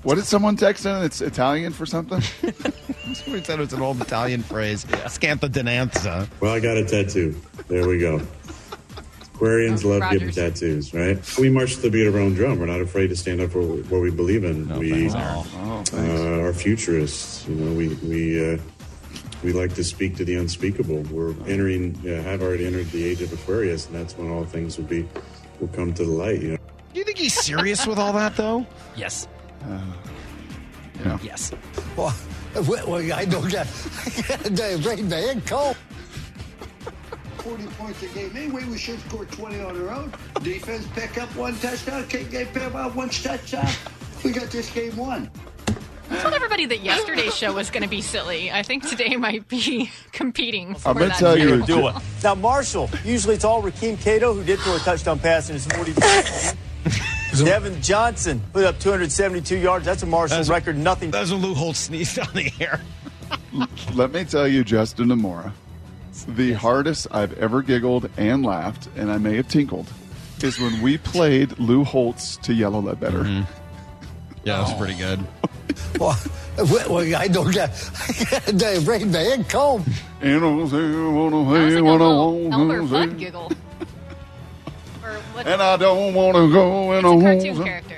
What 0.03 0.15
did 0.15 0.25
someone 0.25 0.55
text 0.55 0.85
in? 0.85 0.95
It's 1.03 1.19
Italian 1.21 1.73
for 1.73 1.85
something? 1.85 2.21
Somebody 3.13 3.43
said 3.43 3.59
it's 3.59 3.73
an 3.73 3.81
old 3.81 4.01
Italian 4.01 4.43
phrase. 4.43 4.85
Scantha 4.85 5.49
denantha. 5.49 6.27
Well, 6.39 6.53
I 6.53 6.59
got 6.59 6.77
a 6.77 6.85
tattoo. 6.85 7.35
There 7.67 7.87
we 7.87 7.99
go. 7.99 8.21
Aquarians 9.33 9.83
love 9.83 10.09
getting 10.11 10.31
tattoos, 10.31 10.93
right? 10.93 11.17
We 11.37 11.49
march 11.49 11.75
to 11.75 11.81
the 11.81 11.89
beat 11.89 12.05
of 12.07 12.15
our 12.15 12.21
own 12.21 12.33
drum. 12.33 12.59
We're 12.59 12.65
not 12.65 12.81
afraid 12.81 13.07
to 13.07 13.15
stand 13.15 13.41
up 13.41 13.51
for 13.51 13.61
what 13.61 14.01
we 14.01 14.11
believe 14.11 14.43
in. 14.43 14.67
we 14.77 15.09
thanks, 15.09 15.93
uh, 15.93 16.41
are 16.43 16.53
futurists. 16.53 17.47
You 17.47 17.55
know, 17.55 17.73
we 17.73 17.87
we 17.95 18.53
uh, 18.53 18.57
we 19.43 19.53
like 19.53 19.73
to 19.75 19.83
speak 19.83 20.17
to 20.17 20.25
the 20.25 20.35
unspeakable. 20.35 21.03
We're 21.03 21.33
entering, 21.47 21.95
uh, 22.05 22.21
have 22.23 22.41
already 22.41 22.67
entered 22.67 22.91
the 22.91 23.05
age 23.05 23.21
of 23.21 23.31
Aquarius, 23.31 23.87
and 23.87 23.95
that's 23.95 24.17
when 24.17 24.29
all 24.29 24.43
things 24.43 24.77
will 24.77 24.85
be 24.85 25.07
will 25.59 25.69
come 25.69 25.93
to 25.93 26.03
the 26.03 26.11
light. 26.11 26.41
You 26.41 26.51
know. 26.51 26.57
Do 26.93 26.99
you 26.99 27.05
think 27.05 27.17
he's 27.17 27.33
serious 27.33 27.87
with 27.87 27.97
all 27.97 28.13
that, 28.13 28.35
though? 28.35 28.65
Yes. 28.95 29.27
Uh, 29.63 29.79
yeah. 31.05 31.17
Yes. 31.21 31.51
Well, 31.95 32.13
well, 32.55 33.13
I 33.13 33.25
don't 33.25 33.49
get 33.49 33.67
the 33.67 34.81
right 34.85 35.03
man 35.03 35.41
call. 35.41 35.75
40 37.37 37.67
points 37.67 38.03
a 38.03 38.07
game. 38.07 38.35
Anyway, 38.35 38.65
we 38.65 38.77
should 38.77 38.99
score 39.01 39.23
20 39.25 39.61
on 39.61 39.81
our 39.81 39.89
own. 39.95 40.13
Defense 40.41 40.85
pick 40.93 41.17
up 41.17 41.33
one 41.35 41.57
touchdown. 41.59 42.05
Can't 42.07 42.29
get 42.29 42.53
pick 42.53 42.63
up 42.63 42.95
one 42.95 43.09
touchdown. 43.09 43.67
We 44.23 44.31
got 44.31 44.51
this 44.51 44.69
game 44.71 44.95
won. 44.97 45.31
I 46.11 46.17
told 46.17 46.33
everybody 46.33 46.65
that 46.65 46.79
yesterday's 46.81 47.35
show 47.35 47.53
was 47.53 47.69
going 47.69 47.83
to 47.83 47.89
be 47.89 48.01
silly. 48.01 48.51
I 48.51 48.63
think 48.63 48.87
today 48.89 49.15
might 49.15 49.47
be 49.47 49.89
competing. 50.11 50.75
For 50.75 50.89
I'm 50.89 50.97
gonna 50.97 51.13
tell 51.13 51.37
you- 51.37 51.59
title. 51.61 51.65
do 51.65 51.87
it. 51.87 51.95
Now, 52.23 52.35
Marshall, 52.35 52.89
usually 53.05 53.35
it's 53.35 53.45
all 53.45 53.61
Rakeem 53.61 53.97
Cato 54.01 54.33
who 54.33 54.43
did 54.43 54.59
throw 54.59 54.75
a 54.75 54.79
touchdown 54.79 55.19
pass 55.19 55.49
in 55.49 55.53
his 55.53 55.65
40. 55.67 55.93
Devon 57.37 57.81
Johnson 57.81 58.41
put 58.53 58.63
up 58.65 58.79
272 58.79 59.57
yards. 59.57 59.85
That's 59.85 60.03
a 60.03 60.05
Marshall 60.05 60.37
That's- 60.37 60.49
record. 60.49 60.77
Nothing. 60.77 61.11
That 61.11 61.21
was 61.21 61.31
when 61.31 61.41
Lou 61.41 61.53
Holtz 61.53 61.79
sneezed 61.79 62.17
on 62.19 62.33
the 62.33 62.51
air. 62.59 62.81
Let 63.93 64.11
me 64.11 64.23
tell 64.25 64.47
you, 64.47 64.63
Justin 64.63 65.09
Amora, 65.09 65.51
the 66.27 66.53
hardest 66.53 67.07
I've 67.11 67.37
ever 67.37 67.61
giggled 67.61 68.09
and 68.17 68.45
laughed, 68.45 68.89
and 68.95 69.11
I 69.11 69.17
may 69.17 69.35
have 69.37 69.47
tinkled, 69.47 69.87
is 70.41 70.59
when 70.59 70.81
we 70.81 70.97
played 70.97 71.57
Lou 71.59 71.83
Holtz 71.83 72.37
to 72.37 72.53
Yellow 72.53 72.79
Ledbetter. 72.81 73.23
Mm-hmm. 73.23 73.51
Yeah, 74.45 74.57
that 74.57 74.69
was 74.69 74.73
pretty 74.73 74.95
good. 74.97 75.19
Well, 75.99 76.17
well, 76.57 77.15
I 77.15 77.27
don't 77.27 77.51
get 77.53 77.71
the 78.47 78.83
right 78.87 79.05
man 79.05 79.43
call. 79.45 79.81
And 80.21 80.43
I'll 80.43 80.67
say 80.67 80.77
what 80.77 81.33
I 81.33 81.43
That 81.53 81.65
was 81.65 81.73
say, 81.73 81.81
what 81.81 82.01
I 82.01 82.07
want 82.07 82.53
Elmer 82.53 82.77
to 82.79 82.83
Fudd 82.83 83.11
say. 83.11 83.17
giggle. 83.17 83.51
What? 85.39 85.47
And 85.47 85.61
I 85.61 85.77
don't 85.77 86.13
want 86.13 86.35
to 86.35 86.51
go 86.51 86.91
and 86.91 86.97
it's 86.99 87.05
I 87.05 87.07
a 87.07 87.11
won't. 87.15 87.23
cartoon 87.23 87.63
character. 87.63 87.97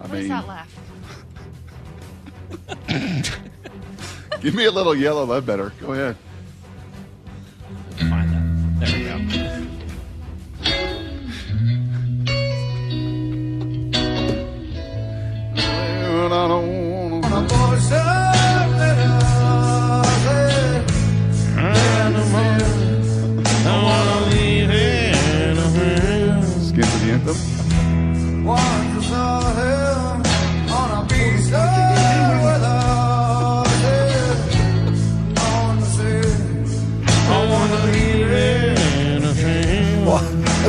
I 0.00 0.06
What 0.06 0.14
is 0.14 0.20
mean, 0.20 0.28
that 0.30 0.48
laugh? 0.48 0.70
give 4.40 4.54
me 4.54 4.64
a 4.64 4.70
little 4.70 4.94
Yellow 4.94 5.26
Ledbetter. 5.26 5.74
Go 5.78 5.92
ahead. 5.92 6.16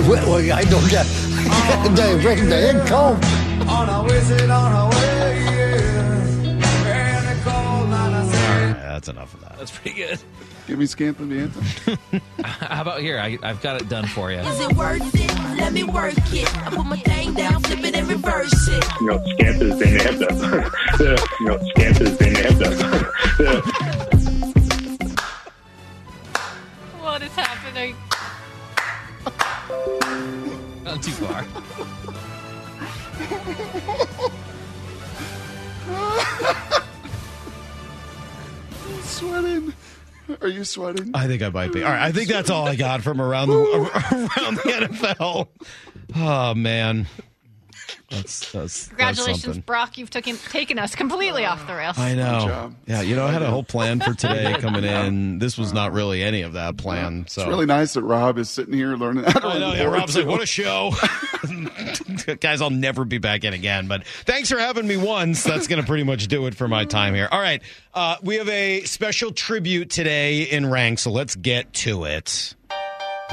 Well, 0.07 0.29
well, 0.29 0.53
I 0.53 0.63
don't 0.63 0.87
get 0.89 1.05
the 1.95 2.21
right 2.23 2.43
man 2.43 2.87
call. 2.87 3.15
That's 8.95 9.07
enough 9.09 9.33
of 9.33 9.41
that. 9.41 9.57
That's 9.57 9.71
pretty 9.71 9.97
good. 9.97 10.19
Give 10.67 10.79
me 10.79 10.85
Scamp 10.85 11.19
and 11.19 11.31
the 11.31 11.39
anthem. 11.41 12.21
How 12.43 12.81
about 12.81 13.01
here? 13.01 13.19
I, 13.19 13.37
I've 13.43 13.61
got 13.61 13.81
it 13.81 13.89
done 13.89 14.07
for 14.07 14.31
you. 14.31 14.37
Is 14.39 14.59
it 14.59 14.73
worth 14.73 15.13
it? 15.13 15.59
Let 15.59 15.73
me 15.73 15.83
work 15.83 16.13
it. 16.17 16.57
I 16.65 16.69
put 16.69 16.85
my 16.85 16.97
thing 16.97 17.33
down, 17.33 17.61
flip 17.63 17.83
it 17.83 17.95
and 17.95 18.07
reverse 18.07 18.67
it. 18.67 18.85
You 19.01 19.07
know, 19.07 19.23
scant 19.33 19.61
as 19.61 19.79
they 19.79 19.91
may 19.91 20.03
have 20.03 20.19
been. 20.19 21.17
you 21.39 21.45
know, 21.45 21.59
scant 21.69 22.01
as 22.01 22.17
they 22.17 22.29
may 22.31 22.41
have 22.43 22.59
been. 22.59 23.61
What 27.01 27.21
is 27.21 27.31
happening? 27.33 27.95
Not 30.85 31.01
too 31.01 31.11
far. 31.11 31.45
sweating. 39.03 39.73
Are 40.41 40.47
you 40.47 40.63
sweating? 40.63 41.11
I 41.13 41.27
think 41.27 41.41
I 41.41 41.49
might 41.49 41.71
be. 41.71 41.83
All 41.83 41.89
right, 41.89 42.01
I 42.01 42.11
think 42.11 42.29
that's 42.29 42.49
all 42.49 42.67
I 42.67 42.75
got 42.75 43.01
from 43.01 43.21
around 43.21 43.49
the 43.49 43.55
around 43.57 44.57
the 44.57 44.87
NFL. 44.87 45.47
Oh 46.15 46.55
man, 46.55 47.07
That's, 48.11 48.51
that's 48.51 48.87
Congratulations, 48.89 49.55
That's. 49.55 49.57
Brock. 49.65 49.97
You've 49.97 50.11
taken 50.11 50.37
taken 50.37 50.77
us 50.77 50.93
completely 50.95 51.43
off 51.45 51.65
the 51.65 51.73
rails. 51.73 51.97
I 51.97 52.13
know. 52.13 52.47
job. 52.47 52.75
Yeah, 52.85 53.01
you 53.01 53.15
know, 53.15 53.25
I 53.25 53.31
had 53.31 53.41
a 53.41 53.49
whole 53.49 53.63
plan 53.63 53.99
for 53.99 54.13
today 54.13 54.55
coming 54.59 54.83
in. 54.83 55.39
This 55.39 55.57
was 55.57 55.73
not 55.73 55.91
really 55.91 56.21
any 56.21 56.43
of 56.43 56.53
that 56.53 56.77
plan. 56.77 57.25
So 57.27 57.41
It's 57.41 57.49
really 57.49 57.65
nice 57.65 57.93
that 57.95 58.03
Rob 58.03 58.37
is 58.37 58.49
sitting 58.49 58.75
here 58.75 58.95
learning 58.95 59.23
how 59.23 59.39
to 59.39 59.47
I 59.47 59.57
know. 59.57 59.73
Yeah, 59.73 59.85
board, 59.85 59.99
Rob's 59.99 60.15
like, 60.15 60.27
what 60.27 60.41
a 60.41 60.45
show. 60.45 60.91
Guys, 62.39 62.61
I'll 62.61 62.69
never 62.69 63.05
be 63.05 63.17
back 63.17 63.43
in 63.43 63.53
again. 63.53 63.87
But 63.87 64.05
thanks 64.05 64.51
for 64.51 64.59
having 64.59 64.85
me 64.87 64.97
once. 64.97 65.43
That's 65.43 65.67
going 65.67 65.81
to 65.81 65.87
pretty 65.87 66.03
much 66.03 66.27
do 66.27 66.45
it 66.45 66.53
for 66.53 66.67
my 66.67 66.85
time 66.85 67.15
here. 67.15 67.27
All 67.31 67.41
right. 67.41 67.61
Uh, 67.93 68.17
we 68.21 68.35
have 68.35 68.49
a 68.49 68.83
special 68.83 69.31
tribute 69.31 69.89
today 69.89 70.43
in 70.43 70.69
rank, 70.69 70.99
so 70.99 71.09
let's 71.11 71.35
get 71.35 71.73
to 71.73 72.03
it. 72.05 72.53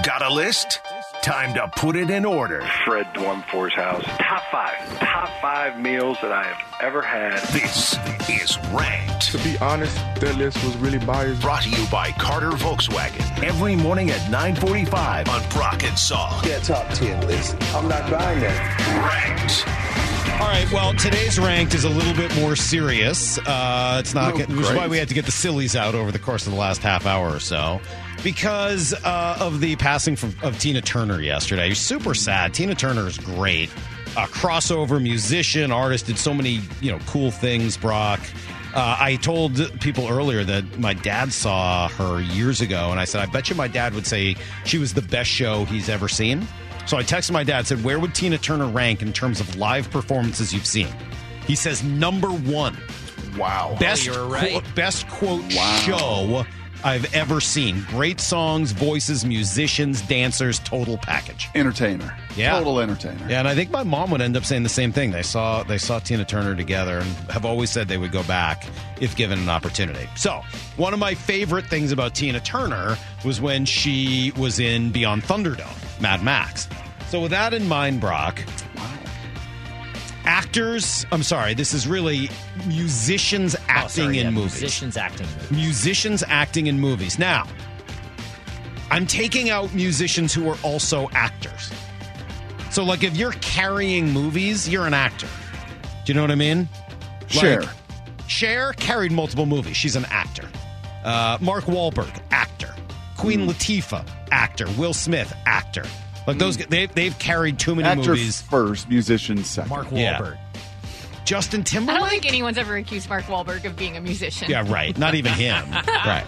Got 0.02 0.22
a 0.22 0.32
list? 0.32 0.80
Time 1.22 1.54
to 1.54 1.68
put 1.76 1.94
it 1.94 2.10
in 2.10 2.24
order. 2.24 2.62
Fred 2.84 3.06
Dwumfor's 3.14 3.72
house. 3.74 4.02
Top 4.18 4.42
five. 4.50 4.98
Top 4.98 5.28
five 5.40 5.78
meals 5.78 6.18
that 6.20 6.32
I 6.32 6.42
have 6.42 6.74
ever 6.80 7.00
had. 7.00 7.38
This 7.52 7.96
is 8.28 8.58
Ranked. 8.72 9.30
To 9.30 9.38
be 9.38 9.56
honest, 9.58 9.94
that 10.20 10.36
list 10.36 10.62
was 10.64 10.76
really 10.78 10.98
biased. 10.98 11.40
Brought 11.40 11.62
to 11.62 11.70
you 11.70 11.86
by 11.92 12.10
Carter 12.12 12.50
Volkswagen. 12.50 13.20
Every 13.44 13.76
morning 13.76 14.10
at 14.10 14.28
945 14.30 15.28
on 15.28 15.48
Brock 15.50 15.84
and 15.84 15.92
Salk. 15.96 16.44
Yeah, 16.44 16.58
top 16.58 16.88
10 16.92 17.24
list. 17.28 17.54
I'm 17.72 17.86
not 17.88 18.10
buying 18.10 18.40
that. 18.40 18.78
Ranked. 19.08 19.64
All 20.42 20.48
right. 20.48 20.70
Well, 20.72 20.92
today's 20.94 21.38
ranked 21.38 21.72
is 21.74 21.84
a 21.84 21.88
little 21.88 22.14
bit 22.14 22.34
more 22.40 22.56
serious. 22.56 23.38
Uh, 23.38 23.98
it's 24.00 24.12
not, 24.12 24.34
Oh, 24.34 24.38
which 24.38 24.50
is 24.50 24.72
why 24.72 24.88
we 24.88 24.98
had 24.98 25.06
to 25.06 25.14
get 25.14 25.24
the 25.26 25.30
sillies 25.30 25.76
out 25.76 25.94
over 25.94 26.10
the 26.10 26.18
course 26.18 26.46
of 26.48 26.52
the 26.52 26.58
last 26.58 26.82
half 26.82 27.06
hour 27.06 27.30
or 27.32 27.38
so, 27.38 27.80
because 28.22 28.94
uh, 29.04 29.36
of 29.40 29.60
the 29.60 29.76
passing 29.76 30.16
from, 30.16 30.34
of 30.42 30.58
Tina 30.58 30.80
Turner 30.80 31.20
yesterday. 31.20 31.74
Super 31.74 32.14
sad. 32.14 32.54
Tina 32.54 32.74
Turner 32.74 33.06
is 33.06 33.18
great. 33.18 33.70
A 34.16 34.26
crossover 34.26 35.02
musician, 35.02 35.72
artist, 35.72 36.06
did 36.06 36.18
so 36.18 36.34
many 36.34 36.60
you 36.80 36.92
know 36.92 36.98
cool 37.06 37.30
things. 37.30 37.76
Brock. 37.76 38.20
Uh, 38.74 38.96
I 38.98 39.16
told 39.16 39.80
people 39.80 40.08
earlier 40.08 40.44
that 40.44 40.78
my 40.78 40.94
dad 40.94 41.30
saw 41.30 41.88
her 41.88 42.22
years 42.22 42.62
ago, 42.62 42.90
and 42.90 42.98
I 42.98 43.04
said, 43.04 43.20
I 43.20 43.30
bet 43.30 43.50
you 43.50 43.54
my 43.54 43.68
dad 43.68 43.92
would 43.94 44.06
say 44.06 44.34
she 44.64 44.78
was 44.78 44.94
the 44.94 45.02
best 45.02 45.28
show 45.28 45.66
he's 45.66 45.90
ever 45.90 46.08
seen. 46.08 46.46
So 46.86 46.96
I 46.96 47.02
texted 47.02 47.32
my 47.32 47.44
dad, 47.44 47.66
said, 47.66 47.84
Where 47.84 47.98
would 47.98 48.14
Tina 48.14 48.38
Turner 48.38 48.66
rank 48.66 49.02
in 49.02 49.12
terms 49.12 49.40
of 49.40 49.56
live 49.56 49.90
performances 49.90 50.54
you've 50.54 50.66
seen? 50.66 50.88
He 51.46 51.54
says, 51.54 51.82
Number 51.82 52.28
one. 52.28 52.76
Wow. 53.36 53.76
Best, 53.78 54.06
you 54.06 54.12
were 54.12 54.38
qu- 54.38 54.60
best 54.74 55.08
quote 55.08 55.42
Wow. 55.54 55.76
show 55.84 56.46
I've 56.84 57.12
ever 57.14 57.40
seen. 57.40 57.84
Great 57.88 58.20
songs, 58.20 58.72
voices, 58.72 59.24
musicians, 59.24 60.02
dancers, 60.02 60.58
total 60.60 60.98
package. 60.98 61.48
Entertainer. 61.54 62.16
Yeah. 62.36 62.58
Total 62.58 62.80
entertainer. 62.80 63.28
Yeah, 63.28 63.38
and 63.40 63.48
I 63.48 63.54
think 63.54 63.70
my 63.70 63.82
mom 63.82 64.10
would 64.10 64.20
end 64.20 64.36
up 64.36 64.44
saying 64.44 64.62
the 64.62 64.68
same 64.68 64.92
thing. 64.92 65.10
They 65.10 65.22
saw 65.22 65.62
they 65.62 65.78
saw 65.78 65.98
Tina 65.98 66.24
Turner 66.24 66.54
together 66.54 66.98
and 66.98 67.08
have 67.30 67.44
always 67.44 67.70
said 67.70 67.88
they 67.88 67.98
would 67.98 68.12
go 68.12 68.22
back 68.24 68.66
if 69.00 69.16
given 69.16 69.38
an 69.38 69.48
opportunity. 69.48 70.08
So, 70.16 70.42
one 70.76 70.92
of 70.92 70.98
my 70.98 71.14
favorite 71.14 71.66
things 71.66 71.92
about 71.92 72.14
Tina 72.14 72.40
Turner 72.40 72.96
was 73.24 73.40
when 73.40 73.64
she 73.64 74.32
was 74.36 74.58
in 74.58 74.90
Beyond 74.90 75.22
Thunderdome, 75.22 76.00
Mad 76.00 76.22
Max. 76.22 76.68
So, 77.08 77.20
with 77.20 77.30
that 77.30 77.52
in 77.52 77.68
mind, 77.68 78.00
Brock, 78.00 78.42
actors, 80.24 81.04
I'm 81.12 81.22
sorry, 81.22 81.54
this 81.54 81.74
is 81.74 81.86
really 81.86 82.30
musicians 82.66 83.54
Oh, 83.56 83.64
acting 83.68 83.88
sorry, 84.04 84.18
in 84.18 84.24
yeah, 84.26 84.30
movies 84.30 84.60
Musicians 84.60 84.96
acting 84.96 85.26
in 85.26 85.32
movies. 85.34 85.50
musicians 85.50 86.24
acting 86.28 86.66
in 86.66 86.80
movies. 86.80 87.18
Now, 87.18 87.46
I'm 88.90 89.06
taking 89.06 89.50
out 89.50 89.72
musicians 89.74 90.32
who 90.34 90.48
are 90.50 90.58
also 90.62 91.08
actors. 91.12 91.70
So, 92.70 92.84
like, 92.84 93.02
if 93.02 93.16
you're 93.16 93.32
carrying 93.40 94.10
movies, 94.12 94.68
you're 94.68 94.86
an 94.86 94.94
actor. 94.94 95.28
Do 96.04 96.12
you 96.12 96.14
know 96.14 96.22
what 96.22 96.30
I 96.30 96.34
mean? 96.36 96.68
Cher. 97.28 97.62
Cher 98.26 98.72
carried 98.74 99.12
multiple 99.12 99.46
movies. 99.46 99.76
She's 99.76 99.96
an 99.96 100.06
actor. 100.06 100.48
Uh, 101.04 101.36
Mark 101.40 101.64
Wahlberg, 101.64 102.20
actor. 102.30 102.74
Queen 103.16 103.44
Hmm. 103.44 103.50
Latifah, 103.50 104.06
actor. 104.30 104.66
Will 104.78 104.94
Smith, 104.94 105.32
actor. 105.46 105.84
Like 106.26 106.38
those, 106.38 106.56
mm. 106.56 106.68
they've 106.68 106.94
they've 106.94 107.18
carried 107.18 107.58
too 107.58 107.74
many 107.74 107.88
Actor 107.88 108.10
movies. 108.10 108.40
first, 108.42 108.88
musician 108.88 109.42
second. 109.44 109.70
Mark 109.70 109.88
Yeah. 109.90 110.20
Wahlberg. 110.20 110.38
Justin 111.24 111.62
Timberlake. 111.62 111.64
I 111.64 111.98
Timberlake. 111.98 112.00
don't 112.00 112.10
think 112.22 112.26
anyone's 112.32 112.58
ever 112.58 112.76
accused 112.76 113.08
Mark 113.08 113.24
Wahlberg 113.24 113.64
of 113.64 113.76
being 113.76 113.96
a 113.96 114.00
musician. 114.00 114.50
Yeah, 114.50 114.64
right. 114.70 114.96
Not 114.98 115.14
even 115.14 115.32
him. 115.32 115.70
right. 115.86 116.24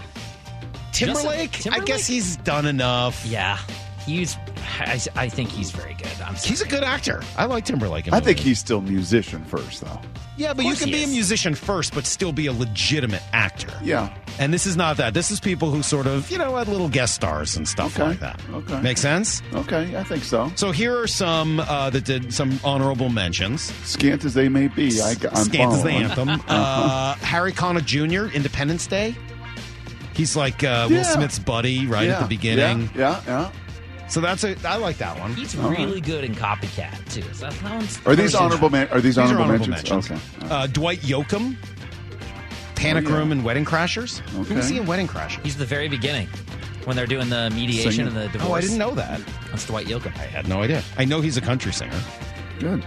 Timberlake, 0.93 1.49
I 1.49 1.61
Timberlake? 1.61 1.85
guess 1.85 2.07
he's 2.07 2.37
done 2.37 2.65
enough. 2.65 3.25
Yeah, 3.25 3.57
he's. 4.05 4.37
I, 4.79 4.99
I 5.15 5.29
think 5.29 5.49
he's 5.49 5.71
very 5.71 5.93
good. 5.93 6.11
I'm 6.25 6.35
He's 6.35 6.61
a 6.61 6.67
good 6.67 6.83
actor. 6.83 7.21
I 7.37 7.45
like 7.45 7.65
Timberlake. 7.65 8.07
in 8.07 8.13
I 8.13 8.19
think 8.19 8.39
he's 8.39 8.59
still 8.59 8.81
musician 8.81 9.43
first, 9.45 9.81
though. 9.81 10.01
Yeah, 10.37 10.53
but 10.53 10.65
you 10.65 10.71
course 10.71 10.79
can 10.79 10.87
he 10.89 10.93
be 10.95 11.01
a 11.01 11.05
is. 11.05 11.11
musician 11.11 11.55
first, 11.55 11.93
but 11.93 12.05
still 12.05 12.33
be 12.33 12.47
a 12.47 12.53
legitimate 12.53 13.21
actor. 13.31 13.71
Yeah. 13.81 14.13
And 14.37 14.53
this 14.53 14.65
is 14.65 14.75
not 14.75 14.97
that. 14.97 15.13
This 15.13 15.31
is 15.31 15.39
people 15.39 15.71
who 15.71 15.81
sort 15.81 16.07
of, 16.07 16.29
you 16.29 16.37
know, 16.37 16.57
had 16.57 16.67
little 16.67 16.89
guest 16.89 17.15
stars 17.15 17.55
and 17.55 17.65
stuff 17.65 17.95
Okay. 17.97 18.09
like 18.09 18.19
that. 18.19 18.41
Okay. 18.51 18.81
Make 18.81 18.97
sense? 18.97 19.41
Okay, 19.53 19.95
I 19.95 20.03
think 20.03 20.23
so. 20.25 20.51
So 20.55 20.71
here 20.71 20.99
are 20.99 21.07
some 21.07 21.61
uh, 21.61 21.89
that 21.91 22.03
did 22.03 22.33
some 22.33 22.59
honorable 22.65 23.07
mentions. 23.07 23.61
Scant 23.87 24.25
as 24.25 24.33
they 24.33 24.49
may 24.49 24.67
be, 24.67 25.01
I, 25.01 25.11
I'm 25.31 25.45
Scant 25.45 25.71
as 25.71 25.83
the 25.83 25.89
anthem. 25.91 26.29
Uh, 26.49 27.13
Harry 27.15 27.53
Connick 27.53 27.85
Jr., 27.85 28.33
Independence 28.35 28.87
Day. 28.87 29.15
He's 30.13 30.35
like 30.35 30.63
uh, 30.63 30.87
Will 30.89 30.97
Yeah. 30.97 31.03
Smith's 31.03 31.39
buddy 31.39 31.87
right 31.87 32.07
Yeah, 32.07 32.15
at 32.15 32.21
the 32.23 32.27
beginning. 32.27 32.89
Yeah, 32.95 33.21
yeah. 33.25 33.51
So 34.15 34.21
that's 34.21 34.45
a. 34.45 34.55
I 34.65 34.77
like 34.77 34.97
that 34.99 35.19
one. 35.19 35.33
He's 35.33 35.59
All 35.59 35.67
right. 35.69 35.77
really 35.79 35.99
good 35.99 36.23
in 36.23 36.33
Copycat 36.35 37.11
too. 37.13 37.21
So 37.33 37.49
that 37.49 37.63
one's 37.69 37.99
Are 38.07 38.15
these 38.15 38.33
honorable? 38.33 38.69
Man- 38.69 38.87
are 38.87 39.01
these, 39.01 39.15
These 39.15 39.17
are 39.17 39.23
honorable, 39.23 39.43
honorable 39.43 39.67
mentions? 39.67 40.09
mentions. 40.09 40.35
Okay. 40.41 40.47
Uh, 40.55 40.67
Dwight 40.67 40.99
Yoakam, 41.01 41.57
Panic 42.75 43.07
Oh, 43.07 43.09
yeah. 43.09 43.17
Room 43.17 43.33
and 43.33 43.43
Wedding 43.43 43.65
Crashers. 43.65 44.19
Who 44.29 44.39
was 44.39 44.51
Okay. 44.51 44.65
he 44.75 44.77
in 44.79 44.85
Wedding 44.85 45.09
Crashers? 45.09 45.43
He's 45.43 45.57
the 45.57 45.65
very 45.65 45.89
beginning 45.89 46.29
when 46.85 46.95
they're 46.95 47.05
doing 47.07 47.27
the 47.29 47.49
mediation 47.53 47.91
Singer. 47.91 48.07
and 48.07 48.15
the 48.15 48.27
divorce. 48.29 48.49
Oh, 48.49 48.53
I 48.53 48.61
didn't 48.61 48.77
know 48.77 48.91
that. 48.91 49.19
That's 49.49 49.65
Dwight 49.65 49.87
Yoakam. 49.87 50.15
I 50.17 50.27
had 50.27 50.47
no 50.47 50.61
idea. 50.63 50.81
I 50.97 51.03
know 51.03 51.19
he's 51.19 51.35
a 51.35 51.41
country 51.41 51.73
singer. 51.73 51.99
Good. 52.59 52.85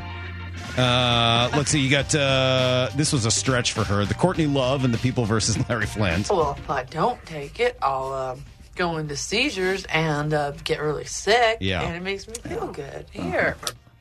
Uh, 0.79 1.51
let's 1.55 1.71
see. 1.71 1.81
You 1.81 1.91
got 1.91 2.15
uh, 2.15 2.89
this 2.97 3.13
was 3.13 3.27
a 3.27 3.31
stretch 3.31 3.73
for 3.75 3.85
her. 3.85 4.07
The 4.07 4.15
Courtney 4.15 4.47
Love 4.47 4.83
and 4.83 4.95
the 4.95 4.99
People 4.99 5.27
versus 5.27 5.59
Larry 5.69 5.85
Flynt. 5.85 6.31
Well, 6.31 6.57
if 6.59 6.71
I 6.71 6.85
don't 6.85 7.23
take 7.27 7.61
it, 7.61 7.77
I'll 7.83 8.13
uh, 8.15 8.37
go 8.79 8.97
into 8.97 9.17
seizures 9.17 9.85
and 9.87 10.33
uh, 10.33 10.53
get 10.65 10.81
really 10.81 11.05
sick. 11.05 11.59
Yeah. 11.61 11.83
And 11.83 11.97
it 11.97 12.03
makes 12.03 12.27
me 12.29 12.35
feel 12.35 12.69
good. 12.69 13.05
Here. 13.11 13.57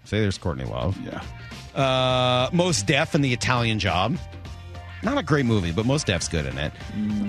Say 0.06 0.22
there's 0.22 0.38
Courtney 0.38 0.66
Love. 0.66 0.98
Yeah. 1.04 1.22
Uh, 1.76 2.50
Mos 2.54 2.82
Def 2.84 3.14
in 3.16 3.22
the 3.22 3.34
Italian 3.34 3.80
Job. 3.80 4.18
Not 5.04 5.18
a 5.18 5.24
great 5.24 5.46
movie, 5.46 5.72
but 5.72 5.86
Mos 5.86 6.04
Def's 6.04 6.28
good 6.28 6.46
in 6.46 6.58
it. 6.58 6.72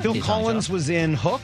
Phil 0.01 0.13
The 0.15 0.19
Italian 0.21 0.23
Collins 0.23 0.67
Job. 0.69 0.73
was 0.75 0.89
in 0.89 1.15
Hook. 1.15 1.41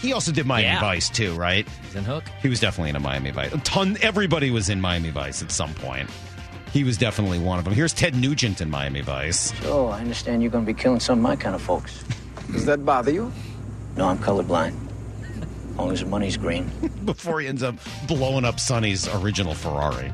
He 0.00 0.12
also 0.14 0.32
did 0.32 0.46
Miami 0.46 0.68
Yeah. 0.68 0.80
Vice 0.80 1.10
too, 1.10 1.34
right? 1.34 1.68
He's 1.84 1.94
in 1.94 2.04
Hook. 2.04 2.24
He 2.40 2.48
was 2.48 2.58
definitely 2.58 2.90
in 2.90 2.96
a 2.96 3.00
Miami 3.00 3.30
Vice. 3.32 3.52
A 3.52 3.58
ton. 3.58 3.98
Everybody 4.00 4.50
was 4.50 4.70
in 4.70 4.80
Miami 4.80 5.10
Vice 5.10 5.42
at 5.42 5.50
some 5.52 5.74
point. 5.74 6.08
He 6.72 6.84
was 6.84 6.96
definitely 6.96 7.38
one 7.38 7.58
of 7.58 7.64
them. 7.64 7.74
Here's 7.74 7.92
Ted 7.92 8.14
Nugent 8.14 8.60
in 8.60 8.70
Miami 8.70 9.02
Vice. 9.02 9.52
Oh, 9.66 9.88
I 9.88 10.00
understand 10.00 10.40
you're 10.42 10.50
going 10.52 10.64
to 10.64 10.72
be 10.72 10.78
killing 10.80 11.00
some 11.00 11.18
of 11.18 11.22
my 11.22 11.36
kind 11.36 11.54
of 11.54 11.60
folks. 11.60 12.02
Does 12.52 12.64
that 12.66 12.84
bother 12.86 13.10
you? 13.10 13.30
No, 13.96 14.06
I'm 14.08 14.18
colorblind. 14.18 14.74
As 15.80 15.84
long 15.84 15.92
as 15.92 16.00
the 16.00 16.06
money's 16.06 16.36
green. 16.36 16.70
Before 17.06 17.40
he 17.40 17.46
ends 17.48 17.62
up 17.62 17.74
blowing 18.06 18.44
up 18.44 18.60
Sonny's 18.60 19.08
original 19.16 19.54
Ferrari. 19.54 20.08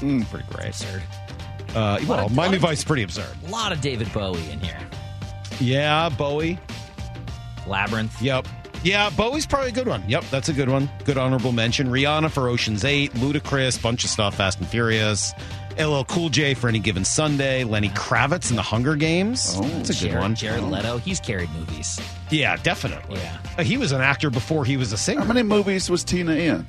Hmm. 0.00 0.22
Pretty 0.22 0.46
great. 0.52 0.68
Absurd. 0.70 1.02
Uh, 1.70 1.74
Lot 1.76 2.08
well, 2.08 2.26
of- 2.26 2.34
Miami 2.34 2.58
Vice 2.58 2.78
is 2.78 2.84
pretty 2.84 3.04
absurd. 3.04 3.28
A 3.46 3.50
lot 3.50 3.70
of 3.70 3.80
David 3.80 4.12
Bowie 4.12 4.50
in 4.50 4.58
here. 4.58 4.80
Yeah, 5.60 6.08
Bowie. 6.08 6.58
Labyrinth. 7.68 8.20
Yep. 8.20 8.48
Yeah, 8.82 9.10
Bowie's 9.10 9.46
probably 9.46 9.68
a 9.68 9.72
good 9.72 9.86
one. 9.86 10.02
Yep, 10.08 10.24
that's 10.30 10.48
a 10.48 10.52
good 10.52 10.68
one. 10.68 10.90
Good 11.04 11.16
honorable 11.16 11.52
mention. 11.52 11.86
Rihanna 11.86 12.32
for 12.32 12.48
Ocean's 12.48 12.84
8, 12.84 13.12
Ludacris, 13.12 13.80
bunch 13.80 14.02
of 14.02 14.10
stuff, 14.10 14.36
Fast 14.38 14.58
and 14.58 14.66
Furious. 14.66 15.32
LL 15.78 16.04
Cool 16.04 16.28
J 16.28 16.54
for 16.54 16.68
Any 16.68 16.78
Given 16.78 17.04
Sunday, 17.04 17.64
Lenny 17.64 17.88
Kravitz 17.90 18.50
in 18.50 18.56
The 18.56 18.62
Hunger 18.62 18.96
Games. 18.96 19.54
Oh, 19.56 19.62
that's 19.62 19.90
a 19.90 19.92
good 19.92 20.10
Jared, 20.10 20.20
one. 20.20 20.34
Jared 20.34 20.64
Leto. 20.64 20.98
He's 20.98 21.20
carried 21.20 21.50
movies. 21.52 22.00
Yeah, 22.30 22.56
definitely. 22.56 23.20
Yeah. 23.20 23.38
Uh, 23.58 23.62
he 23.62 23.76
was 23.76 23.92
an 23.92 24.00
actor 24.00 24.30
before 24.30 24.64
he 24.64 24.76
was 24.76 24.92
a 24.92 24.96
singer. 24.96 25.20
How 25.20 25.26
many 25.26 25.42
movies 25.42 25.90
was 25.90 26.04
Tina 26.04 26.32
in? 26.32 26.66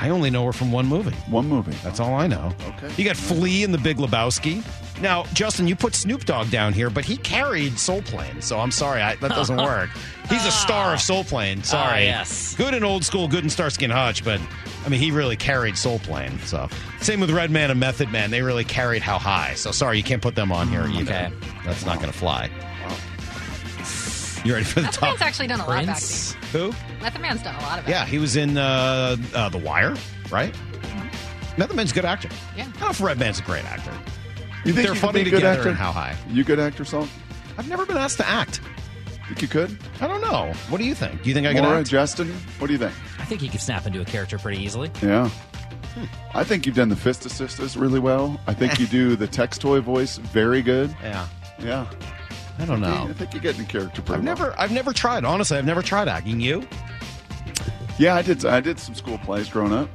I 0.00 0.08
only 0.08 0.30
know 0.30 0.46
her 0.46 0.52
from 0.52 0.72
one 0.72 0.86
movie. 0.86 1.14
One 1.28 1.46
movie. 1.46 1.76
That's 1.84 2.00
all 2.00 2.14
I 2.14 2.26
know. 2.26 2.52
Okay. 2.68 2.90
You 2.96 3.04
got 3.04 3.16
Flea 3.16 3.64
in 3.64 3.70
The 3.70 3.78
Big 3.78 3.98
Lebowski. 3.98 4.64
Now, 5.00 5.24
Justin, 5.34 5.68
you 5.68 5.76
put 5.76 5.94
Snoop 5.94 6.24
Dogg 6.24 6.50
down 6.50 6.72
here, 6.72 6.88
but 6.90 7.04
he 7.04 7.16
carried 7.18 7.78
Soul 7.78 8.02
Plane, 8.02 8.40
so 8.40 8.58
I'm 8.60 8.70
sorry, 8.70 9.00
I, 9.02 9.16
that 9.16 9.30
doesn't 9.30 9.56
work. 9.62 9.90
He's 10.28 10.44
a 10.46 10.50
star 10.50 10.94
of 10.94 11.00
Soul 11.00 11.24
Plane. 11.24 11.62
Sorry. 11.62 12.02
Ah, 12.02 12.18
yes. 12.18 12.54
Good 12.54 12.74
in 12.74 12.84
old 12.84 13.04
school, 13.04 13.28
good 13.28 13.44
in 13.44 13.50
Starsky 13.50 13.84
and 13.84 13.92
Hutch, 13.92 14.24
but 14.24 14.40
I 14.84 14.88
mean, 14.88 15.00
he 15.00 15.10
really 15.10 15.36
carried 15.36 15.76
Soul 15.76 15.98
Plane. 16.00 16.38
So 16.40 16.68
same 17.00 17.20
with 17.20 17.30
Redman 17.30 17.70
and 17.70 17.80
Method 17.80 18.10
Man, 18.10 18.30
they 18.30 18.42
really 18.42 18.64
carried 18.64 19.02
How 19.02 19.18
High. 19.18 19.54
So 19.54 19.70
sorry, 19.70 19.96
you 19.98 20.02
can't 20.02 20.22
put 20.22 20.34
them 20.34 20.52
on 20.52 20.68
here 20.68 20.86
either. 20.86 21.12
Okay. 21.12 21.32
That's 21.64 21.84
not 21.84 21.96
going 21.96 22.10
to 22.12 22.18
fly. 22.18 22.50
You 24.44 24.54
ready 24.54 24.64
for 24.64 24.76
the 24.76 24.82
Method 24.86 25.00
top? 25.00 25.08
Man's 25.10 25.20
actually 25.22 25.46
done 25.48 25.60
a 25.60 25.66
lot 25.66 25.80
of 25.80 25.84
Prince. 25.86 26.34
acting. 26.34 26.60
Who? 26.60 26.68
Method 27.02 27.20
Man's 27.20 27.42
done 27.42 27.54
a 27.56 27.58
lot 27.62 27.78
of 27.78 27.84
acting. 27.84 27.92
Yeah, 27.92 28.06
he 28.06 28.18
was 28.18 28.36
in 28.36 28.56
uh, 28.56 29.16
uh, 29.34 29.48
The 29.50 29.58
Wire, 29.58 29.94
right? 30.30 30.54
Method 31.58 31.76
Man's 31.76 31.90
a 31.92 31.94
good 31.94 32.04
actor. 32.06 32.28
Yeah. 32.56 32.62
I 32.62 32.64
don't 32.66 32.80
know 32.80 32.88
if 32.90 33.00
Redman's 33.02 33.38
a 33.38 33.42
great 33.42 33.64
actor. 33.66 33.92
You 34.64 34.72
think 34.72 34.76
They're 34.76 34.82
you 34.84 34.88
could 34.92 34.98
funny 34.98 35.22
be 35.24 35.28
a 35.28 35.30
good 35.30 35.36
together 35.38 35.58
actor? 35.58 35.68
and 35.70 35.78
how 35.78 35.92
high? 35.92 36.16
You 36.30 36.42
good 36.44 36.58
actor, 36.60 36.84
Salk? 36.84 37.08
I've 37.58 37.68
never 37.68 37.84
been 37.84 37.96
asked 37.98 38.16
to 38.18 38.28
act. 38.28 38.60
Think 39.28 39.42
you 39.42 39.48
could? 39.48 39.78
I 40.00 40.06
don't 40.06 40.20
know. 40.22 40.52
What 40.70 40.78
do 40.78 40.84
you 40.84 40.94
think? 40.94 41.22
Do 41.22 41.28
you 41.28 41.34
think 41.34 41.46
I 41.46 41.52
could 41.54 41.62
Maura, 41.62 41.80
act? 41.80 41.90
Justin, 41.90 42.28
what 42.58 42.66
do 42.68 42.72
you 42.72 42.78
think? 42.78 42.92
I 43.18 43.24
think 43.26 43.40
he 43.42 43.48
could 43.48 43.60
snap 43.60 43.86
into 43.86 44.00
a 44.00 44.04
character 44.04 44.38
pretty 44.38 44.62
easily. 44.62 44.90
Yeah. 45.02 45.30
I 46.34 46.44
think 46.44 46.66
you've 46.66 46.76
done 46.76 46.88
the 46.88 46.96
fist 46.96 47.26
assistants 47.26 47.76
really 47.76 48.00
well. 48.00 48.40
I 48.46 48.54
think 48.54 48.78
you 48.80 48.86
do 48.86 49.16
the 49.16 49.26
text 49.26 49.60
toy 49.60 49.80
voice 49.80 50.16
very 50.16 50.62
good. 50.62 50.94
Yeah. 51.02 51.26
Yeah. 51.62 51.86
I 52.60 52.66
don't 52.66 52.80
know. 52.80 53.06
I 53.08 53.12
think 53.14 53.32
you 53.34 53.40
get 53.40 53.58
in 53.58 53.64
character 53.66 54.02
pretty 54.02 54.20
I've 54.20 54.26
well. 54.26 54.36
never, 54.36 54.60
I've 54.60 54.70
never 54.72 54.92
tried. 54.92 55.24
Honestly, 55.24 55.56
I've 55.56 55.64
never 55.64 55.82
tried 55.82 56.08
acting. 56.08 56.40
You? 56.40 56.66
Yeah, 57.98 58.14
I 58.14 58.22
did. 58.22 58.44
I 58.44 58.60
did 58.60 58.78
some 58.78 58.94
school 58.94 59.18
plays 59.18 59.48
growing 59.48 59.72
up. 59.72 59.88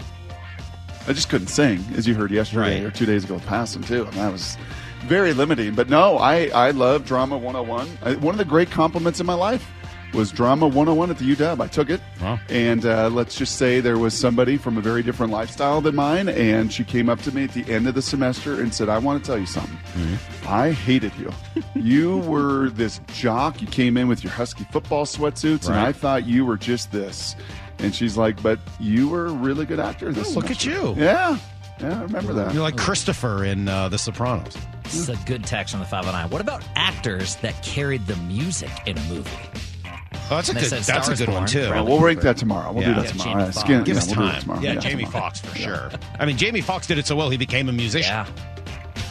I 1.07 1.13
just 1.13 1.30
couldn't 1.30 1.47
sing, 1.47 1.84
as 1.95 2.07
you 2.07 2.16
heard 2.16 2.32
yesterday 2.32 2.80
Right. 2.80 2.84
or 2.84 2.91
two 2.91 3.05
days 3.05 3.24
ago 3.24 3.36
with 3.36 3.45
Passing 3.45 3.84
too, 3.84 4.05
and 4.05 4.13
that 4.13 4.32
was 4.32 4.57
very 5.05 5.34
limiting. 5.34 5.76
But 5.76 5.89
no, 5.89 6.18
I 6.18 6.47
I 6.47 6.72
love 6.72 7.05
Drama 7.05 7.38
101. 7.38 7.97
I, 8.03 8.16
one 8.16 8.34
of 8.34 8.39
the 8.39 8.45
great 8.45 8.72
compliments 8.72 9.20
in 9.20 9.26
my 9.28 9.36
life 9.36 9.70
was 10.16 10.32
Drama 10.32 10.66
101 10.68 11.11
at 11.11 11.18
the 11.20 11.36
UW. 11.36 11.59
I 11.61 11.68
took 11.68 11.89
it, 11.89 12.01
Wow. 12.22 12.39
and 12.49 12.86
uh, 12.86 13.09
let's 13.09 13.38
just 13.38 13.57
say 13.57 13.80
there 13.82 13.97
was 13.97 14.13
somebody 14.18 14.57
from 14.57 14.78
a 14.78 14.82
very 14.82 15.03
different 15.03 15.32
lifestyle 15.32 15.82
than 15.82 15.95
mine, 15.95 16.30
and 16.30 16.72
she 16.74 16.84
came 16.84 17.09
up 17.09 17.22
to 17.24 17.32
me 17.34 17.43
at 17.43 17.51
the 17.53 17.70
end 17.72 17.88
of 17.88 17.93
the 17.95 18.01
semester 18.01 18.61
and 18.61 18.74
said, 18.74 18.89
"I 18.89 18.97
want 18.97 19.24
to 19.24 19.28
tell 19.30 19.38
you 19.38 19.45
something. 19.45 19.78
I 20.47 20.72
hated 20.72 21.11
you. 21.20 21.32
you 21.76 22.18
were 22.20 22.70
this 22.72 22.99
jock. 23.13 23.61
You 23.61 23.68
came 23.68 23.97
in 23.97 24.07
with 24.07 24.24
your 24.24 24.34
husky 24.34 24.63
football 24.72 25.05
sweatsuits, 25.05 25.68
and 25.68 25.76
I 25.76 25.91
thought 25.91 26.26
you 26.26 26.45
were 26.45 26.57
just 26.57 26.91
this." 26.91 27.36
And 27.80 27.93
she's 27.93 28.16
like, 28.18 28.41
"But 28.41 28.59
you 28.80 29.09
were 29.09 29.26
a 29.28 29.32
really 29.34 29.66
good 29.66 29.80
actor 29.80 30.11
this 30.13 30.32
Oh, 30.32 30.39
look 30.39 30.49
at 30.49 30.66
you. 30.66 30.95
Yeah, 30.97 31.38
yeah, 31.82 31.99
I 31.99 32.03
remember 32.03 32.32
that. 32.34 32.53
You're 32.53 32.63
like 32.63 32.78
Christopher 32.78 33.43
in 33.43 33.68
uh, 33.68 33.89
The 33.89 33.97
Sopranos. 33.97 34.55
This 34.84 34.95
is 34.95 35.09
a 35.09 35.18
good 35.26 35.43
text 35.45 35.74
on 35.74 35.80
the 35.82 35.86
509. 35.86 36.30
What 36.30 36.39
about 36.41 36.63
actors 36.76 37.36
that 37.38 37.61
carried 37.63 38.05
the 38.07 38.16
music 38.18 38.70
in 38.86 38.97
a 38.97 39.01
movie? 39.05 39.30
Oh, 40.32 40.36
that's 40.38 40.49
a 40.49 40.53
good. 40.53 40.63
said 40.65 40.82
That's 40.84 41.07
a 41.07 41.15
good 41.15 41.30
one 41.30 41.45
too. 41.45 41.67
Bradley 41.67 41.91
we'll 41.91 42.01
rank 42.01 42.21
that 42.21 42.38
tomorrow. 42.38 42.71
We'll 42.71 42.84
Yeah. 42.84 42.89
do 42.89 42.95
that 43.01 43.05
Yeah, 43.05 43.11
tomorrow. 43.11 43.30
Jamie 43.30 43.34
All 43.41 43.45
right, 43.45 43.53
Foxx. 43.53 43.65
skin- 43.65 43.84
Give 43.84 43.95
yeah, 43.95 44.01
us 44.01 44.07
we'll 44.07 44.15
time. 44.15 44.41
tomorrow. 44.41 44.59
Yeah, 44.61 44.76
Jamie 44.76 45.03
tomorrow. 45.05 45.23
Foxx 45.26 45.39
for 45.41 45.57
sure. 45.57 45.91
I 46.19 46.26
mean, 46.26 46.38
Jamie 46.38 46.61
Foxx 46.61 46.88
did 46.88 46.97
it 46.97 47.05
so 47.07 47.15
well 47.15 47.30
he 47.30 47.38
became 47.38 47.69
a 47.69 47.73
musician. 47.73 48.11
Yeah. 48.13 48.26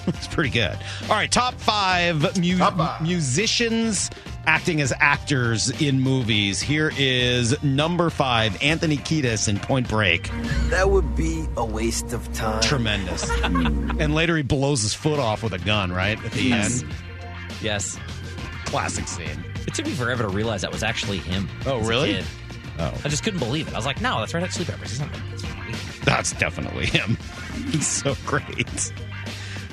it's 0.06 0.26
pretty 0.26 0.50
good. 0.50 0.76
All 1.08 1.16
right, 1.16 1.30
top 1.30 1.54
five, 1.54 2.36
mu- 2.38 2.58
musicians 3.00 4.10
acting 4.46 4.82
as 4.82 4.92
actors 5.00 5.70
in 5.80 5.98
movies. 6.00 6.60
Here 6.60 6.92
is 6.98 7.56
number 7.62 8.10
five, 8.10 8.60
Anthony 8.62 8.98
Kiedis 8.98 9.48
in 9.48 9.58
Point 9.58 9.88
Break. 9.88 10.30
That 10.68 10.90
would 10.90 11.16
be 11.16 11.46
a 11.56 11.64
waste 11.64 12.12
of 12.12 12.30
time. 12.34 12.60
Tremendous. 12.60 13.30
and 13.44 14.14
later 14.14 14.36
he 14.36 14.42
blows 14.42 14.82
his 14.82 14.92
foot 14.92 15.18
off 15.18 15.42
with 15.42 15.54
a 15.54 15.58
gun, 15.58 15.90
right? 15.92 16.22
At 16.22 16.32
the 16.32 16.42
Yes. 16.42 16.82
end. 16.82 16.92
Yes. 17.62 17.98
Classic 18.66 19.08
scene. 19.08 19.42
It 19.66 19.74
took 19.74 19.86
me 19.86 19.92
forever 19.92 20.22
to 20.22 20.28
realize 20.28 20.62
that 20.62 20.72
was 20.72 20.82
actually 20.82 21.18
him. 21.18 21.48
Oh, 21.66 21.80
as 21.80 21.86
a 21.86 21.88
really? 21.88 22.12
kid. 22.14 22.24
Oh. 22.78 22.92
I 23.04 23.08
just 23.08 23.22
couldn't 23.24 23.38
believe 23.40 23.68
it. 23.68 23.74
I 23.74 23.76
was 23.76 23.86
like, 23.86 24.00
no, 24.00 24.18
that's 24.20 24.34
right 24.34 24.50
Chili 24.50 24.64
Peppers. 24.64 24.90
He's 24.90 25.00
not 25.00 25.10
that's 25.30 25.42
weird. 25.44 25.74
That's 26.04 26.32
definitely 26.32 26.86
him. 26.86 27.16
He's 27.70 27.86
so 27.86 28.14
great. 28.26 28.92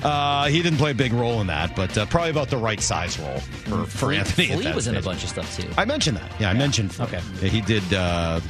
Uh, 0.02 0.46
he 0.46 0.62
didn't 0.62 0.78
play 0.78 0.90
a 0.90 0.94
big 0.94 1.12
role 1.12 1.40
in 1.40 1.46
that, 1.48 1.76
but 1.76 1.96
uh, 1.96 2.06
probably 2.06 2.30
about 2.30 2.48
the 2.48 2.56
right 2.56 2.80
size 2.80 3.18
role 3.20 3.38
for, 3.38 3.84
for 3.84 3.86
Flea- 3.86 4.16
Anthony. 4.18 4.48
at 4.50 4.54
Flea 4.54 4.64
that 4.64 4.74
was 4.74 4.86
in 4.88 4.94
a 4.96 4.98
stage. 5.02 5.04
bunch 5.04 5.22
of 5.24 5.28
stuff 5.28 5.56
too. 5.56 5.68
I 5.76 5.84
mentioned 5.84 6.16
that. 6.16 6.40
Yeah, 6.40 6.50
I 6.50 6.54
mentioned. 6.54 6.92
Flea. 6.94 7.04
Okay. 7.06 7.48
He 7.48 7.60
did 7.60 7.92
uh, 7.94 8.40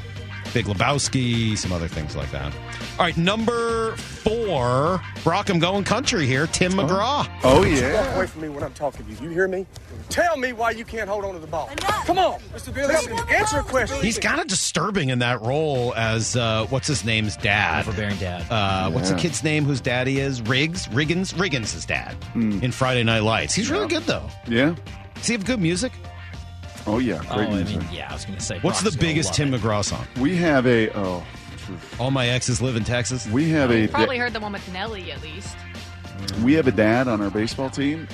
Big 0.55 0.67
Lebowski, 0.67 1.57
some 1.57 1.73
other 1.73 1.89
things 1.89 2.15
like 2.15 2.31
that. 2.31 2.53
All 2.99 3.07
right, 3.07 3.17
number 3.17 3.97
four, 3.97 5.01
Brock. 5.25 5.49
I'm 5.49 5.59
going 5.59 5.83
country 5.85 6.27
here. 6.27 6.47
Tim 6.47 6.73
McGraw. 6.73 7.27
Oh 7.43 7.59
Walk 7.61 7.67
yeah. 7.69 8.15
away 8.17 8.27
from 8.27 8.43
me 8.43 8.49
when 8.51 8.63
I'm 8.63 8.73
talking 8.75 9.05
to 9.07 9.13
you. 9.13 9.19
You 9.29 9.31
hear 9.31 9.49
me? 9.49 9.67
Tell 10.11 10.37
me 10.37 10.53
why 10.53 10.73
you 10.73 10.85
can't 10.85 11.09
hold 11.09 11.25
on 11.25 11.33
to 11.35 11.39
the 11.41 11.47
ball. 11.47 11.71
Come 12.05 12.19
on, 12.19 12.41
Mr. 12.55 12.73
Billy. 12.75 12.95
Answer 13.35 13.61
a 13.61 13.63
question. 13.63 14.03
He's 14.03 14.19
kind 14.19 14.41
of 14.41 14.47
disturbing 14.47 15.09
in 15.09 15.21
that 15.21 15.41
role 15.41 15.95
as 15.97 16.37
uh, 16.37 16.67
what's 16.67 16.87
his 16.87 17.05
name's 17.05 17.37
dad. 17.37 17.87
Overbearing 17.89 18.17
dad. 18.17 18.51
Uh, 18.51 18.91
What's 18.91 19.11
the 19.11 19.17
kid's 19.17 19.43
name 19.43 19.65
whose 19.65 19.81
daddy 19.81 20.19
is? 20.21 20.43
Riggs? 20.43 20.87
Riggins? 20.89 21.33
Riggins' 21.35 21.73
his 21.73 21.87
dad 21.87 22.15
in 22.35 22.73
Friday 22.73 23.03
Night 23.05 23.23
Lights. 23.23 23.55
He's 23.55 23.71
really 23.71 23.89
good, 23.89 24.03
though. 24.05 24.29
Yeah. 24.47 24.75
Does 25.15 25.27
he 25.29 25.33
have 25.33 25.45
good 25.47 25.61
music? 25.61 25.93
Oh 26.87 26.99
yeah. 26.99 27.21
oh, 27.31 27.37
Great 27.37 27.49
I 27.49 27.63
mean, 27.65 27.85
yeah, 27.93 28.09
I 28.11 28.13
was 28.15 28.25
going 28.25 28.37
to 28.39 28.45
say. 28.45 28.59
What's 28.61 28.83
Brock's 28.83 28.97
the 28.97 29.01
biggest 29.01 29.35
Tim. 29.35 29.53
McGraw 29.53 29.85
song? 29.85 30.07
We 30.21 30.35
have 30.37 30.67
a 30.67 30.91
oh, 30.97 31.25
All 31.99 32.11
My 32.11 32.29
Exes 32.29 32.61
Live 32.61 32.77
in 32.77 32.85
Texas. 32.85 33.27
we 33.29 33.49
have 33.51 33.71
a 33.71 33.87
Probably 33.89 34.19
heard 34.19 34.33
the 34.33 34.41
one 34.41 34.53
with 34.53 34.73
Nelly 34.73 35.13
at 35.13 35.23
least. 35.23 35.57
we 36.43 36.55
have 36.55 36.67
a 36.67 36.73
dad 36.73 37.09
on 37.09 37.21
our 37.21 37.31
baseball 37.31 37.71
team. 37.71 38.09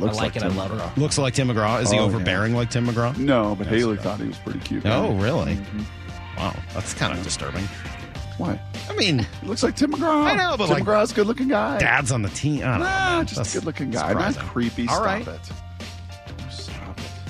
Looks 0.00 0.18
I 0.18 0.22
like 0.22 0.36
it, 0.36 0.42
I 0.42 0.48
Tim 0.48 0.56
love 0.56 0.72
it. 0.72 0.78
McGraw. 0.78 0.96
Looks 0.96 1.18
like 1.18 1.34
Tim 1.34 1.48
McGraw. 1.48 1.80
Is 1.80 1.90
he 1.90 1.98
Oh, 1.98 2.04
overbearing 2.06 2.54
like 2.54 2.68
Tim 2.70 2.86
McGraw? 2.86 3.16
No, 3.16 3.54
but 3.54 3.66
Yes, 3.68 3.76
Haley 3.76 3.94
yeah. 3.96 4.02
thought 4.02 4.20
he 4.20 4.26
was 4.26 4.38
pretty 4.38 4.58
cute. 4.60 4.84
Oh, 4.86 5.14
really? 5.14 5.54
Mm-hmm. 5.54 5.82
Wow, 6.36 6.54
that's 6.74 6.94
kind 6.94 7.16
of 7.16 7.22
disturbing. 7.22 7.64
Why? 8.36 8.60
I 8.90 8.94
mean, 8.96 9.20
He 9.40 9.46
looks 9.46 9.62
like 9.62 9.76
Tim 9.76 9.92
McGraw. 9.92 10.24
I 10.24 10.34
know, 10.34 10.56
but 10.58 10.66
Tim 10.66 10.74
like- 10.74 10.84
McGraw's 10.84 11.12
a 11.12 11.14
good-looking 11.14 11.46
guy. 11.48 11.78
dad's 11.78 12.10
on 12.10 12.22
the 12.22 12.28
team. 12.30 12.62
I 12.64 12.70
don't 12.72 12.78
know. 12.80 12.84
Nah, 12.86 13.16
man. 13.18 13.26
just 13.26 13.36
That's 13.36 13.54
a 13.54 13.58
good-looking 13.58 13.92
guy. 13.92 14.12
Not 14.14 14.36
creepy. 14.36 14.88
All 14.88 14.96
Stop 14.96 15.06
right. 15.06 15.26
it. 15.28 15.52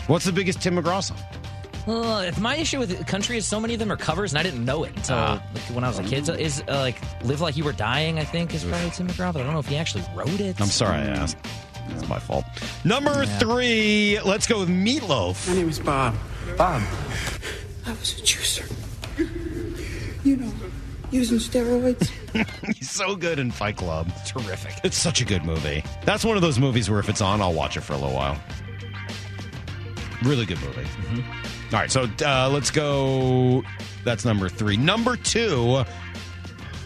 Stop 0.05 0.09
it. 0.09 0.12
What's 0.12 0.24
the 0.24 0.32
biggest 0.32 0.61
Tim 0.62 0.76
McGraw 0.76 1.02
song? 1.02 1.18
Well, 1.86 2.20
if 2.20 2.40
my 2.40 2.57
issue 2.57 2.78
with 2.78 3.07
country 3.07 3.36
is 3.36 3.46
so 3.46 3.61
many 3.61 3.74
of 3.74 3.78
them 3.80 3.92
are 3.92 3.96
covers, 3.96 4.32
and 4.32 4.38
I 4.38 4.42
didn't 4.42 4.64
know 4.64 4.84
it 4.84 4.96
until 4.96 5.16
Ah. 5.16 5.42
like, 5.52 5.62
when 5.74 5.84
I 5.84 5.88
was 5.88 5.98
a 5.98 6.02
kid. 6.05 6.24
So 6.24 6.32
is 6.32 6.62
uh, 6.66 6.78
like 6.78 6.96
"Live 7.24 7.42
Like 7.42 7.57
You 7.59 7.64
Were 7.64 7.72
Dying." 7.72 8.18
I 8.18 8.24
think 8.24 8.55
is 8.55 8.64
probably 8.64 8.90
Tim 8.90 9.07
McGraw, 9.09 9.32
but 9.34 9.40
I 9.40 9.44
don't 9.44 9.52
know 9.52 9.59
if 9.59 9.66
he 9.68 9.76
actually 9.76 10.05
wrote 10.14 10.40
it. 10.40 10.59
I'm 10.61 10.66
sorry 10.68 10.96
I 10.96 11.07
asked. 11.09 11.36
It's 11.90 12.09
my 12.09 12.18
fault. 12.18 12.46
Number 12.84 13.26
three, 13.26 14.18
let's 14.24 14.46
go 14.46 14.61
with 14.61 14.70
Meatloaf. 14.70 15.46
My 15.48 15.55
name 15.55 15.68
is 15.68 15.78
Bob. 15.78 16.14
Bob. 16.57 16.82
I 17.86 17.90
was 17.92 18.18
a 18.18 18.22
juicer. 18.22 18.70
You 20.24 20.38
know, 20.38 20.52
using 21.11 21.36
steroids. 21.36 22.11
He's 22.74 22.90
so 22.90 23.14
good 23.14 23.38
in 23.38 23.50
Fight 23.50 23.76
Club. 23.76 24.11
Terrific. 24.24 24.72
It's 24.84 24.96
such 24.96 25.20
a 25.20 25.24
good 25.26 25.44
movie. 25.44 25.84
That's 26.07 26.24
one 26.24 26.36
of 26.36 26.42
those 26.42 26.59
movies 26.59 26.88
where 26.88 26.98
if 26.98 27.11
it's 27.11 27.20
on, 27.20 27.42
I'll 27.42 27.52
watch 27.52 27.76
it 27.76 27.82
for 27.82 27.92
a 27.92 27.98
little 27.98 28.14
while. 28.14 28.38
Really 30.25 30.47
good 30.47 30.61
movie. 30.62 30.87
All 31.72 31.81
right, 31.81 31.91
so 31.91 32.09
uh, 32.25 32.49
let's 32.51 32.70
go. 32.70 33.62
That's 34.05 34.25
number 34.25 34.49
three. 34.49 34.77
Number 34.77 35.16
two, 35.16 35.85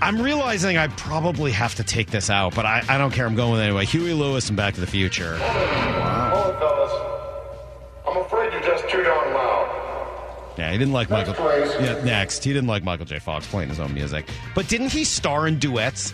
I'm 0.02 0.20
realizing 0.20 0.76
I 0.76 0.88
probably 0.88 1.52
have 1.52 1.74
to 1.76 1.84
take 1.84 2.10
this 2.10 2.30
out, 2.30 2.54
but 2.54 2.66
I, 2.66 2.82
I 2.88 2.98
don't 2.98 3.12
care. 3.12 3.26
I'm 3.26 3.34
going 3.34 3.52
with 3.52 3.60
it 3.60 3.64
anyway. 3.64 3.84
Huey 3.84 4.12
Lewis 4.12 4.48
and 4.48 4.56
Back 4.56 4.74
to 4.74 4.80
the 4.80 4.86
Future. 4.86 5.36
Oh, 5.40 6.56
fellas. 6.58 8.08
I'm 8.08 8.16
afraid 8.24 8.52
you're 8.52 8.62
just 8.62 8.88
too 8.88 9.02
darn 9.02 9.34
loud. 9.34 10.54
Yeah, 10.56 10.72
he 10.72 10.78
didn't 10.78 10.92
like 10.92 11.08
Next, 11.10 11.28
Michael. 11.28 11.44
please. 11.44 11.72
Yeah, 11.80 12.02
next. 12.04 12.42
He 12.42 12.52
didn't 12.52 12.68
like 12.68 12.82
Michael 12.82 13.06
J. 13.06 13.18
Fox 13.20 13.46
playing 13.46 13.68
his 13.68 13.78
own 13.78 13.94
music. 13.94 14.28
But 14.54 14.66
didn't 14.68 14.90
he 14.90 15.04
star 15.04 15.46
in 15.46 15.58
duets? 15.60 16.12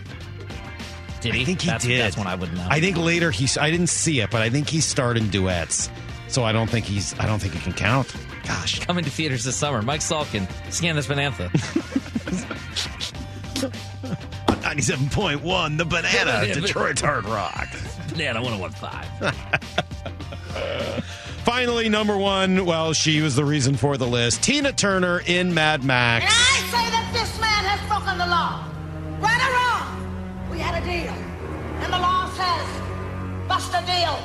Did 1.22 1.34
he? 1.34 1.42
I 1.42 1.44
think 1.46 1.62
he 1.62 1.68
that's, 1.68 1.86
did. 1.86 2.00
That's 2.00 2.18
one 2.18 2.26
I 2.26 2.34
wouldn't 2.34 2.58
know. 2.58 2.66
I 2.68 2.80
think 2.80 2.98
later 2.98 3.30
he. 3.30 3.48
I 3.58 3.70
didn't 3.70 3.86
see 3.86 4.20
it, 4.20 4.30
but 4.30 4.42
I 4.42 4.50
think 4.50 4.68
he 4.68 4.80
starred 4.80 5.16
in 5.16 5.30
duets. 5.30 5.88
So 6.34 6.42
I 6.42 6.50
don't 6.50 6.68
think 6.68 6.84
he's. 6.84 7.16
I 7.20 7.26
don't 7.26 7.38
think 7.38 7.54
he 7.54 7.60
can 7.60 7.72
count. 7.72 8.12
Gosh, 8.44 8.80
coming 8.84 9.04
to 9.04 9.10
theaters 9.10 9.44
this 9.44 9.54
summer. 9.54 9.82
Mike 9.82 10.00
Salkin, 10.00 10.48
scan 10.72 10.96
this 10.96 11.06
Banantha. 11.06 11.48
on 14.48 14.60
ninety-seven 14.60 15.10
point 15.10 15.42
one, 15.44 15.76
the 15.76 15.84
Banana, 15.84 16.42
Yeah, 16.46 16.54
but- 16.54 16.62
Detroit's 16.66 17.00
Hard 17.02 17.24
Rock. 17.26 17.68
Banana 18.08 18.42
1015. 18.42 19.32
Finally, 21.44 21.88
number 21.88 22.16
one. 22.18 22.66
Well, 22.66 22.92
she 22.94 23.20
was 23.20 23.36
the 23.36 23.44
reason 23.44 23.76
for 23.76 23.96
the 23.96 24.06
list. 24.06 24.42
Tina 24.42 24.72
Turner 24.72 25.20
in 25.26 25.54
Mad 25.54 25.84
Max. 25.84 26.24
I 26.26 26.58
say 26.66 26.90
that 26.90 27.10
this 27.12 27.38
man 27.40 27.64
has 27.64 27.78
broken 27.88 28.18
the 28.18 28.26
law. 28.26 28.64
Right 29.20 29.40
or 29.40 29.52
wrong, 29.54 30.50
we 30.50 30.58
had 30.58 30.82
a 30.82 30.84
deal. 30.84 31.12
And 31.82 31.92
the 31.92 31.98
law 31.98 32.28
says, 32.30 32.66
bust 33.48 33.70
the 33.70 33.80
deal, 33.86 34.18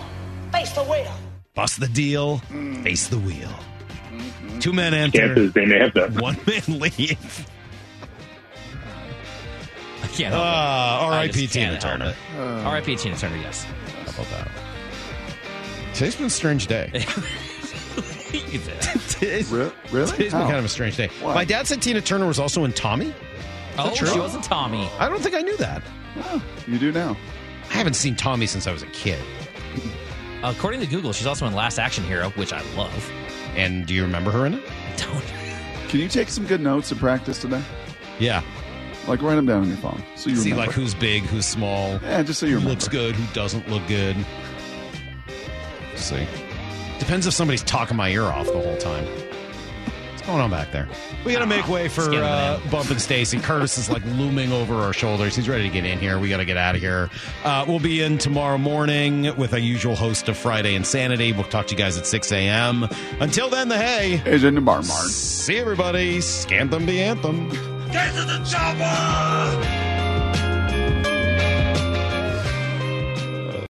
face 0.51 0.72
the 0.72 0.84
wheel. 0.84 1.14
Bust 1.56 1.80
the 1.80 1.88
deal, 1.88 2.38
face 2.84 3.08
the 3.08 3.18
wheel. 3.18 3.50
Two 4.60 4.72
men 4.74 4.93
enter. 4.93 5.20
Chances 5.28 5.54
they 5.54 5.66
may 5.66 5.80
have 5.80 5.93
them. 5.93 6.16
One 6.16 6.38
man 6.47 6.62
leave. 6.80 7.47
I 10.04 10.08
can't 10.08 10.34
Uh, 10.34 10.38
help 11.00 11.12
it. 11.12 11.16
R.I.P. 11.16 11.32
just 11.41 11.54
Tina 11.54 11.80
Turner. 11.80 12.10
it. 12.10 12.39
R.I.P. 12.66 12.95
Tina 12.95 13.18
Turner, 13.18 13.38
yes. 13.38 13.64
How 13.64 14.12
about 14.12 14.28
that? 14.32 14.52
Today's 15.93 16.16
been 16.16 16.26
a 16.28 16.30
strange 16.30 16.68
day. 16.68 17.06
You 18.32 18.41
can 18.41 18.62
say 18.62 18.74
that. 18.76 19.02
Today's, 19.10 19.50
Re- 19.52 19.72
really? 19.91 20.12
today's 20.12 20.34
been 20.34 20.41
kind 20.43 20.58
of 20.58 20.66
a 20.66 20.70
strange 20.70 20.95
day. 20.95 21.08
Why? 21.20 21.34
My 21.34 21.43
dad 21.45 21.66
said 21.66 21.82
Tina 21.82 22.00
Turner 22.00 22.28
was 22.28 22.38
also 22.38 22.64
in 22.64 22.72
Tommy. 22.74 23.12
Oh, 23.80 23.91
true? 23.95 24.08
she 24.08 24.20
wasn't 24.20 24.43
Tommy. 24.43 24.88
I 25.00 25.10
don't 25.10 25.20
think 25.20 25.34
I 25.34 25.41
knew 25.41 25.58
that. 25.58 25.82
Oh, 26.18 26.43
you 26.68 26.78
do 26.78 26.91
now. 26.91 27.18
I 27.72 27.74
haven't 27.74 27.95
seen 27.95 28.16
Tommy 28.16 28.45
since 28.45 28.68
I 28.68 28.72
was 28.72 28.84
a 28.84 28.88
kid. 28.88 29.18
According 30.44 30.80
to 30.82 30.88
Google, 30.88 31.12
she's 31.14 31.28
also 31.28 31.46
in 31.48 31.54
Last 31.54 31.80
Action 31.80 32.04
Hero, 32.04 32.30
which 32.32 32.54
I 32.54 32.62
love. 32.76 33.12
And 33.56 33.86
do 33.86 33.94
you 33.94 34.04
remember 34.04 34.32
her 34.32 34.46
in 34.46 34.54
it? 34.56 34.64
Don't. 34.98 35.24
Can 35.90 36.00
you 36.00 36.08
take 36.08 36.30
some 36.30 36.46
good 36.46 36.62
notes 36.62 36.92
and 36.92 37.00
practice 37.00 37.40
today? 37.42 37.62
Yeah. 38.20 38.42
Like 39.08 39.22
write 39.22 39.36
them 39.36 39.48
down 39.48 39.62
on 39.64 39.68
your 39.68 39.78
phone 39.78 40.04
so 40.16 40.30
you 40.30 40.36
See 40.36 40.52
remember. 40.52 40.68
like 40.68 40.76
who's 40.76 40.94
big, 40.94 41.24
who's 41.24 41.46
small. 41.46 42.00
Yeah, 42.04 42.22
just 42.22 42.40
so 42.40 42.46
you 42.46 42.54
who 42.54 42.58
remember. 42.60 42.72
looks 42.76 42.88
good, 42.88 43.16
who 43.16 43.34
doesn't 43.34 43.68
look 43.70 43.86
good. 43.88 44.16
see. 45.96 46.28
Depends 47.00 47.26
if 47.26 47.34
somebody's 47.34 47.64
talking 47.64 47.98
my 47.98 48.10
ear 48.10 48.24
off 48.26 48.46
the 48.46 48.54
whole 48.60 48.78
time. 48.78 49.06
What's 50.30 50.38
going 50.38 50.43
on 50.43 50.51
back 50.51 50.71
there? 50.71 50.88
We 51.25 51.34
got 51.34 51.39
to 51.39 51.47
make 51.47 51.67
way 51.67 51.88
for 51.88 52.01
Skin 52.01 52.21
uh, 52.21 52.59
Bump 52.69 52.91
and 52.91 53.01
Stacy. 53.01 53.39
Curtis 53.39 53.80
is 53.80 53.89
like 53.89 54.05
looming 54.05 54.51
over 54.51 54.75
our 54.75 54.93
shoulders. 54.93 55.36
He's 55.36 55.49
ready 55.49 55.63
to 55.63 55.73
get 55.73 55.86
in 55.86 55.97
here. 55.97 56.19
We 56.19 56.30
got 56.30 56.38
to 56.38 56.45
get 56.45 56.55
out 56.55 56.75
of 56.75 56.82
here. 56.82 57.09
Uh, 57.43 57.65
we'll 57.67 57.80
be 57.80 58.03
in 58.03 58.19
tomorrow 58.19 58.59
morning 58.59 59.36
with 59.38 59.53
our 59.53 59.59
usual 59.59 59.95
host 59.95 60.30
of 60.30 60.38
Friday 60.38 60.75
Insanity. 60.75 61.34
We'll 61.34 61.45
talk 61.45 61.65
to 61.65 61.73
you 61.73 61.80
guys 61.80 61.97
at 61.97 62.05
6 62.05 62.32
a.m. 62.32 62.88
Until 63.19 63.49
then, 63.49 63.69
the 63.69 63.77
hey 63.80 64.21
is 64.23 64.43
in 64.43 64.53
the 64.53 64.61
bar, 64.61 64.84
Mark. 64.84 65.07
See 65.07 65.57
everybody. 65.57 66.19
Scanthem 66.19 66.86
be 66.86 67.01
anthem. 67.01 67.49
Get 67.91 68.13
to 68.13 68.23
the 68.23 68.47
chopper! 68.47 69.89